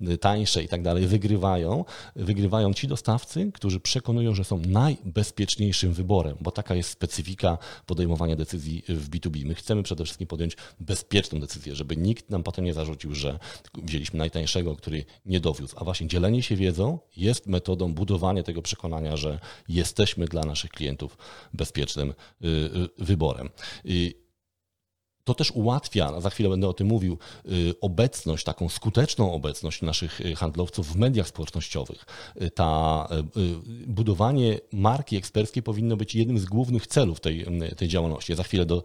najtańsze 0.00 0.62
i 0.62 0.68
tak 0.68 0.82
dalej 0.82 1.06
wygrywają. 1.06 1.84
Wygrywają 2.16 2.74
ci 2.74 2.88
dostawcy, 2.88 3.50
którzy 3.54 3.80
przekonują, 3.80 4.34
że 4.34 4.44
są 4.44 4.58
najbezpieczniejszym 4.58 5.92
wyborem, 5.92 6.36
bo 6.40 6.50
taka 6.50 6.74
jest 6.74 6.90
specyfika 6.90 7.58
podejmowania 7.86 8.36
decyzji 8.36 8.84
w 8.88 9.10
B2B. 9.10 9.46
My 9.46 9.54
chcemy 9.54 9.82
przede 9.82 10.04
wszystkim 10.04 10.26
podjąć 10.26 10.56
bezpieczną 10.80 11.40
decyzję, 11.40 11.74
żeby 11.74 11.96
nikt 11.96 12.30
nam 12.30 12.42
potem 12.42 12.64
nie 12.64 12.74
zarzucił, 12.74 13.14
że 13.14 13.38
wzięliśmy 13.74 14.18
najtańszego, 14.18 14.76
który 14.76 15.04
nie 15.26 15.40
dowiózł. 15.40 15.76
A 15.78 15.84
właśnie 15.84 16.06
dzielenie 16.06 16.42
się 16.42 16.56
wiedzą 16.56 16.98
jest 17.16 17.46
metodą 17.46 17.94
budowania 17.94 18.42
tego 18.42 18.62
przekonania, 18.62 19.16
że 19.16 19.38
jesteśmy 19.68 20.26
dla 20.26 20.42
naszych 20.42 20.70
klientów 20.70 21.18
bezpiecznym 21.54 22.10
y, 22.10 22.46
y, 22.46 22.88
wyborem 22.98 23.48
to 25.24 25.34
też 25.34 25.50
ułatwia, 25.50 26.20
za 26.20 26.30
chwilę 26.30 26.48
będę 26.48 26.68
o 26.68 26.72
tym 26.72 26.86
mówił, 26.86 27.18
y, 27.46 27.74
obecność, 27.80 28.44
taką 28.44 28.68
skuteczną 28.68 29.32
obecność 29.32 29.82
naszych 29.82 30.20
y, 30.20 30.36
handlowców 30.36 30.92
w 30.92 30.96
mediach 30.96 31.28
społecznościowych. 31.28 32.06
Y, 32.42 32.50
ta 32.50 33.08
budowanie 33.86 34.58
marki 34.72 35.16
eksperckiej 35.16 35.62
powinno 35.62 35.96
być 35.96 36.14
jednym 36.14 36.38
z 36.38 36.44
głównych 36.44 36.86
celów 36.86 37.20
tej, 37.20 37.46
tej 37.76 37.88
działalności. 37.88 38.32
Ja 38.32 38.36
za 38.36 38.42
chwilę 38.42 38.66
do, 38.66 38.82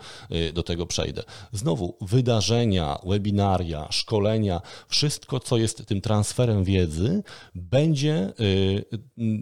do 0.54 0.64
tego 0.64 0.86
przejdę. 0.86 1.24
Znowu, 1.52 1.98
wydarzenia, 2.02 3.00
webinaria, 3.06 3.88
szkolenia, 3.92 4.62
wszystko, 4.88 5.40
co 5.40 5.58
jest 5.58 5.86
tym 5.86 6.02
transferem 6.02 6.64
wiedzy, 6.64 7.24
będzie, 7.56 8.34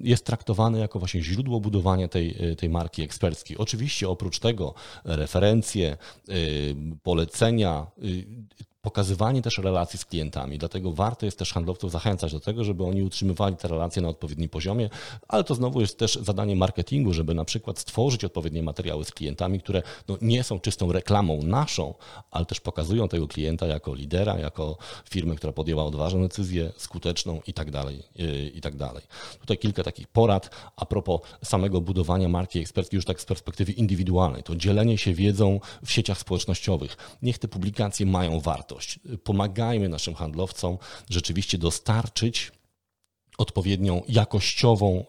jest 0.03 0.25
traktowane 0.25 0.79
jako 0.79 0.99
właśnie 0.99 1.23
źródło 1.23 1.60
budowania 1.60 2.08
tej, 2.08 2.36
tej 2.58 2.69
marki 2.69 3.01
eksperckiej. 3.01 3.58
Oczywiście 3.58 4.10
oprócz 4.10 4.39
tego 4.39 4.73
referencje, 5.03 5.97
polecenia, 7.02 7.89
y, 8.02 8.48
pokazywanie 8.86 9.41
też 9.41 9.58
relacji 9.58 10.00
z 10.00 10.06
klientami. 10.06 10.58
Dlatego 10.58 10.91
warto 10.91 11.26
jest 11.26 11.39
też 11.39 11.54
handlowców 11.54 11.91
zachęcać 11.91 12.32
do 12.32 12.39
tego, 12.39 12.63
żeby 12.63 12.84
oni 12.84 13.04
utrzymywali 13.04 13.56
te 13.56 13.67
relacje 13.67 14.02
na 14.02 14.10
odpowiednim 14.10 14.50
poziomie, 14.50 14.89
ale 15.28 15.43
to 15.43 15.56
znowu 15.56 15.82
jest 15.82 15.98
też 15.98 16.15
zadanie 16.21 16.56
marketingu, 16.56 17.13
żeby 17.13 17.34
na 17.34 17.45
przykład 17.45 17.80
stworzyć 17.80 18.24
odpowiednie 18.24 18.63
materiały 18.63 19.06
z 19.06 19.12
klientami, 19.12 19.60
które 19.60 19.82
no, 20.08 20.17
nie 20.21 20.43
są 20.43 20.60
czystą 20.60 20.91
reklamą 20.91 21.41
naszą, 21.43 21.93
ale 22.32 22.45
też 22.45 22.60
pokazują 22.60 23.08
tego 23.08 23.28
klienta 23.28 23.65
jako 23.67 23.95
lidera, 23.95 24.39
jako 24.39 24.78
firmę, 25.10 25.36
która 25.36 25.54
podjęła 25.54 25.84
odważną 25.84 26.21
decyzję, 26.21 26.71
skuteczną 26.78 27.41
i 27.48 27.54
tak 27.54 27.71
dalej, 27.71 28.04
i 28.54 28.62
tak 28.62 28.76
dalej. 28.76 29.04
Tutaj 29.39 29.58
kilka 29.58 29.84
takich 29.84 30.08
porad 30.08 30.50
a 30.76 30.86
propos 30.86 31.21
samego 31.43 31.82
budowania 31.82 32.30
marki 32.30 32.60
eksperckiej 32.60 32.98
już 32.98 33.06
tak 33.06 33.21
z 33.21 33.26
perspektywy 33.26 33.71
indywidualnej. 33.71 34.43
To 34.43 34.56
dzielenie 34.56 34.98
się 34.98 35.13
wiedzą 35.13 35.60
w 35.86 35.91
sieciach 35.91 36.17
społecznościowych. 36.19 36.98
Niech 37.21 37.38
te 37.38 37.48
publikacje 37.48 38.06
mają 38.06 38.39
wartość 38.39 38.75
wartość. 38.76 39.00
Pomagajmy 39.24 39.90
naszym 39.90 40.14
handlowcom 40.14 40.78
rzeczywiście 41.10 41.58
dostarczyć 41.58 42.52
odpowiednią 43.38 44.02
jakościową, 44.08 45.06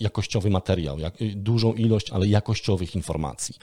jakościowy 0.00 0.50
materiał, 0.50 0.98
jak, 0.98 1.14
dużą 1.34 1.74
ilość, 1.74 2.10
ale 2.10 2.26
jakościowych 2.26 2.94
informacji. 2.94 3.54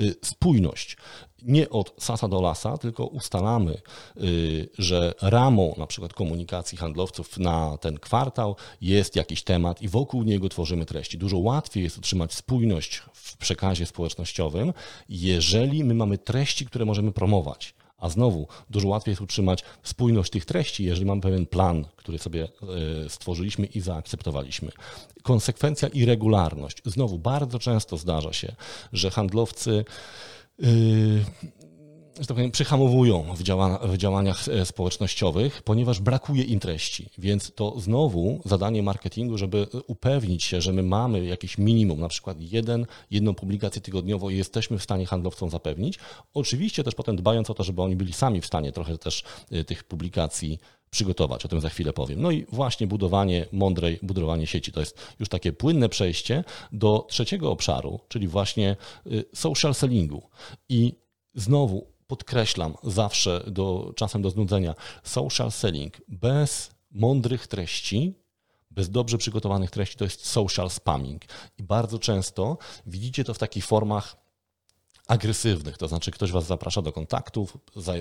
Y, 0.00 0.14
spójność. 0.24 0.96
Nie 1.42 1.70
od 1.70 1.94
sasa 1.98 2.28
do 2.28 2.40
lasa, 2.40 2.78
tylko 2.78 3.06
ustalamy, 3.06 3.80
y, 4.16 4.68
że 4.78 5.14
ramą 5.22 5.74
na 5.78 5.86
przykład 5.86 6.14
komunikacji 6.14 6.78
handlowców 6.78 7.38
na 7.38 7.78
ten 7.78 7.98
kwartał 7.98 8.56
jest 8.80 9.16
jakiś 9.16 9.42
temat 9.42 9.82
i 9.82 9.88
wokół 9.88 10.22
niego 10.22 10.48
tworzymy 10.48 10.86
treści. 10.86 11.18
Dużo 11.18 11.38
łatwiej 11.38 11.84
jest 11.84 11.98
utrzymać 11.98 12.34
spójność 12.34 13.02
w 13.14 13.36
przekazie 13.36 13.86
społecznościowym, 13.86 14.72
jeżeli 15.08 15.84
my 15.84 15.94
mamy 15.94 16.18
treści, 16.18 16.66
które 16.66 16.84
możemy 16.84 17.12
promować. 17.12 17.74
A 17.98 18.08
znowu, 18.08 18.48
dużo 18.70 18.88
łatwiej 18.88 19.12
jest 19.12 19.22
utrzymać 19.22 19.64
spójność 19.82 20.30
tych 20.30 20.44
treści, 20.44 20.84
jeżeli 20.84 21.06
mamy 21.06 21.20
pewien 21.20 21.46
plan, 21.46 21.84
który 21.96 22.18
sobie 22.18 22.44
e, 22.44 22.48
stworzyliśmy 23.08 23.66
i 23.66 23.80
zaakceptowaliśmy. 23.80 24.72
Konsekwencja 25.22 25.88
i 25.88 26.04
regularność. 26.04 26.82
Znowu, 26.84 27.18
bardzo 27.18 27.58
często 27.58 27.96
zdarza 27.96 28.32
się, 28.32 28.56
że 28.92 29.10
handlowcy 29.10 29.84
yy, 30.58 31.24
że 32.20 32.26
tak 32.26 32.34
powiem, 32.34 32.50
przyhamowują 32.50 33.34
w, 33.34 33.42
działa, 33.42 33.78
w 33.78 33.96
działaniach 33.96 34.48
e, 34.48 34.66
społecznościowych, 34.66 35.62
ponieważ 35.62 36.00
brakuje 36.00 36.42
im 36.42 36.60
treści. 36.60 37.10
Więc 37.18 37.52
to 37.54 37.80
znowu 37.80 38.40
zadanie 38.44 38.82
marketingu, 38.82 39.38
żeby 39.38 39.66
upewnić 39.86 40.44
się, 40.44 40.60
że 40.60 40.72
my 40.72 40.82
mamy 40.82 41.24
jakieś 41.24 41.58
minimum, 41.58 42.00
na 42.00 42.08
przykład 42.08 42.36
jeden, 42.40 42.86
jedną 43.10 43.34
publikację 43.34 43.82
tygodniowo 43.82 44.30
i 44.30 44.36
jesteśmy 44.36 44.78
w 44.78 44.82
stanie 44.82 45.06
handlowcom 45.06 45.50
zapewnić. 45.50 45.98
Oczywiście 46.34 46.84
też 46.84 46.94
potem 46.94 47.16
dbając 47.16 47.50
o 47.50 47.54
to, 47.54 47.64
żeby 47.64 47.82
oni 47.82 47.96
byli 47.96 48.12
sami 48.12 48.40
w 48.40 48.46
stanie 48.46 48.72
trochę 48.72 48.98
też 48.98 49.24
e, 49.50 49.64
tych 49.64 49.84
publikacji 49.84 50.58
przygotować, 50.90 51.44
o 51.44 51.48
tym 51.48 51.60
za 51.60 51.68
chwilę 51.68 51.92
powiem. 51.92 52.22
No 52.22 52.30
i 52.30 52.46
właśnie 52.52 52.86
budowanie 52.86 53.46
mądrej, 53.52 53.98
budowanie 54.02 54.46
sieci 54.46 54.72
to 54.72 54.80
jest 54.80 54.98
już 55.20 55.28
takie 55.28 55.52
płynne 55.52 55.88
przejście 55.88 56.44
do 56.72 57.06
trzeciego 57.08 57.50
obszaru, 57.50 58.00
czyli 58.08 58.28
właśnie 58.28 58.76
social 59.34 59.74
sellingu. 59.74 60.22
I 60.68 60.94
znowu 61.34 61.95
podkreślam 62.06 62.74
zawsze 62.82 63.44
do, 63.46 63.92
czasem 63.96 64.22
do 64.22 64.30
znudzenia, 64.30 64.74
social 65.02 65.52
selling 65.52 66.00
bez 66.08 66.70
mądrych 66.90 67.46
treści 67.46 68.14
bez 68.76 68.90
dobrze 68.90 69.18
przygotowanych 69.18 69.70
treści 69.70 69.96
to 69.96 70.04
jest 70.04 70.26
social 70.26 70.70
spamming. 70.70 71.22
I 71.58 71.62
bardzo 71.62 71.98
często 71.98 72.58
widzicie 72.86 73.24
to 73.24 73.34
w 73.34 73.38
takich 73.38 73.66
formach 73.66 74.16
agresywnych, 75.06 75.78
to 75.78 75.88
znaczy 75.88 76.10
ktoś 76.10 76.32
was 76.32 76.46
zaprasza 76.46 76.82
do 76.82 76.92
kontaktów, 76.92 77.58
za, 77.76 77.92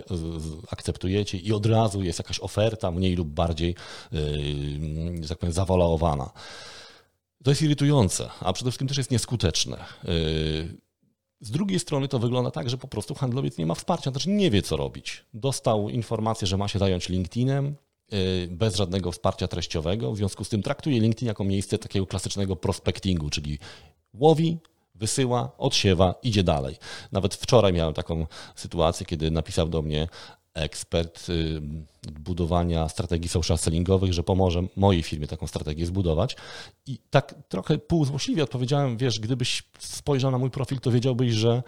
akceptujecie 0.71 1.37
i 1.37 1.53
od 1.53 1.65
razu 1.65 2.03
jest 2.03 2.19
jakaś 2.19 2.39
oferta 2.39 2.91
mniej 2.91 3.15
lub 3.15 3.27
bardziej, 3.27 3.75
yy, 4.11 5.27
tak 5.27 5.37
powiem. 5.37 5.53
To 7.43 7.51
jest 7.51 7.61
irytujące, 7.61 8.29
a 8.39 8.53
przede 8.53 8.71
wszystkim 8.71 8.87
też 8.87 8.97
jest 8.97 9.11
nieskuteczne. 9.11 9.85
Yy, 10.03 10.84
z 11.41 11.51
drugiej 11.51 11.79
strony 11.79 12.07
to 12.07 12.19
wygląda 12.19 12.51
tak, 12.51 12.69
że 12.69 12.77
po 12.77 12.87
prostu 12.87 13.15
handlowiec 13.15 13.57
nie 13.57 13.65
ma 13.65 13.75
wsparcia, 13.75 14.11
znaczy 14.11 14.29
nie 14.29 14.51
wie 14.51 14.61
co 14.61 14.77
robić. 14.77 15.25
Dostał 15.33 15.89
informację, 15.89 16.47
że 16.47 16.57
ma 16.57 16.67
się 16.67 16.79
zająć 16.79 17.09
LinkedInem, 17.09 17.75
yy, 18.11 18.47
bez 18.51 18.75
żadnego 18.75 19.11
wsparcia 19.11 19.47
treściowego, 19.47 20.11
w 20.11 20.17
związku 20.17 20.43
z 20.43 20.49
tym 20.49 20.63
traktuje 20.63 20.99
LinkedIn 20.99 21.27
jako 21.27 21.43
miejsce 21.43 21.77
takiego 21.77 22.05
klasycznego 22.05 22.55
prospectingu, 22.55 23.29
czyli 23.29 23.59
łowi, 24.13 24.57
wysyła, 24.95 25.51
odsiewa, 25.57 26.15
idzie 26.23 26.43
dalej. 26.43 26.75
Nawet 27.11 27.35
wczoraj 27.35 27.73
miałem 27.73 27.93
taką 27.93 28.27
sytuację, 28.55 29.05
kiedy 29.05 29.31
napisał 29.31 29.67
do 29.67 29.81
mnie 29.81 30.07
ekspert 30.53 31.29
y, 31.29 31.61
budowania 32.11 32.89
strategii 32.89 33.29
social 33.29 33.57
sellingowych, 33.57 34.13
że 34.13 34.23
pomoże 34.23 34.63
mojej 34.75 35.03
firmie 35.03 35.27
taką 35.27 35.47
strategię 35.47 35.85
zbudować. 35.85 36.35
I 36.85 36.99
tak 37.09 37.35
trochę 37.49 37.77
półzłośliwie 37.77 38.43
odpowiedziałem, 38.43 38.97
wiesz, 38.97 39.19
gdybyś 39.19 39.63
spojrzał 39.79 40.31
na 40.31 40.37
mój 40.37 40.49
profil, 40.49 40.79
to 40.79 40.91
wiedziałbyś, 40.91 41.33
że 41.33 41.63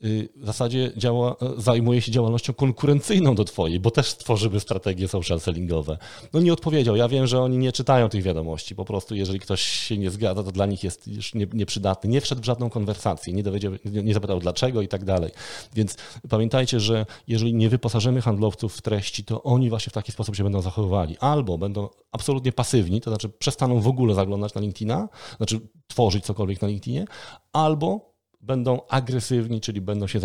w 0.00 0.46
zasadzie 0.46 0.92
działa, 0.96 1.36
zajmuje 1.56 2.00
się 2.00 2.12
działalnością 2.12 2.54
konkurencyjną 2.54 3.34
do 3.34 3.44
Twojej, 3.44 3.80
bo 3.80 3.90
też 3.90 4.14
tworzymy 4.14 4.60
strategie 4.60 5.08
social 5.08 5.40
sellingowe. 5.40 5.98
No 6.32 6.40
nie 6.40 6.52
odpowiedział. 6.52 6.96
Ja 6.96 7.08
wiem, 7.08 7.26
że 7.26 7.40
oni 7.40 7.58
nie 7.58 7.72
czytają 7.72 8.08
tych 8.08 8.22
wiadomości. 8.22 8.74
Po 8.74 8.84
prostu, 8.84 9.14
jeżeli 9.14 9.40
ktoś 9.40 9.62
się 9.62 9.98
nie 9.98 10.10
zgadza, 10.10 10.42
to 10.42 10.52
dla 10.52 10.66
nich 10.66 10.84
jest 10.84 11.08
już 11.08 11.34
nieprzydatny. 11.34 12.10
Nie 12.10 12.20
wszedł 12.20 12.42
w 12.42 12.44
żadną 12.44 12.70
konwersację, 12.70 13.32
nie, 13.32 13.42
dowiedział, 13.42 13.72
nie 13.84 14.14
zapytał 14.14 14.40
dlaczego 14.40 14.82
i 14.82 14.88
tak 14.88 15.04
dalej. 15.04 15.30
Więc 15.74 15.96
pamiętajcie, 16.28 16.80
że 16.80 17.06
jeżeli 17.28 17.54
nie 17.54 17.68
wyposażymy 17.68 18.20
handlowców 18.20 18.76
w 18.76 18.82
treści, 18.82 19.24
to 19.24 19.42
oni 19.42 19.70
właśnie 19.70 19.90
w 19.90 19.94
taki 19.94 20.12
sposób 20.12 20.36
się 20.36 20.42
będą 20.42 20.62
zachowywali. 20.62 21.16
Albo 21.18 21.58
będą 21.58 21.88
absolutnie 22.12 22.52
pasywni, 22.52 23.00
to 23.00 23.10
znaczy 23.10 23.28
przestaną 23.28 23.80
w 23.80 23.88
ogóle 23.88 24.14
zaglądać 24.14 24.54
na 24.54 24.60
LinkedIna, 24.60 25.08
znaczy 25.36 25.60
tworzyć 25.86 26.24
cokolwiek 26.24 26.62
na 26.62 26.68
LinkedInie, 26.68 27.04
albo 27.52 28.17
będą 28.40 28.80
agresywni, 28.88 29.60
czyli 29.60 29.80
będą 29.80 30.06
się 30.06 30.20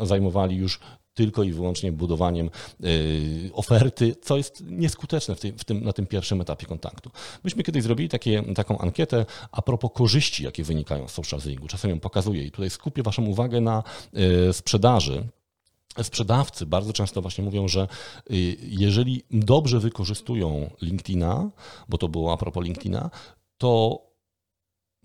zajmowali 0.00 0.56
już 0.56 0.80
tylko 1.16 1.42
i 1.42 1.52
wyłącznie 1.52 1.92
budowaniem 1.92 2.50
y, 2.84 3.50
oferty, 3.52 4.16
co 4.22 4.36
jest 4.36 4.64
nieskuteczne 4.66 5.34
w 5.34 5.40
tym, 5.40 5.58
w 5.58 5.64
tym, 5.64 5.84
na 5.84 5.92
tym 5.92 6.06
pierwszym 6.06 6.40
etapie 6.40 6.66
kontaktu. 6.66 7.10
Myśmy 7.44 7.62
kiedyś 7.62 7.82
zrobili 7.82 8.08
takie, 8.08 8.42
taką 8.54 8.78
ankietę 8.78 9.26
a 9.52 9.62
propos 9.62 9.90
korzyści, 9.94 10.44
jakie 10.44 10.64
wynikają 10.64 11.08
z 11.08 11.12
social 11.12 11.40
sellingu. 11.40 11.68
Czasem 11.68 11.90
ją 11.90 12.00
pokazuję 12.00 12.42
i 12.42 12.50
tutaj 12.50 12.70
skupię 12.70 13.02
Waszą 13.02 13.24
uwagę 13.24 13.60
na 13.60 13.82
y, 14.48 14.52
sprzedaży. 14.52 15.28
Sprzedawcy 16.02 16.66
bardzo 16.66 16.92
często 16.92 17.22
właśnie 17.22 17.44
mówią, 17.44 17.68
że 17.68 17.88
y, 18.30 18.56
jeżeli 18.60 19.22
dobrze 19.30 19.80
wykorzystują 19.80 20.70
LinkedIna, 20.82 21.50
bo 21.88 21.98
to 21.98 22.08
było 22.08 22.32
a 22.32 22.36
propos 22.36 22.64
LinkedIna, 22.64 23.10
to 23.58 24.05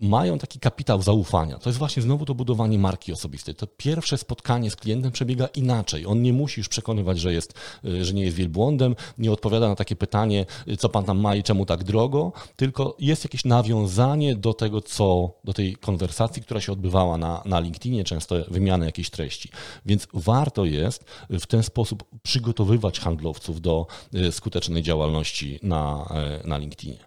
mają 0.02 0.38
taki 0.38 0.58
kapitał 0.58 1.02
zaufania. 1.02 1.58
To 1.58 1.68
jest 1.68 1.78
właśnie 1.78 2.02
znowu 2.02 2.24
to 2.24 2.34
budowanie 2.34 2.78
marki 2.78 3.12
osobistej. 3.12 3.54
To 3.54 3.66
pierwsze 3.66 4.18
spotkanie 4.18 4.70
z 4.70 4.76
klientem 4.76 5.12
przebiega 5.12 5.46
inaczej. 5.46 6.06
On 6.06 6.22
nie 6.22 6.32
musi 6.32 6.60
już 6.60 6.68
przekonywać, 6.68 7.20
że, 7.20 7.32
jest, 7.32 7.54
y, 7.84 8.04
że 8.04 8.14
nie 8.14 8.24
jest 8.24 8.36
wielbłądem, 8.36 8.96
nie 9.18 9.32
odpowiada 9.32 9.68
na 9.68 9.74
takie 9.74 9.96
pytanie, 9.96 10.46
y, 10.68 10.76
co 10.76 10.88
pan 10.88 11.04
tam 11.04 11.20
ma 11.20 11.36
i 11.36 11.42
czemu 11.42 11.66
tak 11.66 11.84
drogo, 11.84 12.32
tylko 12.56 12.96
jest 12.98 13.24
jakieś 13.24 13.44
nawiązanie 13.44 14.36
do 14.36 14.54
tego, 14.54 14.80
co, 14.80 15.32
do 15.44 15.52
tej 15.52 15.76
konwersacji, 15.76 16.42
która 16.42 16.60
się 16.60 16.72
odbywała 16.72 17.18
na, 17.18 17.42
na 17.44 17.60
LinkedInie, 17.60 18.04
często 18.04 18.36
wymiany 18.48 18.86
jakiejś 18.86 19.10
treści. 19.10 19.48
Więc 19.86 20.08
warto 20.14 20.64
jest 20.64 21.04
w 21.30 21.46
ten 21.46 21.62
sposób 21.62 22.04
przygotowywać 22.22 23.00
handlowców 23.00 23.60
do 23.60 23.86
y, 24.14 24.32
skutecznej 24.32 24.82
działalności 24.82 25.58
na, 25.62 26.12
na 26.44 26.58
LinkedInie. 26.58 26.98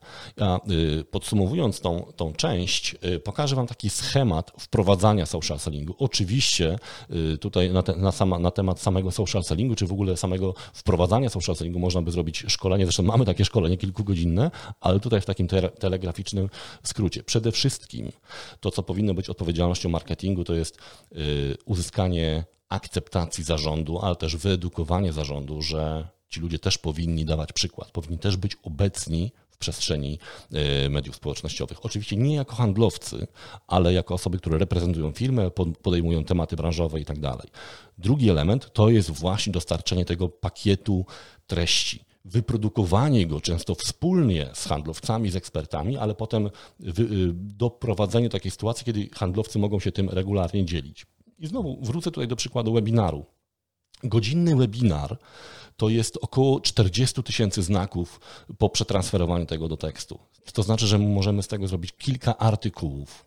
A 0.42 0.60
podsumowując 1.12 1.80
tą, 1.80 2.02
tą 2.16 2.34
część, 2.34 2.85
Y, 2.93 3.19
pokażę 3.19 3.56
Wam 3.56 3.67
taki 3.67 3.89
schemat 3.89 4.52
wprowadzania 4.60 5.26
social 5.26 5.60
sellingu. 5.60 5.95
Oczywiście 6.00 6.80
y, 7.34 7.38
tutaj 7.38 7.71
na, 7.71 7.84
te, 7.84 7.95
na, 7.95 8.12
sama, 8.12 8.39
na, 8.39 8.52
temat 8.52 8.80
samego 8.80 9.12
social 9.12 9.43
sellingu, 9.43 9.76
czy 9.76 9.88
w 9.88 9.91
ogóle 9.91 10.17
samego 10.17 10.54
wprowadzania 10.74 11.30
social 11.30 11.56
sellingu 11.56 11.80
można 11.80 12.02
by 12.02 12.12
zrobić 12.12 12.43
szkolenie. 12.48 12.86
Zresztą 12.86 13.04
mamy 13.04 13.26
takie 13.26 13.45
szkolenie 13.45 13.78
kilkugodzinne, 13.78 14.52
ale 14.82 15.00
tutaj 15.00 15.21
w 15.21 15.26
takim 15.26 15.48
te, 15.48 15.69
telegraficznym 15.69 16.50
skrócie. 16.84 17.24
Przede 17.24 17.52
wszystkim 17.52 18.12
to, 18.60 18.71
co 18.71 18.84
powinno 18.84 19.13
być 19.13 19.30
odpowiedzialnością 19.30 19.89
marketingu, 19.89 20.43
to 20.43 20.54
jest 20.54 20.78
y, 21.12 21.58
uzyskanie 21.65 22.45
akceptacji 22.69 23.43
zarządu, 23.43 24.00
ale 24.00 24.15
też 24.15 24.36
wyedukowanie 24.36 25.13
zarządu, 25.13 25.62
że 25.62 26.08
ci 26.30 26.39
ludzie 26.39 26.60
też 26.60 26.78
powinni 26.78 27.26
dawać 27.26 27.54
przykład, 27.54 27.91
powinni 27.91 28.19
też 28.19 28.38
być 28.38 28.58
obecni 28.63 29.32
w 29.56 29.58
przestrzeni 29.58 30.20
e, 30.52 30.89
mediów 30.89 31.15
społecznościowych. 31.15 31.86
Oczywiście 31.86 32.15
nie 32.15 32.36
jako 32.36 32.56
handlowcy, 32.56 33.28
ale 33.68 33.94
jako 33.94 34.13
osoby, 34.13 34.38
które 34.38 34.58
reprezentują 34.58 35.12
firmę, 35.12 35.52
podejmują 35.82 36.24
tematy 36.24 36.56
branżowe 36.56 37.00
i 37.00 37.06
tak 37.06 37.20
dalej. 37.20 37.48
Drugi 37.98 38.30
element 38.30 38.74
to 38.74 38.89
jest 38.89 39.12
właśnie 39.12 39.54
dostarczenie 39.54 40.06
tego 40.06 40.30
pakietu 40.30 41.06
treści 41.48 42.06
wyprodukowanie 42.26 43.28
go 43.28 43.41
często 43.41 43.76
wspólnie 43.76 44.50
z 44.54 44.65
handlowcami, 44.65 45.30
z 45.30 45.36
ekspertami, 45.36 45.98
ale 45.98 46.15
potem 46.15 46.46
y, 46.46 46.52
doprowadzenie 47.34 48.30
do 48.30 48.32
takiej 48.32 48.52
sytuacji, 48.52 48.86
kiedy 48.86 49.10
handlowcy 49.13 49.60
mogą 49.60 49.80
się 49.80 49.91
tym 49.91 50.10
regularnie 50.10 50.65
dzielić. 50.65 51.06
I 51.39 51.48
znowu 51.48 51.78
wrócę 51.82 52.12
tutaj 52.12 52.28
do 52.28 52.36
przykładu 52.36 52.74
webinaru. 52.74 53.26
Godzinny 54.04 54.56
webinar 54.56 55.18
to 55.78 55.90
jest 55.90 56.18
około 56.22 56.60
40 56.60 57.24
tysięcy 57.24 57.64
znaków 57.64 58.20
po 58.58 58.70
przetransferowaniu 58.70 59.46
tego 59.46 59.68
do 59.68 59.78
tekstu. 59.78 60.20
To 60.54 60.64
znaczy, 60.64 60.88
że 60.88 61.00
możemy 61.00 61.44
z 61.44 61.48
tego 61.48 61.68
zrobić 61.68 61.92
kilka 61.92 62.38
artykułów. 62.38 63.26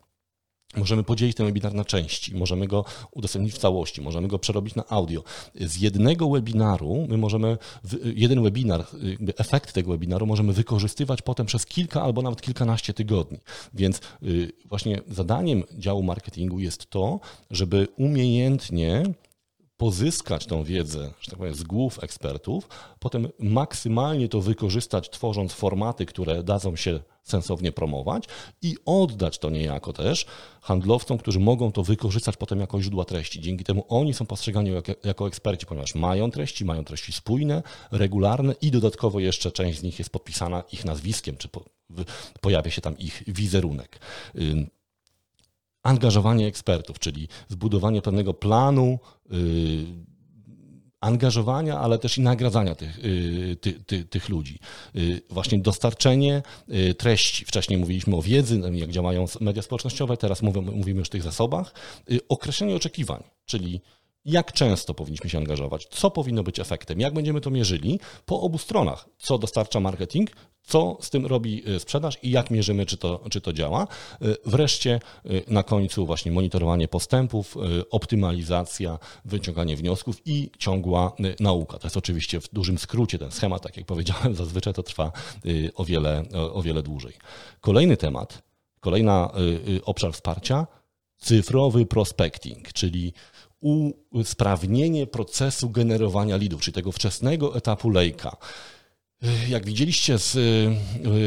Możemy 0.75 1.03
podzielić 1.03 1.37
ten 1.37 1.45
webinar 1.45 1.73
na 1.73 1.85
części, 1.85 2.35
możemy 2.35 2.67
go 2.67 2.85
udostępnić 3.11 3.53
w 3.53 3.57
całości, 3.57 4.01
możemy 4.01 4.27
go 4.27 4.39
przerobić 4.39 4.75
na 4.75 4.87
audio. 4.87 5.23
Z 5.55 5.77
jednego 5.77 6.29
webinaru 6.29 7.05
my 7.09 7.17
możemy, 7.17 7.57
jeden 8.03 8.43
webinar, 8.43 8.85
efekt 9.37 9.73
tego 9.73 9.91
webinaru 9.91 10.25
możemy 10.25 10.53
wykorzystywać 10.53 11.21
potem 11.21 11.45
przez 11.45 11.65
kilka 11.65 12.01
albo 12.01 12.21
nawet 12.21 12.41
kilkanaście 12.41 12.93
tygodni. 12.93 13.39
Więc 13.73 14.01
y, 14.23 14.51
właśnie 14.65 15.01
zadaniem 15.07 15.63
działu 15.77 16.03
marketingu 16.03 16.59
jest 16.59 16.89
to, 16.89 17.19
żeby 17.51 17.87
umiejętnie 17.97 19.03
pozyskać 19.79 20.45
tą 20.45 20.63
wiedzę, 20.63 21.11
że 21.21 21.31
tak 21.31 21.39
powiem, 21.39 21.55
z 21.55 21.63
głów 21.63 22.03
ekspertów, 22.03 22.69
potem 22.99 23.29
maksymalnie 23.39 24.29
to 24.29 24.41
wykorzystać, 24.41 25.09
tworząc 25.09 25.53
formaty, 25.53 26.05
które 26.05 26.43
dadzą 26.43 26.75
się 26.75 26.99
sensownie 27.23 27.71
promować 27.71 28.23
i 28.61 28.75
oddać 28.85 29.39
to 29.39 29.49
niejako 29.49 29.93
też 29.93 30.25
handlowcom, 30.61 31.17
którzy 31.17 31.39
mogą 31.39 31.71
to 31.71 31.83
wykorzystać 31.83 32.37
potem 32.37 32.59
jako 32.59 32.81
źródła 32.81 33.05
treści. 33.05 33.41
Dzięki 33.41 33.63
temu 33.63 33.85
oni 33.87 34.13
są 34.13 34.25
postrzegani 34.25 34.71
jako, 34.71 34.91
jako 35.03 35.27
eksperci, 35.27 35.65
ponieważ 35.65 35.95
mają 35.95 36.31
treści, 36.31 36.65
mają 36.65 36.83
treści 36.83 37.13
spójne, 37.13 37.63
regularne 37.91 38.55
i 38.61 38.71
dodatkowo 38.71 39.19
jeszcze 39.19 39.51
część 39.51 39.79
z 39.79 39.83
nich 39.83 39.99
jest 39.99 40.11
podpisana 40.11 40.63
ich 40.71 40.85
nazwiskiem, 40.85 41.37
czy 41.37 41.47
po, 41.47 41.65
pojawia 42.41 42.71
się 42.71 42.81
tam 42.81 42.97
ich 42.97 43.23
wizerunek 43.27 43.99
angażowanie 45.83 46.47
ekspertów, 46.47 46.99
czyli 46.99 47.27
zbudowanie 47.47 48.01
pewnego 48.01 48.33
planu 48.33 48.99
yy, 49.29 49.39
angażowania, 51.01 51.79
ale 51.79 51.99
też 51.99 52.17
i 52.17 52.21
nagradzania 52.21 52.75
tych, 52.75 53.03
yy, 53.03 53.55
ty, 53.55 53.73
ty, 53.73 54.03
tych 54.05 54.29
ludzi. 54.29 54.59
Yy, 54.93 55.21
właśnie 55.29 55.59
dostarczenie 55.59 56.41
treści. 56.97 57.45
Wcześniej 57.45 57.79
mówiliśmy 57.79 58.15
o 58.15 58.21
wiedzy, 58.21 58.61
jak 58.71 58.91
działają 58.91 59.25
media 59.41 59.61
społecznościowe, 59.61 60.17
teraz 60.17 60.41
mówimy, 60.41 60.71
mówimy 60.71 60.99
już 60.99 61.07
o 61.07 61.11
tych 61.11 61.23
zasobach. 61.23 61.73
Określenie 62.29 62.75
oczekiwań, 62.75 63.23
czyli 63.45 63.81
jak 64.25 64.53
często 64.53 64.93
powinniśmy 64.93 65.29
się 65.29 65.37
angażować, 65.37 65.87
co 65.91 66.11
powinno 66.11 66.43
być 66.43 66.59
efektem, 66.59 66.99
jak 66.99 67.13
będziemy 67.13 67.41
to 67.41 67.51
mierzyli 67.51 67.99
po 68.25 68.41
obu 68.41 68.57
stronach, 68.57 69.09
co 69.17 69.37
dostarcza 69.37 69.79
marketing, 69.79 70.31
co 70.69 70.97
z 71.01 71.09
tym 71.09 71.25
robi 71.25 71.69
y, 71.69 71.79
sprzedaż 71.79 72.17
i 72.23 72.31
jak 72.31 72.51
mierzymy, 72.51 72.85
czy 72.85 72.97
to, 72.97 73.23
czy 73.29 73.41
to 73.41 73.53
działa. 73.53 73.87
Y, 74.21 74.35
wreszcie 74.45 74.99
y, 75.25 75.43
na 75.47 75.63
końcu 75.63 76.05
właśnie 76.05 76.31
monitorowanie 76.31 76.87
postępów, 76.87 77.57
optymalizacja, 77.91 78.99
wyciąganie 79.25 79.75
wniosków 79.75 80.21
i 80.25 80.51
ciągła 80.57 81.11
nauka. 81.39 81.77
To 81.77 81.87
jest 81.87 81.97
oczywiście 81.97 82.41
w 82.41 82.49
dużym 82.53 82.77
skrócie 82.77 83.19
ten 83.19 83.31
schemat, 83.31 83.61
tak 83.61 83.77
jak 83.77 83.85
powiedziałem, 83.85 84.35
zazwyczaj 84.45 84.73
to 84.73 84.83
trwa 84.83 85.11
o 85.75 85.85
wiele, 85.85 86.23
o 86.53 86.61
wiele 86.61 86.83
dłużej. 86.83 87.13
Kolejny 87.61 87.97
temat, 87.97 88.43
kolejna 88.79 89.31
obszar 89.85 90.13
wsparcia, 90.13 90.67
cyfrowy 91.17 91.85
prospecting, 91.85 92.73
czyli 92.73 93.13
usprawnienie 94.11 95.07
procesu 95.07 95.69
generowania 95.69 96.37
lidów, 96.37 96.61
czyli 96.61 96.75
tego 96.75 96.91
wczesnego 96.91 97.55
etapu 97.55 97.89
lejka. 97.89 98.37
Jak 99.49 99.65
widzieliście 99.65 100.17
z, 100.17 100.31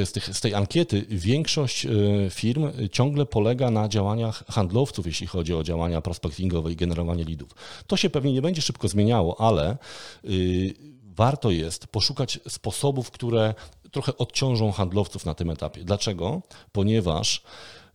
z, 0.08 0.12
tych, 0.12 0.36
z, 0.36 0.40
tej 0.40 0.54
ankiety, 0.54 1.06
większość 1.08 1.86
e, 1.86 1.90
firm 2.30 2.70
ciągle 2.92 3.26
polega 3.26 3.70
na 3.70 3.88
działaniach 3.88 4.44
handlowców, 4.48 5.06
jeśli 5.06 5.26
chodzi 5.26 5.54
o 5.54 5.62
działania 5.62 6.00
prospectingowe 6.00 6.72
i 6.72 6.76
generowanie 6.76 7.24
lidów. 7.24 7.50
To 7.86 7.96
się 7.96 8.10
pewnie 8.10 8.32
nie 8.32 8.42
będzie 8.42 8.62
szybko 8.62 8.88
zmieniało, 8.88 9.40
ale 9.40 9.76
y, 10.24 10.74
warto 11.04 11.50
jest 11.50 11.86
poszukać 11.86 12.40
sposobów, 12.48 13.10
które 13.10 13.54
trochę 13.90 14.18
odciążą 14.18 14.72
handlowców 14.72 15.26
na 15.26 15.34
tym 15.34 15.50
etapie. 15.50 15.84
Dlaczego? 15.84 16.42
Ponieważ 16.72 17.42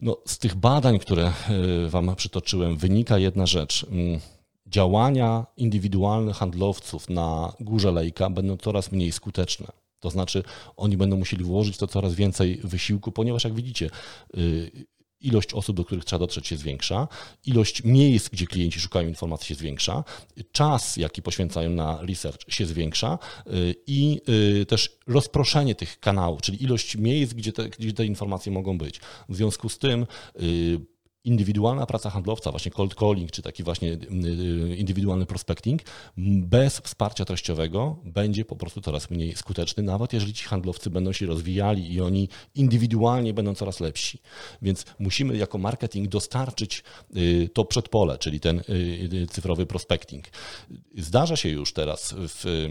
no, 0.01 0.17
z 0.25 0.37
tych 0.37 0.55
badań, 0.55 0.99
które 0.99 1.33
Wam 1.89 2.15
przytoczyłem, 2.15 2.77
wynika 2.77 3.17
jedna 3.17 3.45
rzecz. 3.45 3.85
Mm, 3.91 4.19
działania 4.67 5.45
indywidualnych 5.57 6.35
handlowców 6.35 7.09
na 7.09 7.53
górze 7.59 7.91
lejka 7.91 8.29
będą 8.29 8.57
coraz 8.57 8.91
mniej 8.91 9.11
skuteczne. 9.11 9.67
To 9.99 10.09
znaczy, 10.09 10.43
oni 10.77 10.97
będą 10.97 11.17
musieli 11.17 11.43
włożyć 11.43 11.77
to 11.77 11.87
coraz 11.87 12.15
więcej 12.15 12.59
wysiłku, 12.63 13.11
ponieważ 13.11 13.43
jak 13.43 13.53
widzicie, 13.53 13.89
y, 14.37 14.87
ilość 15.21 15.53
osób, 15.53 15.77
do 15.77 15.85
których 15.85 16.05
trzeba 16.05 16.19
dotrzeć 16.19 16.47
się 16.47 16.57
zwiększa, 16.57 17.07
ilość 17.45 17.83
miejsc, 17.83 18.29
gdzie 18.29 18.47
klienci 18.47 18.79
szukają 18.79 19.07
informacji 19.07 19.47
się 19.47 19.55
zwiększa, 19.55 20.03
czas, 20.51 20.97
jaki 20.97 21.21
poświęcają 21.21 21.69
na 21.69 22.01
research 22.01 22.53
się 22.53 22.65
zwiększa. 22.65 23.19
Y, 23.47 23.75
i 23.87 24.21
y, 24.61 24.65
też 24.65 24.97
rozproszenie 25.07 25.75
tych 25.75 25.99
kanałów, 25.99 26.41
czyli 26.41 26.63
ilość 26.63 26.95
miejsc, 26.97 27.33
gdzie 27.33 27.53
te, 27.53 27.69
gdzie 27.69 27.93
te 27.93 28.05
informacje 28.05 28.51
mogą 28.51 28.77
być. 28.77 28.99
W 29.29 29.35
związku 29.35 29.69
z 29.69 29.77
tym 29.77 30.05
indywidualna 31.27 31.85
praca 31.85 32.09
handlowca, 32.09 32.51
właśnie 32.51 32.71
cold 32.71 32.95
calling, 32.95 33.31
czy 33.31 33.41
taki 33.41 33.63
właśnie 33.63 33.89
y, 33.89 33.97
y, 34.71 34.75
indywidualny 34.75 35.25
prospecting, 35.25 35.81
bez 36.17 36.79
wsparcia 36.79 37.25
treściowego 37.25 37.99
będzie 38.05 38.45
po 38.45 38.55
prostu 38.55 38.81
coraz 38.81 39.09
mniej 39.09 39.35
skuteczny, 39.35 39.83
nawet 39.83 40.13
jeżeli 40.13 40.33
ci 40.33 40.45
handlowcy 40.45 40.89
będą 40.89 41.11
się 41.11 41.25
rozwijali 41.25 41.93
i 41.93 42.01
oni 42.01 42.29
indywidualnie 42.55 43.33
będą 43.33 43.55
coraz 43.55 43.79
lepsi. 43.79 44.19
Więc 44.61 44.85
musimy 44.99 45.37
jako 45.37 45.57
marketing 45.57 46.07
dostarczyć 46.07 46.83
y, 47.15 47.49
to 47.53 47.65
przedpole, 47.65 48.17
czyli 48.17 48.39
ten 48.39 48.61
cyfrowy 49.29 49.65
prospecting. 49.65 50.25
Zdarza 50.97 51.35
się 51.35 51.49
już 51.49 51.73
teraz 51.73 52.15
w 52.17 52.67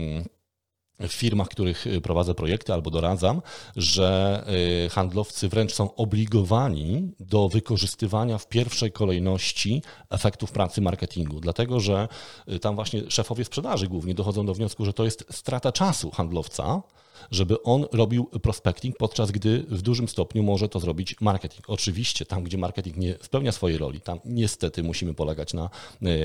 w 1.00 1.12
firmach, 1.12 1.48
których 1.48 1.86
y, 1.86 2.00
prowadzę 2.00 2.34
projekty 2.34 2.72
albo 2.72 2.90
doradzam, 2.90 3.42
że 3.76 4.44
y, 4.86 4.88
handlowcy 4.90 5.48
wręcz 5.48 5.74
są 5.74 5.94
obligowani 5.94 7.12
do 7.20 7.48
wykorzystywania 7.48 8.38
w 8.38 8.48
pierwszej 8.48 8.92
kolejności 8.92 9.82
efektów 10.10 10.52
pracy 10.52 10.80
marketingu, 10.80 11.40
dlatego 11.40 11.80
że 11.80 12.08
y, 12.48 12.58
tam 12.58 12.74
właśnie 12.74 13.10
szefowie 13.10 13.44
sprzedaży 13.44 13.88
głównie 13.88 14.14
dochodzą 14.14 14.46
do 14.46 14.54
wniosku, 14.54 14.84
że 14.84 14.92
to 14.92 15.04
jest 15.04 15.24
strata 15.30 15.72
czasu 15.72 16.10
handlowca, 16.10 16.82
żeby 17.30 17.62
on 17.62 17.86
robił 17.92 18.24
prospecting, 18.24 18.96
podczas 18.96 19.30
gdy 19.30 19.64
w 19.68 19.82
dużym 19.82 20.08
stopniu 20.08 20.42
może 20.42 20.68
to 20.68 20.80
zrobić 20.80 21.20
marketing. 21.20 21.70
Oczywiście 21.70 22.26
tam, 22.26 22.44
gdzie 22.44 22.58
marketing 22.58 22.96
nie 22.96 23.14
spełnia 23.22 23.52
swojej 23.52 23.78
roli, 23.78 24.00
tam 24.00 24.20
niestety 24.24 24.82
musimy 24.82 25.14
polegać 25.14 25.54
na, 25.54 25.70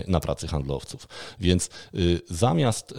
na 0.08 0.20
pracy 0.20 0.48
handlowców. 0.48 1.08
Więc 1.40 1.70
zamiast 2.30 2.94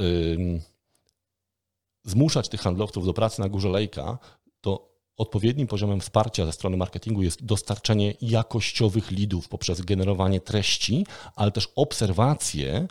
zmuszać 2.04 2.48
tych 2.48 2.60
handlowców 2.60 3.06
do 3.06 3.14
pracy 3.14 3.40
na 3.40 3.48
górze 3.48 3.68
lejka, 3.68 4.18
to 4.60 4.92
odpowiednim 5.16 5.66
poziomem 5.66 6.00
wsparcia 6.00 6.46
ze 6.46 6.52
strony 6.52 6.76
marketingu 6.76 7.22
jest 7.22 7.44
dostarczenie 7.44 8.14
jakościowych 8.20 9.10
lidów 9.10 9.48
poprzez 9.48 9.80
generowanie 9.80 10.40
treści, 10.40 11.06
ale 11.36 11.50
też 11.50 11.68
obserwacje, 11.76 12.86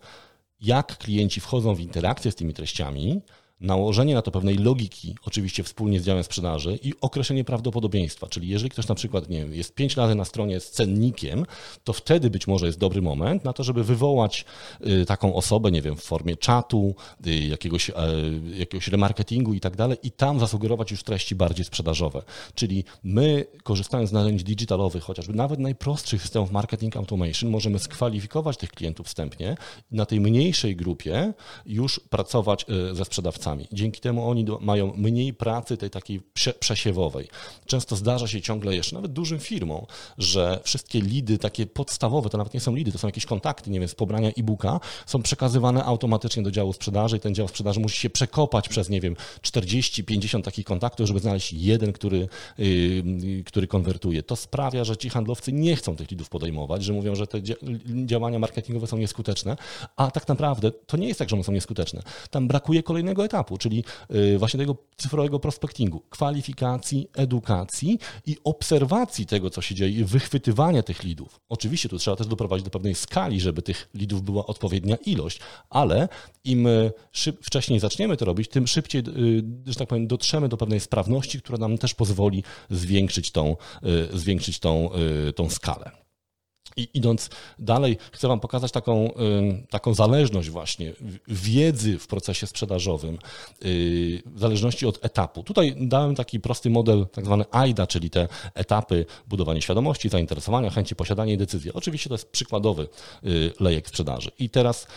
jak 0.62 0.98
klienci 0.98 1.42
wchodzą 1.42 1.76
w 1.76 1.80
interakcję 1.80 2.32
z 2.32 2.36
tymi 2.36 2.54
treściami, 2.54 3.22
nałożenie 3.62 4.16
na 4.16 4.22
to 4.22 4.32
pewnej 4.32 4.58
logiki, 4.58 5.16
oczywiście 5.26 5.64
wspólnie 5.64 6.00
z 6.00 6.06
działem 6.06 6.24
sprzedaży 6.24 6.80
i 6.84 6.94
określenie 7.02 7.44
prawdopodobieństwa. 7.44 8.28
Czyli 8.28 8.48
jeżeli 8.48 8.70
ktoś 8.70 8.88
na 8.88 8.96
przykład 8.96 9.30
nie 9.30 9.40
wiem, 9.40 9.54
jest 9.54 9.76
pięć 9.76 9.96
razy 9.98 10.16
na 10.16 10.26
stronie 10.26 10.60
z 10.60 10.72
cennikiem, 10.72 11.46
to 11.84 11.94
wtedy 11.94 12.30
być 12.30 12.48
może 12.48 12.66
jest 12.66 12.80
dobry 12.80 13.02
moment 13.02 13.44
na 13.46 13.54
to, 13.54 13.64
żeby 13.64 13.84
wywołać 13.84 14.46
y, 14.88 15.06
taką 15.06 15.36
osobę, 15.36 15.72
nie 15.72 15.82
wiem, 15.82 15.96
w 15.96 16.04
formie 16.04 16.38
czatu, 16.38 16.96
y, 17.28 17.36
jakiegoś, 17.36 17.90
e, 17.90 17.94
jakiegoś 18.58 18.88
remarketingu 18.88 19.54
i 19.54 19.60
tak 19.60 19.76
dalej 19.76 19.98
i 20.04 20.12
tam 20.12 20.40
zasugerować 20.40 20.92
już 20.92 21.04
treści 21.04 21.36
bardziej 21.36 21.66
sprzedażowe. 21.66 22.22
Czyli 22.56 22.84
my 23.04 23.46
korzystając 23.64 24.10
z 24.10 24.14
narzędzi 24.14 24.44
digitalowych, 24.44 25.04
chociażby 25.04 25.34
nawet 25.34 25.60
najprostszych 25.60 26.22
systemów 26.22 26.52
marketing 26.52 26.98
automation, 26.98 27.50
możemy 27.50 27.80
skwalifikować 27.80 28.58
tych 28.58 28.70
klientów 28.70 29.08
wstępnie 29.08 29.58
i 29.92 29.96
na 29.96 30.06
tej 30.06 30.20
mniejszej 30.20 30.76
grupie 30.76 31.34
już 31.66 32.00
pracować 32.10 32.66
y, 32.92 32.96
ze 32.96 33.06
sprzedawcami 33.06 33.51
Dzięki 33.72 34.02
temu 34.02 34.30
oni 34.30 34.46
do, 34.46 34.60
mają 34.62 34.94
mniej 34.98 35.34
pracy 35.34 35.78
tej 35.78 35.90
takiej 35.90 36.22
prze, 36.34 36.54
przesiewowej. 36.54 37.28
Często 37.66 37.96
zdarza 37.96 38.28
się 38.28 38.42
ciągle 38.42 38.76
jeszcze, 38.76 38.96
nawet 38.96 39.14
dużym 39.14 39.40
firmom, 39.40 39.86
że 40.18 40.60
wszystkie 40.64 41.02
lidy 41.02 41.38
takie 41.38 41.66
podstawowe, 41.66 42.30
to 42.30 42.38
nawet 42.38 42.54
nie 42.54 42.60
są 42.60 42.76
lidy, 42.76 42.92
to 42.92 42.98
są 42.98 43.08
jakieś 43.08 43.26
kontakty, 43.26 43.70
nie 43.70 43.80
wiem, 43.80 43.90
z 43.90 43.96
pobrania 43.96 44.30
e-booka, 44.30 44.80
są 45.06 45.22
przekazywane 45.22 45.84
automatycznie 45.84 46.44
do 46.44 46.52
działu 46.52 46.74
sprzedaży 46.74 47.18
i 47.18 47.20
ten 47.20 47.36
dział 47.36 47.48
sprzedaży 47.48 47.80
musi 47.80 47.98
się 47.98 48.10
przekopać 48.10 48.70
przez, 48.70 48.90
nie 48.90 49.02
wiem, 49.02 49.16
40-50 49.42 50.42
takich 50.42 50.66
kontaktów, 50.66 51.08
żeby 51.08 51.20
znaleźć 51.20 51.54
jeden, 51.54 51.94
który, 51.94 52.28
yy, 52.58 53.44
który 53.44 53.68
konwertuje. 53.68 54.24
To 54.24 54.36
sprawia, 54.36 54.84
że 54.84 54.98
ci 54.98 55.10
handlowcy 55.10 55.54
nie 55.54 55.76
chcą 55.76 55.96
tych 55.96 56.12
lidów 56.12 56.30
podejmować, 56.30 56.84
że 56.84 56.94
mówią, 56.94 57.16
że 57.16 57.28
te 57.28 57.42
działania 58.06 58.40
marketingowe 58.40 58.88
są 58.88 58.98
nieskuteczne, 58.98 59.58
a 59.96 60.12
tak 60.12 60.28
naprawdę 60.28 60.72
to 60.72 60.98
nie 60.98 61.08
jest 61.08 61.20
tak, 61.20 61.30
że 61.30 61.36
one 61.36 61.44
są 61.44 61.52
nieskuteczne. 61.52 62.02
Tam 62.30 62.48
brakuje 62.48 62.84
kolejnego 62.84 63.26
etapu 63.26 63.41
czyli 63.44 63.84
y, 64.16 64.38
właśnie 64.38 64.60
tego 64.60 64.76
cyfrowego 64.98 65.40
prospectingu, 65.40 66.02
kwalifikacji, 66.10 67.08
edukacji 67.16 68.00
i 68.26 68.38
obserwacji 68.44 69.26
tego, 69.26 69.50
co 69.50 69.62
się 69.62 69.76
dzieje 69.76 70.00
i 70.00 70.04
wychwytywania 70.04 70.84
tych 70.84 71.04
lidów. 71.04 71.40
Oczywiście 71.50 71.90
tu 71.90 71.98
trzeba 71.98 72.18
też 72.18 72.28
doprowadzić 72.28 72.66
do 72.66 72.72
pewnej 72.72 72.96
skali, 72.96 73.42
żeby 73.42 73.62
tych 73.62 73.90
lidów 73.94 74.24
była 74.24 74.46
odpowiednia 74.46 74.96
ilość, 74.96 75.40
ale 75.70 76.10
im 76.44 76.68
y, 76.68 76.92
szyb, 77.12 77.46
wcześniej 77.46 77.80
zaczniemy 77.80 78.18
to 78.18 78.26
robić, 78.26 78.50
tym 78.50 78.68
szybciej, 78.68 79.02
y, 79.02 79.44
że 79.66 79.76
tak 79.76 79.88
powiem, 79.88 80.08
dotrzemy 80.08 80.50
do 80.50 80.58
pewnej 80.58 80.80
sprawności, 80.80 81.42
która 81.42 81.58
nam 81.58 81.78
też 81.78 81.94
pozwoli 81.94 82.44
zwiększyć 82.70 83.32
tą, 83.32 83.56
zwiększyć 84.14 84.60
tą, 84.60 84.90
tą 85.36 85.50
skalę. 85.50 85.92
I 86.78 86.88
idąc 86.94 87.30
dalej, 87.60 87.98
chcę 88.12 88.28
Wam 88.28 88.40
pokazać 88.40 88.72
taką, 88.72 89.14
taką 89.70 89.94
zależność 89.94 90.50
właśnie 90.50 90.94
wiedzy 91.28 92.00
w 92.00 92.08
procesie 92.08 92.48
sprzedażowym, 92.48 93.18
y, 93.66 94.24
w 94.26 94.40
zależności 94.40 94.86
od 94.86 95.06
etapu. 95.06 95.44
Tutaj 95.44 95.76
dałem 95.80 96.16
taki 96.16 96.40
prosty 96.40 96.70
model, 96.70 97.08
tak 97.12 97.26
zwany 97.26 97.46
AIDA, 97.52 97.88
czyli 97.88 98.10
te 98.10 98.28
etapy 98.54 99.06
budowania 99.28 99.62
świadomości, 99.62 100.10
zainteresowania, 100.10 100.70
chęci 100.70 100.96
posiadania 100.96 101.34
i 101.34 101.38
decyzji. 101.38 101.74
Oczywiście 101.74 102.10
to 102.10 102.14
jest 102.14 102.32
przykładowy 102.32 102.88
y, 103.26 103.54
lejek 103.60 103.88
sprzedaży. 103.88 104.32
I 104.40 104.50
teraz 104.50 104.88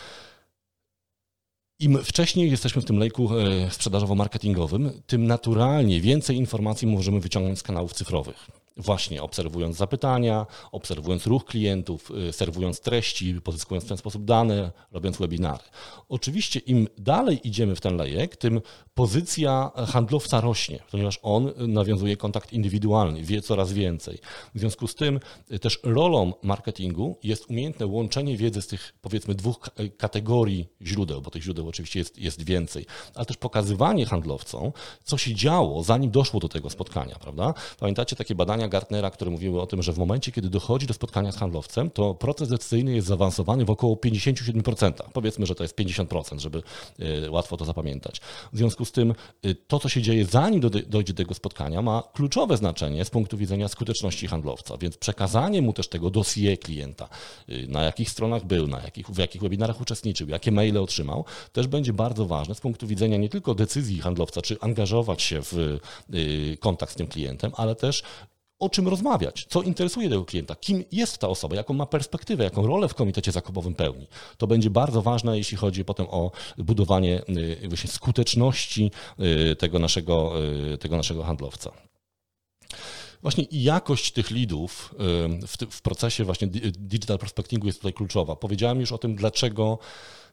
im 1.79 1.99
wcześniej 2.05 2.51
jesteśmy 2.51 2.83
w 2.83 2.85
tym 2.85 2.99
lejku 2.99 3.39
e, 3.39 3.71
sprzedażowo-marketingowym, 3.71 4.91
tym 5.07 5.27
naturalnie 5.27 6.01
więcej 6.01 6.37
informacji 6.37 6.89
możemy 6.89 7.21
wyciągnąć 7.21 7.59
z 7.59 7.63
kanałów 7.63 7.93
cyfrowych 7.93 8.64
właśnie 8.77 9.23
obserwując 9.23 9.77
zapytania, 9.77 10.47
obserwując 10.73 11.27
ruch 11.27 11.45
klientów, 11.45 12.11
y, 12.29 12.33
serwując 12.33 12.81
treści, 12.81 13.41
pozyskując 13.41 13.85
w 13.85 13.89
ten 13.89 13.97
sposób 13.97 14.25
dane, 14.25 14.73
robiąc 14.93 15.17
webinary. 15.17 15.65
Oczywiście 16.09 16.61
im 16.61 16.89
dalej 16.99 17.49
idziemy 17.49 17.77
w 17.77 17.81
ten 17.81 17.97
lejek, 17.97 18.37
tym 18.37 18.61
pozycja 18.95 19.71
handlowca 19.87 20.41
rośnie, 20.41 20.79
ponieważ 20.91 21.19
on 21.23 21.53
nawiązuje 21.59 22.17
kontakt 22.17 22.53
indywidualny, 22.53 23.23
wie 23.23 23.43
coraz 23.43 23.73
więcej. 23.73 24.19
W 24.55 24.59
związku 24.59 24.87
z 24.87 24.95
tym 24.95 25.21
y, 25.53 25.59
też 25.59 25.81
rolą 25.83 26.33
marketingu 26.43 27.19
jest 27.23 27.51
umiejętne 27.51 27.87
łączenie 27.87 28.37
wiedzy 28.37 28.63
z 28.63 28.67
tych 28.67 28.95
powiedzmy 29.03 29.35
dwóch 29.35 29.71
kategorii 29.97 30.69
źródeł, 30.83 31.23
bo 31.23 31.31
tych 31.31 31.43
źródeł 31.43 31.69
oczywiście 31.69 31.99
jest, 31.99 32.19
jest 32.19 32.43
więcej, 32.43 32.87
ale 33.15 33.27
też 33.27 33.37
pokazywanie 33.37 34.07
handlowcom, 34.07 34.73
co 35.05 35.19
się 35.19 35.35
działo, 35.35 35.83
zanim 35.83 36.11
doszło 36.11 36.41
do 36.41 36.49
tego 36.49 36.71
spotkania, 36.71 37.17
prawda? 37.21 37.55
Pamiętacie 37.79 38.17
takie 38.17 38.35
badania, 38.35 38.64
badania 38.65 38.69
Gartnera, 38.69 39.11
które 39.11 39.31
mówiły 39.31 39.61
o 39.61 39.67
tym, 39.67 39.83
że 39.83 39.93
w 39.93 39.99
momencie, 39.99 40.33
kiedy 40.33 40.51
dochodzi 40.51 40.87
do 40.87 40.95
spotkania 40.95 41.33
z 41.33 41.37
handlowcem, 41.37 41.91
to 41.91 42.15
proces 42.15 42.49
decyzyjny 42.49 42.95
jest 42.95 43.07
zaawansowany 43.07 43.65
w 43.65 43.71
około 43.71 43.97
57%. 43.97 44.93
Powiedzmy, 45.13 45.47
że 45.47 45.55
to 45.55 45.65
jest 45.65 45.77
50%, 45.77 46.39
żeby 46.39 46.63
y, 47.01 47.31
łatwo 47.31 47.57
to 47.57 47.65
zapamiętać. 47.65 48.21
W 48.53 48.59
związku 48.59 48.85
z 48.85 48.93
tym 48.93 49.15
y, 49.47 49.55
to, 49.55 49.79
co 49.79 49.89
się 49.89 50.03
dzieje 50.03 50.25
zanim 50.25 50.61
dojdzie 50.87 51.13
do 51.13 51.17
tego 51.17 51.35
spotkania, 51.35 51.83
ma 51.83 52.03
kluczowe 52.15 52.57
znaczenie 52.57 53.05
z 53.05 53.11
punktu 53.11 53.37
widzenia 53.37 53.69
skuteczności 53.69 54.27
handlowca, 54.27 54.77
więc 54.77 54.97
przekazanie 54.97 55.63
mu 55.63 55.73
też 55.73 55.89
tego 55.89 56.11
dossier 56.11 56.59
klienta, 56.59 57.09
na 57.69 57.83
jakich 57.83 58.11
stronach 58.11 58.45
był, 58.45 58.67
na 58.67 58.83
jakich, 58.83 59.07
w 59.07 59.19
jakich 59.19 59.43
webinarach 59.43 59.81
uczestniczył, 59.81 60.29
jakie 60.29 60.53
maile 60.53 60.79
otrzymał, 60.79 61.25
też 61.53 61.67
będzie 61.67 61.93
bardzo 61.93 62.27
ważne 62.27 62.55
z 62.55 62.61
punktu 62.61 62.87
widzenia 62.87 63.17
nie 63.17 63.29
tylko 63.29 63.55
decyzji 63.55 64.01
handlowca, 64.01 64.43
czy 64.43 64.57
angażować 64.61 65.23
się 65.23 65.41
w 65.43 65.79
kontakt 66.61 66.93
z 66.93 66.97
tym 66.97 67.07
klientem, 67.07 67.53
ale 67.57 67.75
też 67.75 68.03
o 68.65 68.69
czym 68.69 68.89
rozmawiać, 68.89 69.47
co 69.49 69.63
interesuje 69.63 70.09
tego 70.09 70.25
klienta, 70.25 70.55
kim 70.55 70.85
jest 70.93 71.19
ta 71.19 71.29
osoba, 71.29 71.57
jaką 71.57 71.75
ma 71.75 71.87
perspektywę, 71.87 72.45
jaką 72.45 72.67
rolę 72.67 72.89
w 72.89 72.95
komitecie 72.95 73.33
zakupowym 73.33 73.75
pełni. 73.75 74.07
To 74.39 74.47
będzie 74.47 74.71
bardzo 74.71 75.03
ważne, 75.03 75.39
jeśli 75.39 75.57
chodzi 75.57 75.85
potem 75.85 76.07
o 76.11 76.31
budowanie 76.59 77.23
y, 77.63 77.69
właśnie 77.69 77.91
skuteczności 77.91 78.91
y, 79.53 79.57
tego 79.57 79.79
naszego, 79.79 80.33
y, 80.75 80.79
tego 80.79 80.97
naszego 80.97 81.25
handlowca. 81.25 81.71
Właśnie 83.23 83.47
jakość 83.51 84.13
tych 84.13 84.31
lidów 84.31 84.95
w, 85.71 85.83
procesie 85.83 86.25
właśnie 86.25 86.49
digital 86.79 87.19
prospectingu 87.19 87.67
jest 87.67 87.79
tutaj 87.79 87.93
kluczowa. 87.93 88.37
Powiedziałem 88.37 88.81
już 88.81 88.93
o 88.93 88.99
tym, 88.99 89.17
dlaczego 89.17 89.79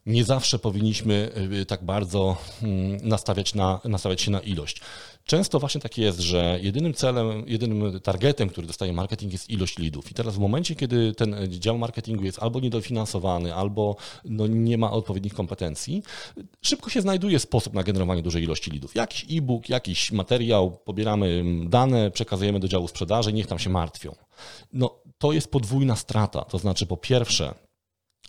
nie 0.05 0.23
zawsze 0.23 0.59
powinniśmy 0.59 1.31
tak 1.67 1.85
bardzo 1.85 2.37
mm, 2.61 2.97
nastawiać, 3.07 3.55
na, 3.55 3.79
nastawiać 3.85 4.21
się 4.21 4.31
na 4.31 4.39
ilość. 4.39 4.81
Często 5.25 5.59
właśnie 5.59 5.81
tak 5.81 5.97
jest, 5.97 6.19
że 6.19 6.59
jedynym 6.61 6.93
celem, 6.93 7.43
jedynym 7.47 7.99
targetem, 7.99 8.49
który 8.49 8.67
dostaje 8.67 8.93
marketing 8.93 9.33
jest 9.33 9.49
ilość 9.49 9.77
lidów. 9.77 10.11
I 10.11 10.13
teraz 10.13 10.35
w 10.35 10.39
momencie, 10.39 10.75
kiedy 10.75 11.13
ten 11.13 11.35
dział 11.49 11.77
marketingu 11.77 12.23
jest 12.23 12.39
albo 12.39 12.59
niedofinansowany, 12.59 13.55
albo 13.55 13.95
no 14.25 14.47
nie 14.47 14.77
ma 14.77 14.91
odpowiednich 14.91 15.33
kompetencji, 15.33 16.03
szybko 16.61 16.89
się 16.89 17.01
znajduje 17.01 17.39
sposób 17.39 17.73
na 17.73 17.83
generowanie 17.83 18.21
dużej 18.21 18.43
ilości 18.43 18.71
lidów. 18.71 18.95
Jakiś 18.95 19.25
e-book, 19.31 19.69
jakiś 19.69 20.11
materiał, 20.11 20.71
pobieramy 20.71 21.43
dane, 21.69 22.11
przekazujemy 22.11 22.59
do 22.59 22.67
działu 22.67 22.87
sprzedaży, 22.87 23.33
niech 23.33 23.47
tam 23.47 23.59
się 23.59 23.69
martwią. 23.69 24.15
No 24.73 24.95
to 25.17 25.31
jest 25.31 25.51
podwójna 25.51 25.95
strata. 25.95 26.45
To 26.45 26.57
znaczy 26.57 26.85
po 26.85 26.97
pierwsze 26.97 27.53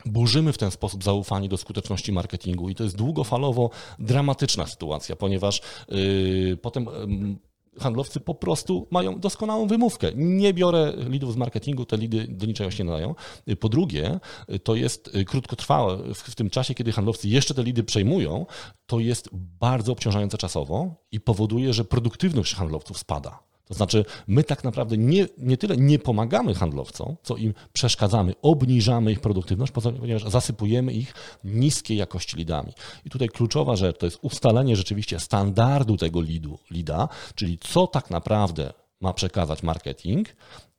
burzymy 0.07 0.53
w 0.53 0.59
ten 0.59 0.71
sposób 0.71 1.05
zaufanie 1.05 1.49
do 1.49 1.57
skuteczności 1.57 2.13
marketingu 2.13 2.69
i 2.69 2.75
to 2.75 2.85
jest 2.85 2.97
długofalowo 2.97 3.71
dramatyczna 3.99 4.67
sytuacja, 4.67 5.17
ponieważ 5.17 5.63
yy, 5.89 6.57
potem 6.57 6.85
yy, 6.85 7.81
handlowcy 7.81 8.21
po 8.21 8.35
prostu 8.35 8.89
mają 8.91 9.21
doskonałą 9.21 9.67
wymówkę. 9.67 10.11
Nie 10.15 10.55
biorę 10.55 10.93
lidów 10.97 11.33
z 11.33 11.37
marketingu, 11.37 11.85
te 11.85 11.97
lidy 11.97 12.27
do 12.29 12.47
niczego 12.47 12.71
się 12.71 12.85
nie 12.85 12.91
nadają. 12.91 13.15
Y, 13.49 13.57
po 13.57 13.69
drugie, 13.69 14.21
y, 14.55 14.59
to 14.59 14.75
jest 14.75 15.17
y, 15.17 15.25
krótkotrwałe. 15.25 16.15
W 16.15 16.35
tym 16.35 16.51
czasie, 16.51 16.75
kiedy 16.75 16.93
handlowcy 16.93 17.29
jeszcze 17.29 17.55
te 17.55 17.63
lidy 17.63 17.85
przejmują, 17.85 18.47
to 18.87 19.01
jest 19.01 19.29
bardzo 19.61 19.93
obciążające 19.93 20.39
czasowo 20.39 20.95
i 21.13 21.21
powoduje, 21.21 21.73
że 21.73 21.85
produktywność 21.85 22.55
handlowców 22.55 22.99
spada. 22.99 23.52
To 23.73 23.77
znaczy, 23.77 24.05
my 24.27 24.45
tak 24.45 24.65
naprawdę 24.65 24.97
nie, 24.97 25.27
nie 25.39 25.57
tyle 25.57 25.77
nie 25.77 25.99
pomagamy 25.99 26.55
handlowcom, 26.55 27.17
co 27.23 27.37
im 27.37 27.55
przeszkadzamy, 27.73 28.35
obniżamy 28.43 29.13
ich 29.13 29.21
produktywność, 29.21 29.73
ponieważ 29.73 30.25
zasypujemy 30.25 30.93
ich 30.93 31.15
niskiej 31.45 31.97
jakości 31.97 32.37
lidami. 32.37 32.73
I 33.05 33.11
tutaj 33.11 33.29
kluczowa 33.29 33.77
rzecz 33.77 33.99
to 33.99 34.07
jest 34.07 34.19
ustalenie 34.23 34.77
rzeczywiście 34.77 35.21
standardu 35.21 35.97
tego 35.97 36.21
lidu, 36.21 36.59
lida, 36.71 37.09
czyli 37.35 37.59
co 37.59 37.87
tak 37.87 38.11
naprawdę 38.11 38.73
ma 39.01 39.13
przekazać 39.13 39.63
marketing, 39.63 40.29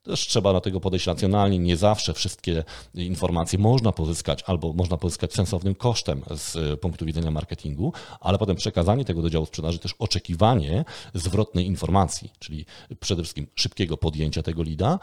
też 0.04 0.26
trzeba 0.26 0.52
do 0.52 0.60
tego 0.60 0.80
podejść 0.80 1.06
racjonalnie. 1.06 1.58
Nie 1.58 1.76
zawsze 1.76 2.14
wszystkie 2.14 2.64
informacje 2.94 3.58
można 3.58 3.92
pozyskać 3.92 4.42
albo 4.46 4.72
można 4.72 4.96
pozyskać 4.96 5.32
sensownym 5.32 5.74
kosztem 5.74 6.22
z 6.36 6.56
e, 6.56 6.76
punktu 6.76 7.04
widzenia 7.06 7.30
marketingu, 7.30 7.92
ale 8.20 8.38
potem 8.38 8.56
przekazanie 8.56 9.04
tego 9.04 9.22
do 9.22 9.30
działu 9.30 9.46
sprzedaży, 9.46 9.78
też 9.78 9.94
oczekiwanie 9.98 10.84
zwrotnej 11.14 11.66
informacji, 11.66 12.32
czyli 12.38 12.66
przede 13.00 13.22
wszystkim 13.22 13.46
szybkiego 13.54 13.96
podjęcia 13.96 14.42
tego 14.42 14.62
lida, 14.62 14.98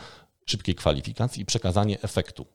szybkiej 0.46 0.76
kwalifikacji 0.76 1.42
i 1.42 1.46
przekazanie 1.46 2.02
efektu 2.02 2.46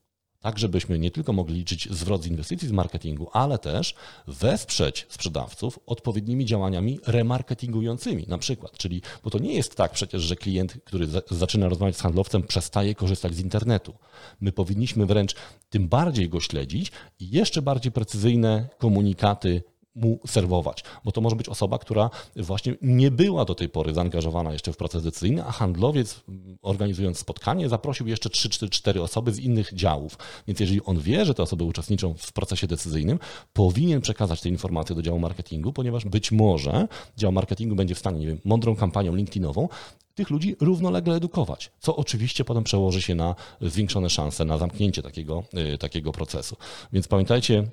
tak 0.47 0.59
żebyśmy 0.59 0.99
nie 0.99 1.11
tylko 1.11 1.32
mogli 1.32 1.55
liczyć 1.55 1.88
zwrot 1.90 2.22
z 2.22 2.26
inwestycji 2.26 2.68
z 2.68 2.72
marketingu, 2.72 3.28
ale 3.32 3.59
też 3.59 3.94
wesprzeć 4.26 5.07
sprzedawców 5.09 5.78
odpowiednimi 5.86 6.44
działaniami 6.44 7.01
remarketingującymi 7.07 8.24
na 8.28 8.38
przykład. 8.38 8.78
Czyli, 8.78 9.03
bo 9.24 9.30
to 9.30 9.38
nie 9.38 9.55
jest 9.55 9.74
tak 9.74 9.92
przecież, 9.92 10.22
że 10.22 10.36
klient, 10.36 10.78
który 10.84 11.07
zaczyna 11.30 11.68
rozmawiać 11.68 11.97
z 11.97 12.01
handlowcem, 12.01 12.42
przestaje 12.42 12.94
korzystać 12.94 13.34
z 13.34 13.40
internetu. 13.40 13.94
My 14.40 14.53
powinniśmy 14.53 15.07
wręcz 15.07 15.34
tym 15.70 15.88
bardziej 15.88 16.28
go 16.28 16.40
śledzić 16.40 16.92
i 17.20 17.30
jeszcze 17.30 17.62
bardziej 17.62 17.92
precyzyjne 17.92 18.68
komunikaty 18.78 19.62
mu 19.97 20.18
serwować, 20.26 20.84
bo 21.05 21.12
to 21.12 21.20
może 21.20 21.36
być 21.36 21.49
osoba, 21.49 21.78
która 21.78 22.11
właśnie 22.36 22.74
nie 22.82 23.11
była 23.11 23.44
do 23.44 23.55
tej 23.55 23.68
pory 23.68 23.94
zaangażowana 23.94 24.53
jeszcze 24.53 24.72
w 24.72 24.76
proces 24.76 25.03
decyzyjny, 25.03 25.44
a 25.44 25.53
handlowiec 25.53 26.20
organizując 26.62 27.18
spotkanie 27.18 27.68
zaprosił 27.68 28.07
jeszcze 28.07 28.28
3-4 28.28 29.01
osoby 29.01 29.32
z 29.32 29.38
innych 29.38 29.74
działów. 29.74 30.18
Więc 30.47 30.61
jeżeli 30.61 30.84
on 30.84 31.01
wie, 31.01 31.24
że 31.24 31.34
te 31.34 31.42
osoby 31.42 31.64
uczestniczą 31.64 32.14
w 32.18 32.32
procesie 32.32 32.66
decyzyjnym, 32.66 33.18
powinien 33.53 34.01
przekazać 34.01 34.40
te 34.40 34.49
informacje 34.49 34.97
do 34.97 35.03
działu 35.03 35.18
marketingu, 35.18 35.72
ponieważ 35.72 36.05
być 36.05 36.32
może 36.32 36.88
dział 37.16 37.32
marketingu 37.32 37.76
będzie 37.76 37.94
w 37.94 37.99
stanie, 37.99 38.18
nie 38.18 38.26
wiem, 38.26 38.40
mądrą 38.44 38.76
kampanią 38.76 39.14
LinkedInową 39.14 39.68
tych 40.14 40.30
ludzi 40.30 40.57
równolegle 40.61 41.14
edukować, 41.14 41.70
co 41.80 41.97
oczywiście 41.97 42.44
potem 42.44 42.64
przełoży 42.64 43.03
się 43.03 43.14
na 43.14 43.34
zwiększone 43.61 44.11
szanse 44.11 44.44
na 44.44 44.59
zamknięcie 44.59 45.03
takiego, 45.03 45.44
y, 45.74 45.78
takiego 45.78 46.12
procesu. 46.12 46.57
Więc 46.92 47.09
pamiętajcie, 47.09 47.64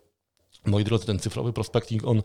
Moi 0.66 0.84
drodzy, 0.84 1.06
ten 1.06 1.20
cyfrowy 1.20 1.54
prospecting, 1.54 2.08
on, 2.08 2.22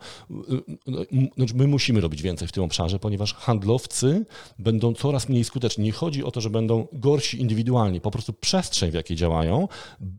znaczy 1.35 1.53
my 1.55 1.67
musimy 1.67 2.01
robić 2.01 2.21
więcej 2.21 2.47
w 2.47 2.51
tym 2.51 2.63
obszarze, 2.63 2.99
ponieważ 2.99 3.33
handlowcy 3.33 4.25
będą 4.59 4.93
coraz 4.93 5.29
mniej 5.29 5.43
skuteczni. 5.43 5.83
Nie 5.83 5.91
chodzi 5.91 6.23
o 6.23 6.31
to, 6.31 6.41
że 6.41 6.49
będą 6.49 6.87
gorsi 6.93 7.41
indywidualnie, 7.41 8.01
po 8.01 8.11
prostu 8.11 8.33
przestrzeń, 8.33 8.91
w 8.91 8.93
jakiej 8.93 9.17
działają, 9.17 9.67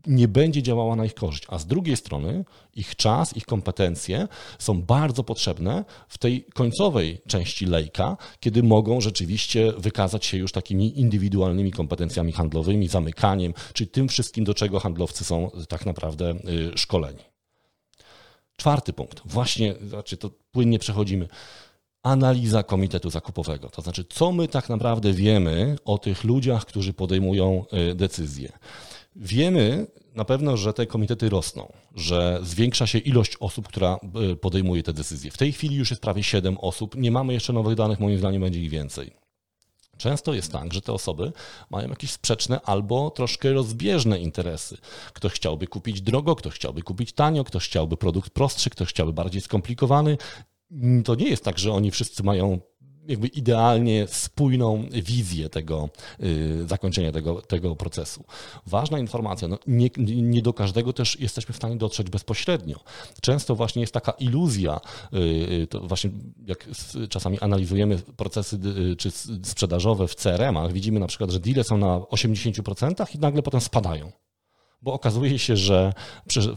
nie 0.07 0.27
będzie 0.27 0.63
działała 0.63 0.95
na 0.95 1.05
ich 1.05 1.13
korzyść. 1.13 1.43
A 1.47 1.57
z 1.57 1.65
drugiej 1.65 1.97
strony 1.97 2.45
ich 2.75 2.95
czas, 2.95 3.37
ich 3.37 3.45
kompetencje 3.45 4.27
są 4.59 4.81
bardzo 4.81 5.23
potrzebne 5.23 5.85
w 6.07 6.17
tej 6.17 6.43
końcowej 6.43 7.21
części 7.27 7.65
lejka, 7.65 8.17
kiedy 8.39 8.63
mogą 8.63 9.01
rzeczywiście 9.01 9.73
wykazać 9.77 10.25
się 10.25 10.37
już 10.37 10.51
takimi 10.51 10.99
indywidualnymi 10.99 11.71
kompetencjami 11.71 12.31
handlowymi, 12.31 12.87
zamykaniem, 12.87 13.53
czyli 13.73 13.89
tym 13.89 14.07
wszystkim, 14.07 14.43
do 14.43 14.53
czego 14.53 14.79
handlowcy 14.79 15.23
są 15.23 15.51
tak 15.67 15.85
naprawdę 15.85 16.35
y, 16.75 16.77
szkoleni. 16.77 17.30
Czwarty 18.61 18.93
punkt, 18.93 19.21
właśnie, 19.25 19.75
znaczy 19.87 20.17
to 20.17 20.29
płynnie 20.51 20.79
przechodzimy. 20.79 21.27
Analiza 22.03 22.63
komitetu 22.63 23.09
zakupowego. 23.09 23.69
To 23.69 23.81
znaczy, 23.81 24.05
co 24.09 24.31
my 24.31 24.47
tak 24.47 24.69
naprawdę 24.69 25.13
wiemy 25.13 25.75
o 25.85 25.97
tych 25.97 26.23
ludziach, 26.23 26.65
którzy 26.65 26.93
podejmują 26.93 27.65
y, 27.91 27.95
decyzje. 27.95 28.51
Wiemy 29.15 29.87
na 30.15 30.25
pewno, 30.25 30.57
że 30.57 30.73
te 30.73 30.85
komitety 30.85 31.29
rosną, 31.29 31.73
że 31.95 32.39
zwiększa 32.43 32.87
się 32.87 32.97
ilość 32.97 33.37
osób, 33.39 33.67
która 33.67 33.99
y, 34.31 34.35
podejmuje 34.35 34.83
te 34.83 34.93
decyzje. 34.93 35.31
W 35.31 35.37
tej 35.37 35.51
chwili 35.51 35.75
już 35.75 35.89
jest 35.89 36.01
prawie 36.01 36.23
7 36.23 36.57
osób. 36.57 36.95
Nie 36.95 37.11
mamy 37.11 37.33
jeszcze 37.33 37.53
nowych 37.53 37.75
danych, 37.75 37.99
moim 37.99 38.17
zdaniem 38.17 38.41
będzie 38.41 38.61
ich 38.61 38.69
więcej. 38.69 39.20
Często 40.01 40.33
jest 40.33 40.51
tak, 40.51 40.73
że 40.73 40.81
te 40.81 40.93
osoby 40.93 41.31
mają 41.69 41.89
jakieś 41.89 42.11
sprzeczne 42.11 42.61
albo 42.61 43.09
troszkę 43.09 43.53
rozbieżne 43.53 44.19
interesy. 44.19 44.77
Ktoś 45.13 45.33
chciałby 45.33 45.67
kupić 45.67 46.01
drogo, 46.01 46.35
ktoś 46.35 46.53
chciałby 46.53 46.81
kupić 46.81 47.13
tanio, 47.13 47.43
ktoś 47.43 47.65
chciałby 47.65 47.97
produkt 47.97 48.29
prostszy, 48.29 48.69
ktoś 48.69 48.89
chciałby 48.89 49.13
bardziej 49.13 49.41
skomplikowany. 49.41 50.17
To 51.05 51.15
nie 51.15 51.29
jest 51.29 51.43
tak, 51.43 51.59
że 51.59 51.73
oni 51.73 51.91
wszyscy 51.91 52.23
mają 52.23 52.59
jakby 53.07 53.27
idealnie 53.27 54.07
spójną 54.07 54.85
wizję 54.91 55.49
tego 55.49 55.89
y, 56.23 56.67
zakończenia 56.67 57.11
tego, 57.11 57.41
tego 57.41 57.75
procesu. 57.75 58.23
Ważna 58.65 58.99
informacja, 58.99 59.47
no 59.47 59.57
nie, 59.67 59.89
nie 60.21 60.41
do 60.41 60.53
każdego 60.53 60.93
też 60.93 61.19
jesteśmy 61.19 61.53
w 61.53 61.57
stanie 61.57 61.75
dotrzeć 61.75 62.09
bezpośrednio. 62.09 62.79
Często 63.21 63.55
właśnie 63.55 63.81
jest 63.81 63.93
taka 63.93 64.11
iluzja, 64.11 64.79
y, 65.13 65.17
y, 65.63 65.67
to 65.67 65.79
właśnie 65.79 66.09
jak 66.45 66.67
czasami 67.09 67.39
analizujemy 67.39 67.97
procesy 67.97 68.59
czy 68.97 69.11
sprzedażowe 69.43 70.07
w 70.07 70.15
CRM-ach, 70.15 70.71
widzimy 70.71 70.99
na 70.99 71.07
przykład, 71.07 71.31
że 71.31 71.39
deale 71.39 71.63
są 71.63 71.77
na 71.77 71.97
80% 71.97 73.15
i 73.15 73.19
nagle 73.19 73.41
potem 73.43 73.61
spadają 73.61 74.11
bo 74.81 74.93
okazuje 74.93 75.39
się, 75.39 75.57
że 75.57 75.93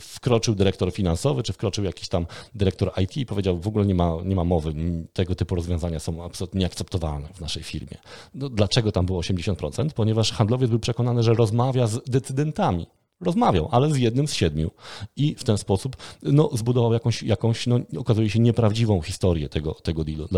wkroczył 0.00 0.54
dyrektor 0.54 0.92
finansowy, 0.92 1.42
czy 1.42 1.52
wkroczył 1.52 1.84
jakiś 1.84 2.08
tam 2.08 2.26
dyrektor 2.54 2.92
IT 3.02 3.16
i 3.16 3.26
powiedział, 3.26 3.58
w 3.58 3.68
ogóle 3.68 3.86
nie 3.86 3.94
ma, 3.94 4.16
nie 4.24 4.36
ma 4.36 4.44
mowy, 4.44 4.74
tego 5.12 5.34
typu 5.34 5.54
rozwiązania 5.54 6.00
są 6.00 6.24
absolutnie 6.24 6.60
nieakceptowalne 6.60 7.28
w 7.34 7.40
naszej 7.40 7.62
firmie. 7.62 7.98
No, 8.34 8.48
dlaczego 8.48 8.92
tam 8.92 9.06
było 9.06 9.20
80%? 9.20 9.88
Ponieważ 9.94 10.32
handlowiec 10.32 10.70
był 10.70 10.78
przekonany, 10.78 11.22
że 11.22 11.34
rozmawia 11.34 11.86
z 11.86 12.10
decydentami 12.10 12.86
rozmawiał, 13.20 13.68
ale 13.70 13.90
z 13.90 13.96
jednym 13.96 14.28
z 14.28 14.34
siedmiu 14.34 14.70
i 15.16 15.34
w 15.34 15.44
ten 15.44 15.58
sposób 15.58 15.96
no, 16.22 16.50
zbudował 16.52 16.92
jakąś, 16.92 17.22
jakąś 17.22 17.66
no, 17.66 17.80
okazuje 17.98 18.30
się, 18.30 18.38
nieprawdziwą 18.38 19.00
historię 19.00 19.48
tego, 19.48 19.74
tego 19.74 20.04
dealu. 20.04 20.28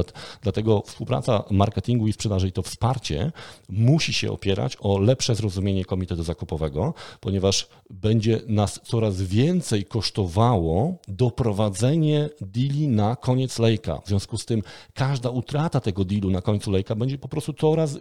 Dlatego 0.43 0.83
współpraca 0.87 1.45
marketingu 1.51 2.09
i 2.09 2.13
sprzedaży 2.13 2.49
i 2.49 2.53
to 2.53 2.63
wsparcie 2.63 3.33
musi 3.69 4.13
się 4.13 4.33
opierać 4.33 4.77
o 4.81 4.99
lepsze 4.99 5.35
zrozumienie 5.35 5.85
komitetu 5.85 6.23
zakupowego, 6.23 6.95
ponieważ 7.21 7.69
będzie 7.91 8.41
nas 8.47 8.81
coraz 8.85 9.23
więcej 9.23 9.85
kosztowało 9.85 10.99
doprowadzenie 11.09 12.29
deali 12.41 12.89
na 12.89 13.17
koniec 13.17 13.59
lejka. 13.59 14.01
W 14.01 14.09
związku 14.09 14.39
z 14.39 14.47
tym 14.47 14.63
każda 14.95 15.31
utrata 15.31 15.81
tego 15.81 16.05
dealu 16.05 16.31
na 16.31 16.43
końcu 16.43 16.71
lejka 16.71 16.95
będzie 16.95 17.19
po 17.19 17.29
prostu 17.29 17.53
coraz 17.53 17.99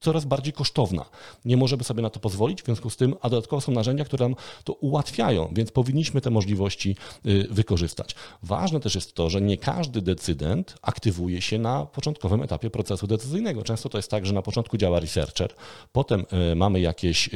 coraz 0.00 0.24
bardziej 0.24 0.52
kosztowna. 0.52 1.04
Nie 1.44 1.56
możemy 1.56 1.84
sobie 1.84 2.02
na 2.02 2.10
to 2.10 2.20
pozwolić, 2.20 2.62
w 2.62 2.64
związku 2.64 2.90
z 2.90 2.96
tym, 2.96 3.14
a 3.20 3.30
dodatkowo 3.30 3.60
są 3.60 3.72
narzędzia, 3.72 4.04
które 4.04 4.28
nam 4.28 4.36
to 4.64 4.72
ułatwiają, 4.72 5.52
więc 5.52 5.70
powinniśmy 5.70 6.20
te 6.20 6.30
możliwości 6.30 6.96
y, 7.26 7.46
wykorzystać. 7.50 8.14
Ważne 8.42 8.80
też 8.80 8.94
jest 8.94 9.14
to, 9.14 9.30
że 9.30 9.40
nie 9.40 9.56
każdy 9.56 10.02
decydent 10.02 10.74
aktywuje 10.82 11.42
się 11.42 11.58
na 11.58 11.86
początkowym 11.86 12.42
etapie 12.42 12.70
procesu 12.70 13.06
decyzyjnego. 13.06 13.62
Często 13.62 13.88
to 13.88 13.98
jest 13.98 14.10
tak, 14.10 14.26
że 14.26 14.32
na 14.32 14.42
początku 14.42 14.76
działa 14.76 15.00
researcher, 15.00 15.54
potem 15.92 16.24
y, 16.52 16.54
mamy 16.54 16.80
jakieś 16.80 17.30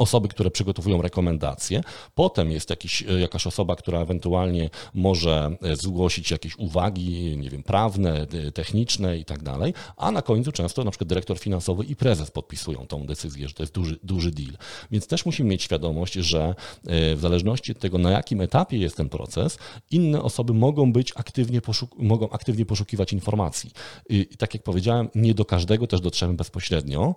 osoby, 0.00 0.28
które 0.28 0.50
przygotowują 0.50 1.02
rekomendacje. 1.02 1.80
Potem 2.14 2.50
jest 2.50 2.70
jakiś, 2.70 3.02
e, 3.02 3.20
jakaś 3.20 3.46
osoba, 3.46 3.76
która 3.76 4.00
ewentualnie 4.00 4.70
może 4.94 5.56
e, 5.62 5.76
zgłosić 5.76 6.30
jakieś 6.30 6.58
uwagi, 6.58 7.36
nie 7.38 7.50
wiem, 7.50 7.62
prawne, 7.62 8.26
techniczne 8.54 9.18
i 9.18 9.24
tak 9.24 9.42
dalej, 9.42 9.74
a 9.96 10.10
na 10.10 10.22
końcu 10.22 10.52
często 10.52 10.84
na 10.84 10.90
przykład 10.90 11.08
dyrektor 11.08 11.38
finansowy 11.38 11.84
i 11.84 11.96
prezes 11.96 12.30
podpisują 12.30 12.86
tą 12.86 13.06
decyzję, 13.06 13.48
że 13.48 13.54
to 13.54 13.62
jest 13.62 13.74
duży, 13.74 13.98
duży 14.02 14.30
deal. 14.30 14.52
Więc 14.90 15.06
też 15.06 15.26
musimy 15.26 15.50
mieć 15.50 15.62
świadomość, 15.62 16.14
że 16.14 16.54
e, 16.86 17.16
w 17.16 17.20
zależności 17.20 17.72
od 17.72 17.78
tego, 17.78 17.98
na 17.98 18.10
jakim 18.10 18.40
etapie 18.40 18.78
jest 18.78 18.96
ten 18.96 19.08
proces, 19.08 19.58
inne 19.90 20.22
osoby 20.22 20.54
mogą 20.54 20.92
być 20.92 21.12
aktywnie, 21.16 21.60
poszuk- 21.60 21.98
mogą 21.98 22.30
aktywnie 22.30 22.66
poszukiwać 22.66 23.12
informacji. 23.12 23.70
I 24.08 24.26
tak 24.38 24.54
jak 24.54 24.62
powiedziałem, 24.62 25.08
nie 25.14 25.34
do 25.34 25.44
każdego 25.44 25.86
też 25.86 26.00
dotrzemy 26.00 26.34
bezpośrednio, 26.34 27.14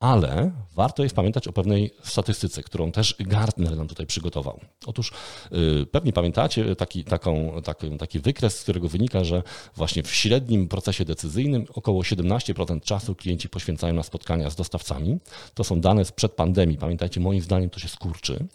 ale 0.00 0.50
warto 0.74 1.02
jest 1.02 1.14
pamiętać 1.14 1.48
o 1.48 1.52
pewnej 1.52 1.90
statystyce, 2.02 2.62
którą 2.62 2.92
też 2.92 3.16
Gartner 3.18 3.76
nam 3.76 3.88
tutaj 3.88 4.06
przygotował. 4.06 4.60
Otóż 4.86 5.12
yy, 5.50 5.86
pewnie 5.86 6.12
pamiętacie 6.12 6.76
taki, 6.76 7.04
taką, 7.04 7.62
taki, 7.64 7.90
taki 7.98 8.20
wykres, 8.20 8.58
z 8.58 8.62
którego 8.62 8.88
wynika, 8.88 9.24
że 9.24 9.42
właśnie 9.76 10.02
w 10.02 10.14
średnim 10.14 10.68
procesie 10.68 11.04
decyzyjnym 11.04 11.66
około 11.74 12.02
17% 12.02 12.80
czasu 12.80 13.14
klienci 13.14 13.48
poświęcają 13.48 13.94
na 13.94 14.02
spotkania 14.02 14.50
z 14.50 14.56
dostawcami. 14.56 15.18
To 15.54 15.64
są 15.64 15.80
dane 15.80 16.04
sprzed 16.04 16.32
pandemii. 16.32 16.78
Pamiętajcie, 16.78 17.20
moim 17.20 17.40
zdaniem 17.40 17.70
to 17.70 17.80
się 17.80 17.88
skurczy. 17.88 18.46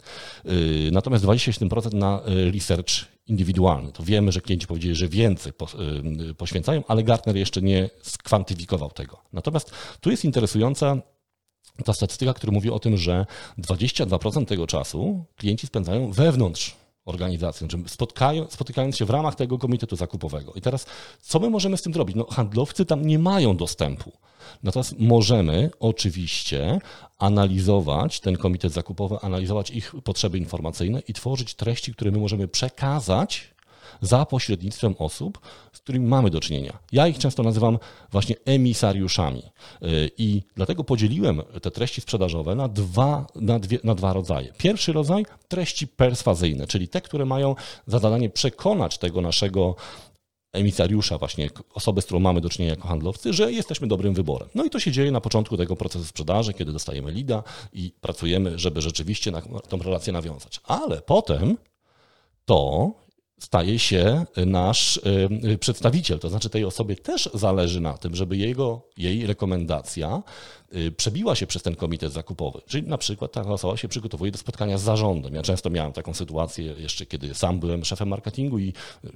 Yy, 0.45 0.53
natomiast 0.91 1.25
27% 1.25 1.93
na 1.93 2.21
y, 2.27 2.51
research 2.51 2.91
indywidualny. 3.27 3.91
To 3.91 4.03
wiemy, 4.03 4.31
że 4.31 4.41
klienci 4.41 4.67
powiedzieli, 4.67 4.95
że 4.95 5.07
więcej 5.07 5.53
y, 6.29 6.33
poświęcają, 6.33 6.83
ale 6.87 7.03
Gartner 7.03 7.35
jeszcze 7.35 7.61
nie 7.61 7.89
skwantyfikował 8.01 8.91
tego. 8.91 9.21
Natomiast 9.33 9.71
tu 10.01 10.11
jest 10.11 10.25
interesująca 10.25 11.01
ta 11.83 11.93
statystyka, 11.93 12.33
która 12.33 12.53
mówi 12.53 12.69
o 12.69 12.79
tym, 12.79 12.97
że 12.97 13.25
22% 13.57 14.45
tego 14.45 14.67
czasu 14.67 15.25
klienci 15.37 15.67
spędzają 15.67 16.11
wewnątrz 16.11 16.75
organizacji, 17.05 17.67
znaczy 17.67 17.89
spotkają, 17.89 18.47
spotykając 18.49 18.97
się 18.97 19.05
w 19.05 19.09
ramach 19.09 19.35
tego 19.35 19.57
komitetu 19.57 19.95
zakupowego. 19.95 20.53
I 20.53 20.61
teraz, 20.61 20.85
co 21.21 21.39
my 21.39 21.49
możemy 21.49 21.77
z 21.77 21.81
tym 21.81 21.93
zrobić? 21.93 22.15
No, 22.15 22.25
handlowcy 22.25 22.85
tam 22.85 23.05
nie 23.05 23.19
mają 23.19 23.57
dostępu. 23.57 24.11
Natomiast 24.63 24.99
możemy 24.99 25.71
oczywiście 25.79 26.79
analizować 27.17 28.19
ten 28.19 28.37
komitet 28.37 28.73
zakupowy, 28.73 29.19
analizować 29.21 29.71
ich 29.71 29.95
potrzeby 30.03 30.37
informacyjne 30.37 30.99
i 31.07 31.13
tworzyć 31.13 31.55
treści, 31.55 31.93
które 31.93 32.11
my 32.11 32.17
możemy 32.17 32.47
przekazać 32.47 33.54
za 34.01 34.25
pośrednictwem 34.25 34.95
osób, 34.99 35.39
z 35.73 35.79
którymi 35.79 36.07
mamy 36.07 36.29
do 36.29 36.39
czynienia. 36.39 36.79
Ja 36.91 37.07
ich 37.07 37.17
często 37.17 37.43
nazywam 37.43 37.77
właśnie 38.11 38.35
emisariuszami 38.45 39.43
y, 39.83 40.11
i 40.17 40.41
dlatego 40.55 40.83
podzieliłem 40.83 41.41
te 41.61 41.71
treści 41.71 42.01
sprzedażowe 42.01 42.55
na 42.55 42.67
dwa, 42.67 43.27
na, 43.35 43.59
dwie, 43.59 43.79
na 43.83 43.95
dwa 43.95 44.13
rodzaje. 44.13 44.53
Pierwszy 44.57 44.93
rodzaj 44.93 45.25
treści 45.47 45.87
perswazyjne, 45.87 46.67
czyli 46.67 46.87
te, 46.87 47.01
które 47.01 47.25
mają 47.25 47.55
za 47.87 47.99
zadanie 47.99 48.29
przekonać 48.29 48.97
tego 48.97 49.21
naszego 49.21 49.75
emisariusza, 50.55 51.17
właśnie 51.17 51.49
osobę, 51.73 52.01
z 52.01 52.05
którą 52.05 52.19
mamy 52.19 52.41
do 52.41 52.49
czynienia 52.49 52.71
jako 52.71 52.87
handlowcy, 52.87 53.33
że 53.33 53.51
jesteśmy 53.51 53.87
dobrym 53.87 54.13
wyborem. 54.13 54.49
No 54.55 54.63
i 54.63 54.69
to 54.69 54.79
się 54.79 54.91
dzieje 54.91 55.11
na 55.11 55.21
początku 55.21 55.57
tego 55.57 55.75
procesu 55.75 56.05
sprzedaży, 56.05 56.53
kiedy 56.53 56.71
dostajemy 56.71 57.11
lida 57.11 57.43
i 57.73 57.91
pracujemy, 58.01 58.59
żeby 58.59 58.81
rzeczywiście 58.81 59.31
na, 59.31 59.41
tą 59.41 59.77
relację 59.77 60.13
nawiązać. 60.13 60.59
Ale 60.63 61.01
potem 61.01 61.57
to 62.45 62.91
staje 63.45 63.79
się 63.79 64.25
nasz 64.45 64.97
y, 65.53 65.57
przedstawiciel. 65.57 66.19
To 66.19 66.29
znaczy 66.29 66.49
tej 66.49 66.65
osobie 66.65 66.95
też 66.95 67.29
zależy 67.33 67.81
na 67.81 67.97
tym, 67.97 68.15
żeby 68.15 68.37
jego, 68.37 68.81
jej 68.97 69.27
rekomendacja 69.27 70.23
Y, 70.64 70.64
przebiła 70.97 71.35
się 71.35 71.47
przez 71.47 71.63
ten 71.63 71.75
komitet 71.75 72.13
zakupowy. 72.13 72.61
Czyli 72.67 72.87
na 72.87 72.97
przykład 72.97 73.31
taka 73.31 73.49
osoba 73.49 73.77
się 73.77 73.87
przygotowuje 73.87 74.31
do 74.31 74.37
spotkania 74.37 74.77
z 74.77 74.81
zarządem. 74.81 75.35
Ja 75.35 75.41
często 75.41 75.69
miałem 75.69 75.93
taką 75.93 76.13
sytuację 76.13 76.65
jeszcze, 76.77 77.05
kiedy 77.05 77.33
sam 77.33 77.59
byłem 77.59 77.85
szefem 77.85 78.07
marketingu 78.07 78.59
i 78.59 78.73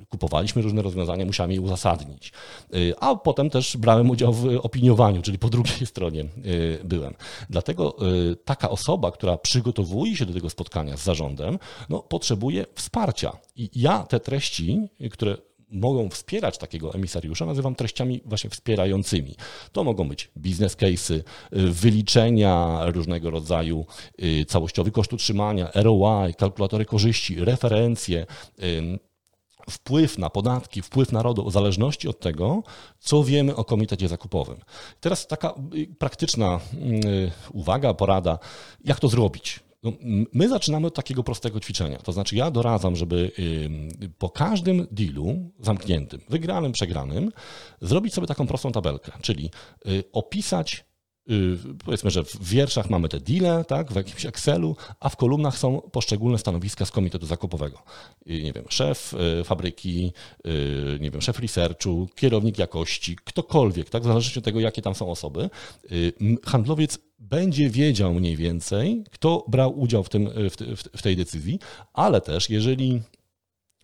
kupowaliśmy 0.09 0.61
różne 0.61 0.81
rozwiązania, 0.81 1.25
musiałem 1.25 1.51
je 1.51 1.61
uzasadnić. 1.61 2.31
Y, 2.75 2.93
a 2.99 3.15
potem 3.15 3.49
też 3.49 3.77
brałem 3.77 4.09
udział 4.09 4.33
w 4.33 4.59
opiniowaniu, 4.61 5.21
czyli 5.21 5.39
po 5.39 5.49
drugiej 5.49 5.85
stronie 5.93 6.25
y, 6.45 6.79
byłem. 6.83 7.13
Dlatego 7.49 7.95
taka 8.45 8.69
osoba, 8.69 9.11
która 9.11 9.37
przygotowuje 9.37 10.15
się 10.15 10.25
do 10.25 10.33
tego 10.33 10.49
spotkania 10.49 10.97
z 10.97 11.03
zarządem, 11.03 11.59
no, 11.89 11.99
potrzebuje 11.99 12.65
wsparcia. 12.75 13.37
I 13.55 13.69
ja 13.75 14.03
te 14.03 14.19
treści, 14.19 14.89
które 15.11 15.37
mogą 15.71 16.09
wspierać 16.09 16.57
takiego 16.57 16.93
emisariusza, 16.93 17.45
nazywam 17.45 17.75
treściami 17.75 18.21
właśnie 18.25 18.49
wspierającymi. 18.49 19.35
To 19.71 19.83
mogą 19.83 20.09
być 20.09 20.31
biznes 20.37 20.77
case'y, 20.77 21.13
y, 21.13 21.23
wyliczenia 21.51 22.79
różnego 22.85 23.29
rodzaju 23.29 23.85
y, 24.23 24.45
całościowy 24.45 24.91
koszt 24.91 25.13
utrzymania, 25.13 25.69
ROI, 25.75 26.33
kalkulatory 26.33 26.85
korzyści, 26.85 27.45
referencje, 27.45 28.25
wpływ 29.69 30.17
na 30.17 30.29
podatki, 30.29 30.81
wpływ 30.81 31.11
narodu, 31.11 31.49
w 31.49 31.53
zależności 31.53 32.07
od 32.07 32.19
tego, 32.19 32.63
co 32.99 33.23
wiemy 33.23 33.55
o 33.55 33.63
komitecie 33.63 34.07
zakupowym. 34.07 34.57
Teraz 34.99 35.27
taka 35.27 35.53
y, 35.73 35.95
praktyczna 35.99 36.59
uwaga, 37.53 37.93
porada, 37.93 38.39
jak 38.85 38.99
to 38.99 39.07
zrobić. 39.07 39.68
No, 39.83 39.91
my 40.33 40.49
zaczynamy 40.49 40.87
od 40.87 40.95
takiego 40.95 41.23
prostego 41.23 41.59
ćwiczenia. 41.59 41.97
To 41.97 42.11
znaczy, 42.11 42.35
ja 42.35 42.51
doradzam, 42.51 42.95
żeby 42.95 43.31
po 44.17 44.29
każdym 44.29 44.87
dealu 44.91 45.51
zamkniętym, 45.59 46.21
wygranym, 46.29 46.71
przegranym, 46.71 47.31
zrobić 47.81 48.13
sobie 48.13 48.27
taką 48.27 48.47
prostą 48.47 48.71
tabelkę, 48.71 49.11
czyli 49.21 49.49
y, 49.87 50.03
opisać 50.11 50.88
powiedzmy, 51.85 52.11
że 52.11 52.23
w 52.23 52.43
wierszach 52.43 52.89
mamy 52.89 53.09
te 53.09 53.19
deale, 53.19 53.65
tak, 53.65 53.91
w 53.91 53.95
jakimś 53.95 54.25
Excelu, 54.25 54.75
a 54.99 55.09
w 55.09 55.15
kolumnach 55.15 55.57
są 55.57 55.81
poszczególne 55.81 56.37
stanowiska 56.37 56.85
z 56.85 56.91
komitetu 56.91 57.25
zakupowego. 57.25 57.77
Y, 58.29 58.43
nie 58.43 58.53
wiem, 58.53 58.65
szef 58.69 59.15
fabryki, 59.43 60.11
nie 60.99 61.11
wiem, 61.11 61.21
szef 61.21 61.39
researchu, 61.39 62.07
kierownik 62.15 62.57
jakości, 62.57 63.15
ktokolwiek, 63.23 63.89
tak, 63.89 64.01
w 64.01 64.05
zależności 64.05 64.39
od 64.39 64.45
tego, 64.45 64.59
jakie 64.59 64.81
tam 64.81 64.95
są 64.95 65.11
osoby. 65.11 65.49
Handlowiec 66.45 66.99
będzie 67.19 67.69
wiedział 67.69 68.13
mniej 68.13 68.35
więcej, 68.35 69.03
kto 69.11 69.45
brał 69.47 69.79
udział 69.79 70.03
w, 70.03 70.09
tym, 70.09 70.29
w, 70.29 70.83
w 70.97 71.01
tej 71.01 71.15
decyzji, 71.15 71.59
ale 71.93 72.21
też 72.21 72.49
jeżeli 72.49 73.01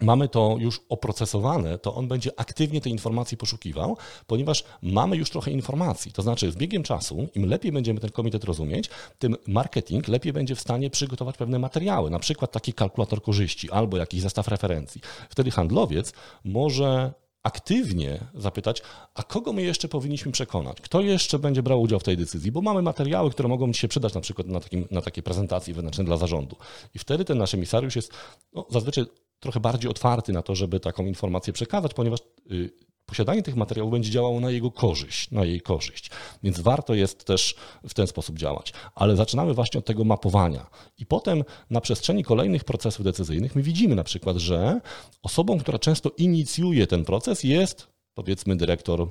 mamy 0.02 0.30
to 0.30 0.56
już 0.60 0.82
oprocesowane, 0.90 1.78
to 1.78 1.96
on 1.96 2.08
będzie 2.08 2.40
aktywnie 2.40 2.82
tej 2.82 2.92
informacji 2.92 3.38
poszukiwał, 3.38 3.98
ponieważ 4.28 4.64
mamy 4.82 5.18
już 5.18 5.30
trochę 5.30 5.52
informacji. 5.52 6.12
To 6.12 6.22
znaczy, 6.22 6.52
z 6.52 6.56
biegiem 6.56 6.84
czasu, 6.84 7.28
im 7.36 7.46
lepiej 7.46 7.72
będziemy 7.72 8.00
ten 8.00 8.10
komitet 8.10 8.44
rozumieć, 8.44 8.90
tym 9.20 9.36
marketing 9.48 10.08
lepiej 10.08 10.34
będzie 10.34 10.56
w 10.56 10.62
stanie 10.62 10.90
przygotować 10.90 11.38
pewne 11.38 11.60
materiały, 11.60 12.10
na 12.10 12.20
przykład 12.20 12.52
taki 12.52 12.74
kalkulator 12.74 13.22
korzyści 13.22 13.72
albo 13.72 13.98
jakiś 13.98 14.22
zestaw 14.22 14.48
referencji. 14.48 15.02
Wtedy 15.30 15.52
handlowiec 15.52 16.14
może 16.44 17.14
aktywnie 17.44 18.20
zapytać, 18.34 18.82
a 19.14 19.24
kogo 19.24 19.54
my 19.54 19.62
jeszcze 19.62 19.88
powinniśmy 19.88 20.32
przekonać? 20.32 20.82
Kto 20.82 21.02
jeszcze 21.02 21.40
będzie 21.40 21.64
brał 21.64 21.82
udział 21.82 22.00
w 22.00 22.04
tej 22.04 22.18
decyzji? 22.18 22.52
Bo 22.52 22.62
mamy 22.62 22.82
materiały, 22.82 23.32
które 23.32 23.50
mogą 23.50 23.74
się 23.74 23.88
przydać 23.88 24.14
na 24.14 24.22
przykład 24.22 24.48
na, 24.48 24.60
takim, 24.60 24.88
na 24.92 25.02
takiej 25.02 25.24
prezentacji 25.24 25.74
wewnętrznej 25.74 26.08
dla 26.08 26.18
zarządu. 26.18 26.56
I 26.96 27.00
wtedy 27.00 27.26
ten 27.26 27.38
nasz 27.38 27.54
emisariusz 27.54 27.96
jest 27.96 28.14
no, 28.54 28.66
zazwyczaj 28.70 29.06
trochę 29.46 29.60
bardziej 29.60 29.92
otwarty 29.92 30.34
na 30.34 30.42
to, 30.42 30.56
żeby 30.56 30.80
taką 30.80 31.06
informację 31.06 31.54
przekazać, 31.54 31.94
ponieważ 31.94 32.20
y, 32.52 32.70
posiadanie 33.06 33.44
tych 33.44 33.56
materiałów 33.56 33.92
będzie 33.92 34.12
działało 34.12 34.40
na 34.40 34.52
jego 34.52 34.72
korzyść, 34.72 35.32
na 35.32 35.46
jej 35.46 35.62
korzyść. 35.62 36.10
Więc 36.44 36.60
warto 36.60 36.94
jest 36.94 37.26
też 37.26 37.56
w 37.88 37.94
ten 37.94 38.08
sposób 38.08 38.38
działać. 38.38 38.74
Ale 38.96 39.16
zaczynamy 39.16 39.54
właśnie 39.54 39.80
od 39.80 39.86
tego 39.86 40.04
mapowania. 40.04 40.70
I 40.98 41.06
potem 41.06 41.44
na 41.70 41.82
przestrzeni 41.82 42.24
kolejnych 42.24 42.64
procesów 42.64 43.06
decyzyjnych 43.06 43.56
my 43.56 43.62
widzimy 43.62 43.96
na 43.96 44.04
przykład, 44.04 44.38
że 44.38 44.82
osobą, 45.24 45.60
która 45.60 45.80
często 45.80 46.12
inicjuje 46.18 46.88
ten 46.88 47.06
proces 47.06 47.44
jest 47.44 47.88
powiedzmy 48.14 48.56
dyrektor 48.56 49.08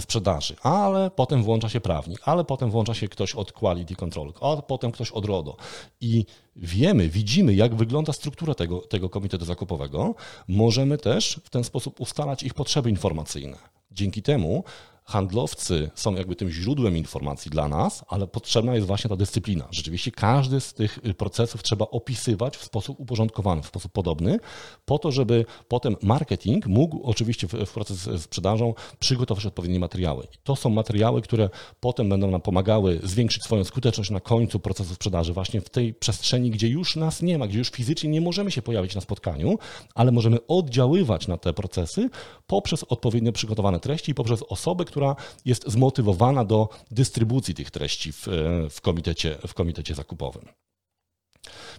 sprzedaży, 0.00 0.56
ale 0.62 1.10
potem 1.10 1.42
włącza 1.42 1.68
się 1.68 1.80
prawnik, 1.80 2.20
ale 2.24 2.44
potem 2.44 2.70
włącza 2.70 2.94
się 2.94 3.08
ktoś 3.08 3.34
od 3.34 3.52
quality 3.52 3.96
control, 3.96 4.32
a 4.40 4.62
potem 4.62 4.92
ktoś 4.92 5.10
od 5.10 5.24
RODO. 5.24 5.56
I 6.00 6.24
wiemy, 6.56 7.08
widzimy, 7.08 7.54
jak 7.54 7.74
wygląda 7.74 8.12
struktura 8.12 8.54
tego, 8.54 8.78
tego 8.78 9.08
komitetu 9.10 9.44
zakupowego, 9.44 10.14
możemy 10.48 10.98
też 10.98 11.40
w 11.44 11.50
ten 11.50 11.64
sposób 11.64 12.00
ustalać 12.00 12.42
ich 12.42 12.54
potrzeby 12.54 12.90
informacyjne. 12.90 13.56
Dzięki 13.90 14.22
temu 14.22 14.64
handlowcy 15.06 15.90
są 15.94 16.14
jakby 16.14 16.36
tym 16.36 16.50
źródłem 16.50 16.96
informacji 16.96 17.50
dla 17.50 17.68
nas, 17.68 18.04
ale 18.08 18.26
potrzebna 18.26 18.74
jest 18.74 18.86
właśnie 18.86 19.08
ta 19.08 19.16
dyscyplina. 19.16 19.68
Rzeczywiście 19.70 20.10
każdy 20.10 20.60
z 20.60 20.74
tych 20.74 20.98
y, 21.06 21.14
procesów 21.14 21.62
trzeba 21.62 21.84
opisywać 21.84 22.56
w 22.56 22.64
sposób 22.64 23.00
uporządkowany, 23.00 23.62
w 23.62 23.66
sposób 23.66 23.92
podobny, 23.92 24.38
po 24.84 24.98
to, 24.98 25.12
żeby 25.12 25.44
potem 25.68 25.96
marketing 26.02 26.66
mógł 26.66 27.02
oczywiście 27.02 27.48
w, 27.48 27.52
w 27.52 27.72
proces 27.72 27.96
z 27.96 28.22
sprzedażą 28.22 28.74
przygotować 28.98 29.46
odpowiednie 29.46 29.80
materiały. 29.80 30.24
I 30.24 30.36
to 30.44 30.56
są 30.56 30.70
materiały, 30.70 31.22
które 31.22 31.50
potem 31.80 32.08
będą 32.08 32.30
nam 32.30 32.40
pomagały 32.40 33.00
zwiększyć 33.02 33.42
swoją 33.42 33.64
skuteczność 33.64 34.10
na 34.10 34.20
końcu 34.20 34.60
procesu 34.60 34.94
sprzedaży, 34.94 35.32
właśnie 35.32 35.60
w 35.60 35.70
tej 35.70 35.94
przestrzeni, 35.94 36.50
gdzie 36.50 36.68
już 36.68 36.96
nas 36.96 37.22
nie 37.22 37.38
ma, 37.38 37.46
gdzie 37.46 37.58
już 37.58 37.70
fizycznie 37.70 38.10
nie 38.10 38.20
możemy 38.20 38.50
się 38.50 38.62
pojawić 38.62 38.94
na 38.94 39.00
spotkaniu, 39.00 39.58
ale 39.94 40.12
możemy 40.12 40.46
oddziaływać 40.46 41.28
na 41.28 41.36
te 41.36 41.52
procesy 41.52 42.10
poprzez 42.46 42.84
odpowiednio 42.84 43.32
przygotowane 43.32 43.80
treści 43.80 44.10
i 44.10 44.14
poprzez 44.14 44.42
osoby, 44.42 44.84
które 44.84 44.95
która 44.96 45.16
jest 45.44 45.68
zmotywowana 45.68 46.44
do 46.44 46.68
dystrybucji 46.90 47.54
tych 47.54 47.70
treści 47.70 48.12
w, 48.12 48.26
w, 48.70 48.80
komitecie, 48.80 49.38
w 49.46 49.54
komitecie 49.54 49.94
zakupowym. 49.94 50.48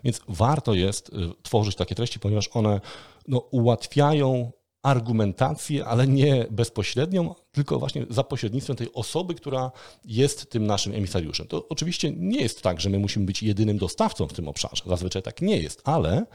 Więc 0.03 0.22
warto 0.28 0.74
jest 0.74 1.09
y, 1.09 1.13
tworzyć 1.43 1.76
takie 1.76 1.95
treści, 1.95 2.20
ponieważ 2.20 2.49
one 2.53 2.82
no, 3.28 3.38
ułatwiają 3.38 4.51
argumentację, 4.84 5.86
ale 5.86 6.08
nie 6.08 6.46
bezpośrednią, 6.52 7.36
tylko 7.52 7.80
właśnie 7.80 8.06
za 8.10 8.24
pośrednictwem 8.24 8.76
tej 8.76 8.94
osoby, 8.94 9.36
która 9.36 9.72
jest 10.06 10.50
tym 10.50 10.68
naszym 10.68 10.94
emisariuszem. 10.94 11.48
To 11.48 11.68
oczywiście 11.70 12.12
nie 12.18 12.42
jest 12.42 12.62
tak, 12.62 12.82
że 12.82 12.90
my 12.90 13.00
musimy 13.00 13.26
być 13.26 13.44
jedynym 13.44 13.78
dostawcą 13.78 14.28
w 14.28 14.34
tym 14.34 14.48
obszarze. 14.48 14.84
Zazwyczaj 14.86 15.24
tak 15.24 15.42
nie 15.42 15.58
jest, 15.58 15.82
ale 15.84 16.26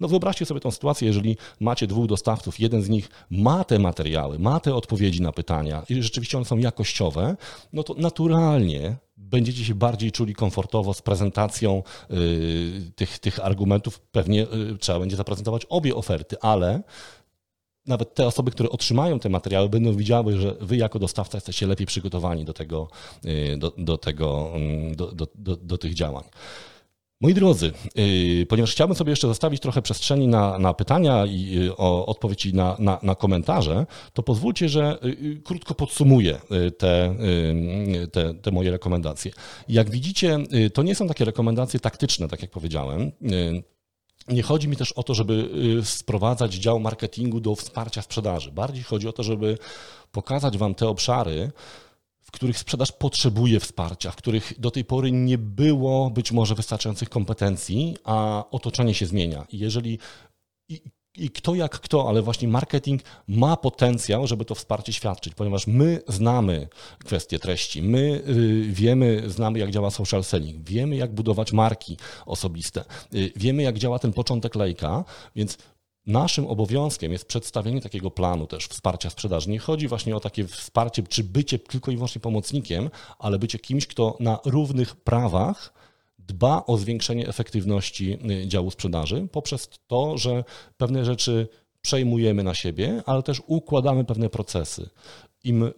no 0.00 0.08
wyobraźcie 0.08 0.46
sobie 0.46 0.60
tą 0.60 0.70
sytuację, 0.70 1.08
jeżeli 1.08 1.36
macie 1.60 1.86
dwóch 1.86 2.06
dostawców, 2.06 2.60
jeden 2.60 2.82
z 2.82 2.88
nich 2.88 3.08
ma 3.30 3.64
te 3.64 3.78
materiały, 3.78 4.38
ma 4.38 4.60
te 4.60 4.74
odpowiedzi 4.74 5.22
na 5.22 5.32
pytania 5.32 5.82
i 5.88 6.02
rzeczywiście 6.02 6.36
one 6.38 6.46
są 6.46 6.58
jakościowe, 6.58 7.36
no 7.72 7.82
to 7.82 7.94
naturalnie 7.94 8.96
będziecie 9.16 9.64
się 9.64 9.74
bardziej 9.74 10.12
czuli 10.12 10.34
komfortowo 10.34 10.94
z 10.94 11.02
prezentacją 11.02 11.82
yy, 12.10 12.16
tych, 12.96 13.18
tych 13.18 13.44
argumentów. 13.44 14.00
Pewnie 14.00 14.38
yy, 14.38 14.78
trzeba 14.80 15.00
będzie 15.00 15.16
zaprezentować 15.16 15.66
obie 15.68 15.94
oferty, 15.94 16.36
ale 16.40 16.82
nawet 17.86 18.14
te 18.14 18.26
osoby, 18.26 18.50
które 18.50 18.70
otrzymają 18.70 19.18
te 19.18 19.28
materiały, 19.28 19.68
będą 19.68 19.92
widziały, 19.92 20.36
że 20.36 20.56
wy 20.60 20.76
jako 20.76 20.98
dostawca 20.98 21.36
jesteście 21.36 21.66
lepiej 21.66 21.86
przygotowani 21.86 22.44
do 22.44 22.52
tego, 22.52 22.88
y, 23.24 23.56
do, 23.58 23.72
do, 23.78 23.98
tego, 23.98 24.50
mm, 24.54 24.96
do, 24.96 25.12
do, 25.12 25.26
do, 25.34 25.56
do 25.56 25.78
tych 25.78 25.94
działań. 25.94 26.24
Moi 27.22 27.34
drodzy, 27.34 27.72
y, 28.42 28.46
ponieważ 28.48 28.72
chciałbym 28.72 28.96
sobie 28.96 29.10
jeszcze 29.10 29.28
zostawić 29.28 29.60
trochę 29.60 29.82
przestrzeni 29.82 30.28
na, 30.28 30.58
na 30.58 30.74
pytania 30.74 31.26
i 31.26 31.58
y, 31.68 31.76
o 31.76 32.06
odpowiedzi 32.06 32.54
na, 32.54 32.76
na, 32.78 32.98
na, 33.02 33.14
komentarze, 33.14 33.86
to 34.12 34.22
pozwólcie, 34.22 34.68
że 34.68 34.98
krótko 35.44 35.74
podsumuję 35.74 36.40
te, 36.78 37.16
te, 38.12 38.34
te 38.34 38.50
moje 38.50 38.70
rekomendacje. 38.70 39.32
Jak 39.68 39.90
widzicie, 39.90 40.38
to 40.74 40.82
nie 40.82 40.94
są 40.94 41.08
takie 41.08 41.24
rekomendacje 41.24 41.80
taktyczne, 41.80 42.28
tak 42.28 42.42
jak 42.42 42.50
powiedziałem. 42.50 43.12
Nie 44.30 44.42
chodzi 44.42 44.68
mi 44.68 44.76
też 44.76 44.92
o 44.92 45.02
to, 45.02 45.14
żeby 45.14 45.50
y, 45.80 45.84
sprowadzać 45.84 46.54
dział 46.54 46.80
marketingu 46.80 47.40
do 47.40 47.54
wsparcia 47.54 48.02
sprzedaży. 48.02 48.52
Bardziej 48.52 48.84
chodzi 48.84 49.08
o 49.08 49.12
to, 49.12 49.22
żeby 49.22 49.58
pokazać 50.12 50.58
Wam 50.58 50.74
te 50.74 50.88
obszary, 50.88 51.52
w 52.20 52.30
których 52.30 52.58
sprzedaż 52.58 52.92
potrzebuje 52.92 53.60
wsparcia, 53.60 54.10
w 54.10 54.16
których 54.16 54.60
do 54.60 54.70
tej 54.70 54.84
pory 54.84 55.12
nie 55.12 55.38
było 55.38 56.10
być 56.10 56.32
może 56.32 56.54
wystarczających 56.54 57.08
kompetencji, 57.08 57.96
a 58.04 58.44
otoczenie 58.50 58.94
się 58.94 59.06
zmienia. 59.06 59.46
I 59.52 59.58
jeżeli 59.58 59.98
i 60.68 60.80
kto 61.28 61.54
jak 61.54 61.80
kto, 61.80 62.08
ale 62.08 62.22
właśnie 62.22 62.48
marketing 62.48 63.02
ma 63.28 63.56
potencjał, 63.56 64.26
żeby 64.26 64.44
to 64.44 64.54
wsparcie 64.54 64.92
świadczyć, 64.92 65.34
ponieważ 65.34 65.66
my 65.66 66.02
znamy 66.08 66.68
kwestie 67.04 67.38
treści, 67.38 67.82
my 67.82 68.22
y, 68.28 68.72
wiemy, 68.72 69.22
znamy 69.26 69.58
jak 69.58 69.70
działa 69.70 69.90
social 69.90 70.24
selling, 70.24 70.68
wiemy 70.68 70.96
jak 70.96 71.14
budować 71.14 71.52
marki 71.52 71.96
osobiste, 72.26 72.84
y, 73.14 73.32
wiemy 73.36 73.62
jak 73.62 73.78
działa 73.78 73.98
ten 73.98 74.12
początek 74.12 74.54
lejka, 74.54 75.04
więc 75.36 75.58
Naszym 76.06 76.46
obowiązkiem 76.46 77.12
jest 77.12 77.24
przedstawienie 77.24 77.80
takiego 77.80 78.10
planu 78.10 78.46
też 78.46 78.66
wsparcia 78.66 79.10
sprzedaży. 79.10 79.50
Nie 79.50 79.58
chodzi 79.58 79.88
właśnie 79.88 80.16
o 80.16 80.20
takie 80.20 80.46
wsparcie, 80.46 81.02
czy 81.02 81.24
bycie 81.24 81.58
tylko 81.58 81.90
i 81.90 81.94
wyłącznie 81.94 82.20
pomocnikiem, 82.20 82.90
ale 83.18 83.38
bycie 83.38 83.58
kimś, 83.58 83.86
kto 83.86 84.16
na 84.20 84.38
równych 84.44 84.96
prawach 84.96 85.72
dba 86.30 86.66
o 86.66 86.76
zwiększenie 86.76 87.28
efektywności 87.28 88.18
y, 88.30 88.48
działu 88.48 88.70
sprzedaży 88.70 89.28
poprzez 89.32 89.68
to, 89.86 90.18
że 90.18 90.44
pewne 90.76 91.04
rzeczy 91.04 91.48
przejmujemy 91.82 92.42
na 92.42 92.54
siebie, 92.54 93.02
ale 93.06 93.22
też 93.22 93.42
układamy 93.46 94.04
pewne 94.04 94.28
procesy. 94.28 94.88
Im 95.44 95.62
y, 95.62 95.72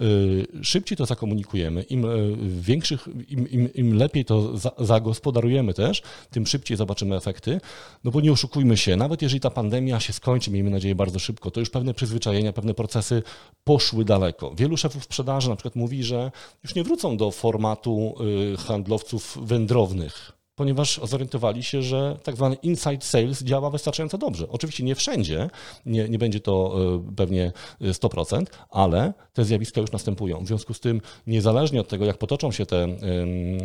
szybciej 0.62 0.98
to 0.98 1.06
zakomunikujemy, 1.06 1.82
im 1.82 2.04
y, 2.04 2.36
większych, 2.60 3.08
im, 3.28 3.48
im, 3.48 3.74
im 3.74 3.94
lepiej 3.96 4.24
to 4.24 4.58
zagospodarujemy 4.78 5.74
też, 5.74 6.02
tym 6.30 6.46
szybciej 6.46 6.76
zobaczymy 6.76 7.16
efekty. 7.16 7.60
No 8.04 8.10
bo 8.10 8.20
nie 8.20 8.32
oszukujmy 8.32 8.76
się, 8.76 8.96
nawet 8.96 9.22
jeżeli 9.22 9.40
ta 9.40 9.50
pandemia 9.50 10.00
się 10.00 10.12
skończy, 10.12 10.50
miejmy 10.50 10.70
nadzieję 10.70 10.94
bardzo 10.94 11.18
szybko, 11.18 11.50
to 11.50 11.60
już 11.60 11.70
pewne 11.70 11.94
przyzwyczajenia, 11.94 12.52
pewne 12.52 12.74
procesy 12.74 13.22
poszły 13.64 14.04
daleko. 14.04 14.54
Wielu 14.54 14.76
szefów 14.76 15.04
sprzedaży 15.04 15.48
na 15.48 15.56
przykład 15.56 15.76
mówi, 15.76 16.04
że 16.04 16.30
już 16.62 16.74
nie 16.74 16.84
wrócą 16.84 17.16
do 17.16 17.30
formatu 17.30 18.14
handlowców 18.58 19.38
wędrownych 19.42 20.41
ponieważ 20.54 21.00
zorientowali 21.04 21.62
się, 21.62 21.82
że 21.82 22.18
tak 22.22 22.36
zwany 22.36 22.54
inside 22.54 23.00
sales 23.00 23.42
działa 23.42 23.70
wystarczająco 23.70 24.18
dobrze. 24.18 24.48
Oczywiście 24.48 24.84
nie 24.84 24.94
wszędzie, 24.94 25.50
nie, 25.86 26.08
nie 26.08 26.18
będzie 26.18 26.40
to 26.40 26.76
e, 27.08 27.14
pewnie 27.16 27.52
100%, 27.80 28.44
ale 28.70 29.12
te 29.32 29.44
zjawiska 29.44 29.80
już 29.80 29.92
następują. 29.92 30.44
W 30.44 30.46
związku 30.46 30.74
z 30.74 30.80
tym, 30.80 31.00
niezależnie 31.26 31.80
od 31.80 31.88
tego, 31.88 32.04
jak 32.04 32.18
potoczą 32.18 32.52
się 32.52 32.66
te 32.66 32.88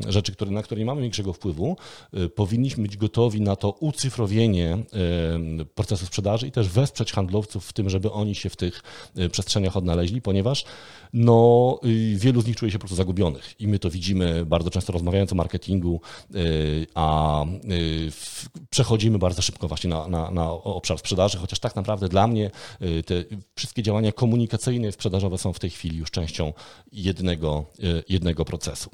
rzeczy, 0.08 0.32
które, 0.32 0.52
na 0.52 0.64
które 0.64 0.80
nie 0.80 0.86
mamy 0.86 1.02
większego 1.02 1.34
wpływu, 1.34 1.78
e, 2.14 2.30
powinniśmy 2.30 2.84
być 2.84 2.98
gotowi 2.98 3.42
na 3.42 3.56
to 3.56 3.72
ucyfrowienie 3.72 4.78
procesu 5.76 6.06
sprzedaży 6.06 6.48
i 6.48 6.52
też 6.52 6.70
wesprzeć 6.70 7.12
handlowców 7.12 7.66
w 7.66 7.74
tym, 7.74 7.90
żeby 7.90 8.12
oni 8.12 8.36
się 8.36 8.50
w 8.50 8.56
tych 8.56 8.84
e, 9.16 9.30
przestrzeniach 9.30 9.78
odnaleźli, 9.78 10.22
ponieważ 10.22 10.66
no, 11.14 11.80
wielu 12.16 12.42
z 12.42 12.48
nich 12.48 12.56
czuje 12.56 12.72
się 12.72 12.78
po 12.78 12.82
prostu 12.82 12.96
zagubionych 12.96 13.62
i 13.62 13.68
my 13.68 13.80
to 13.80 13.90
widzimy 13.90 14.46
bardzo 14.46 14.70
często 14.70 14.94
rozmawiając 14.94 15.32
o 15.32 15.36
marketingu, 15.36 16.02
a 16.96 17.44
y, 17.46 18.12
przechodzimy 18.70 19.18
bardzo 19.20 19.42
szybko 19.42 19.68
właśnie 19.68 19.90
na, 19.90 20.08
na, 20.08 20.32
na 20.32 20.52
obszar 20.52 21.00
sprzedaży, 21.00 21.38
chociaż 21.38 21.60
tak 21.60 21.76
naprawdę 21.76 22.10
dla 22.10 22.28
mnie 22.28 22.52
te 23.06 23.24
wszystkie 23.56 23.84
działania 23.84 24.12
komunikacyjne 24.12 24.88
i 24.88 24.92
sprzedażowe 24.92 25.38
są 25.38 25.54
w 25.54 25.60
tej 25.60 25.70
chwili 25.70 25.98
już 25.98 26.12
częścią 26.12 26.54
jednego, 26.92 27.66
jednego 28.10 28.46
procesu. 28.46 28.90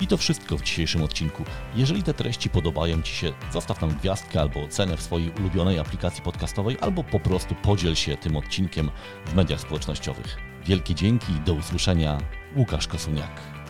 I 0.00 0.06
to 0.06 0.16
wszystko 0.16 0.56
w 0.56 0.62
dzisiejszym 0.62 1.02
odcinku. 1.02 1.44
Jeżeli 1.76 2.02
te 2.02 2.14
treści 2.14 2.50
podobają 2.50 3.02
Ci 3.02 3.14
się, 3.14 3.32
zostaw 3.52 3.80
nam 3.80 3.90
gwiazdkę 3.90 4.40
albo 4.40 4.62
ocenę 4.62 4.96
w 4.96 5.02
swojej 5.02 5.30
ulubionej 5.30 5.78
aplikacji 5.78 6.22
podcastowej, 6.22 6.76
albo 6.80 7.04
po 7.04 7.20
prostu 7.20 7.54
podziel 7.54 7.94
się 7.94 8.16
tym 8.16 8.36
odcinkiem 8.36 8.90
w 9.26 9.34
mediach 9.34 9.60
społecznościowych. 9.60 10.36
Wielkie 10.66 10.94
dzięki 10.94 11.32
i 11.32 11.40
do 11.40 11.54
usłyszenia. 11.54 12.18
Łukasz 12.56 12.86
Kosuniak. 12.86 13.63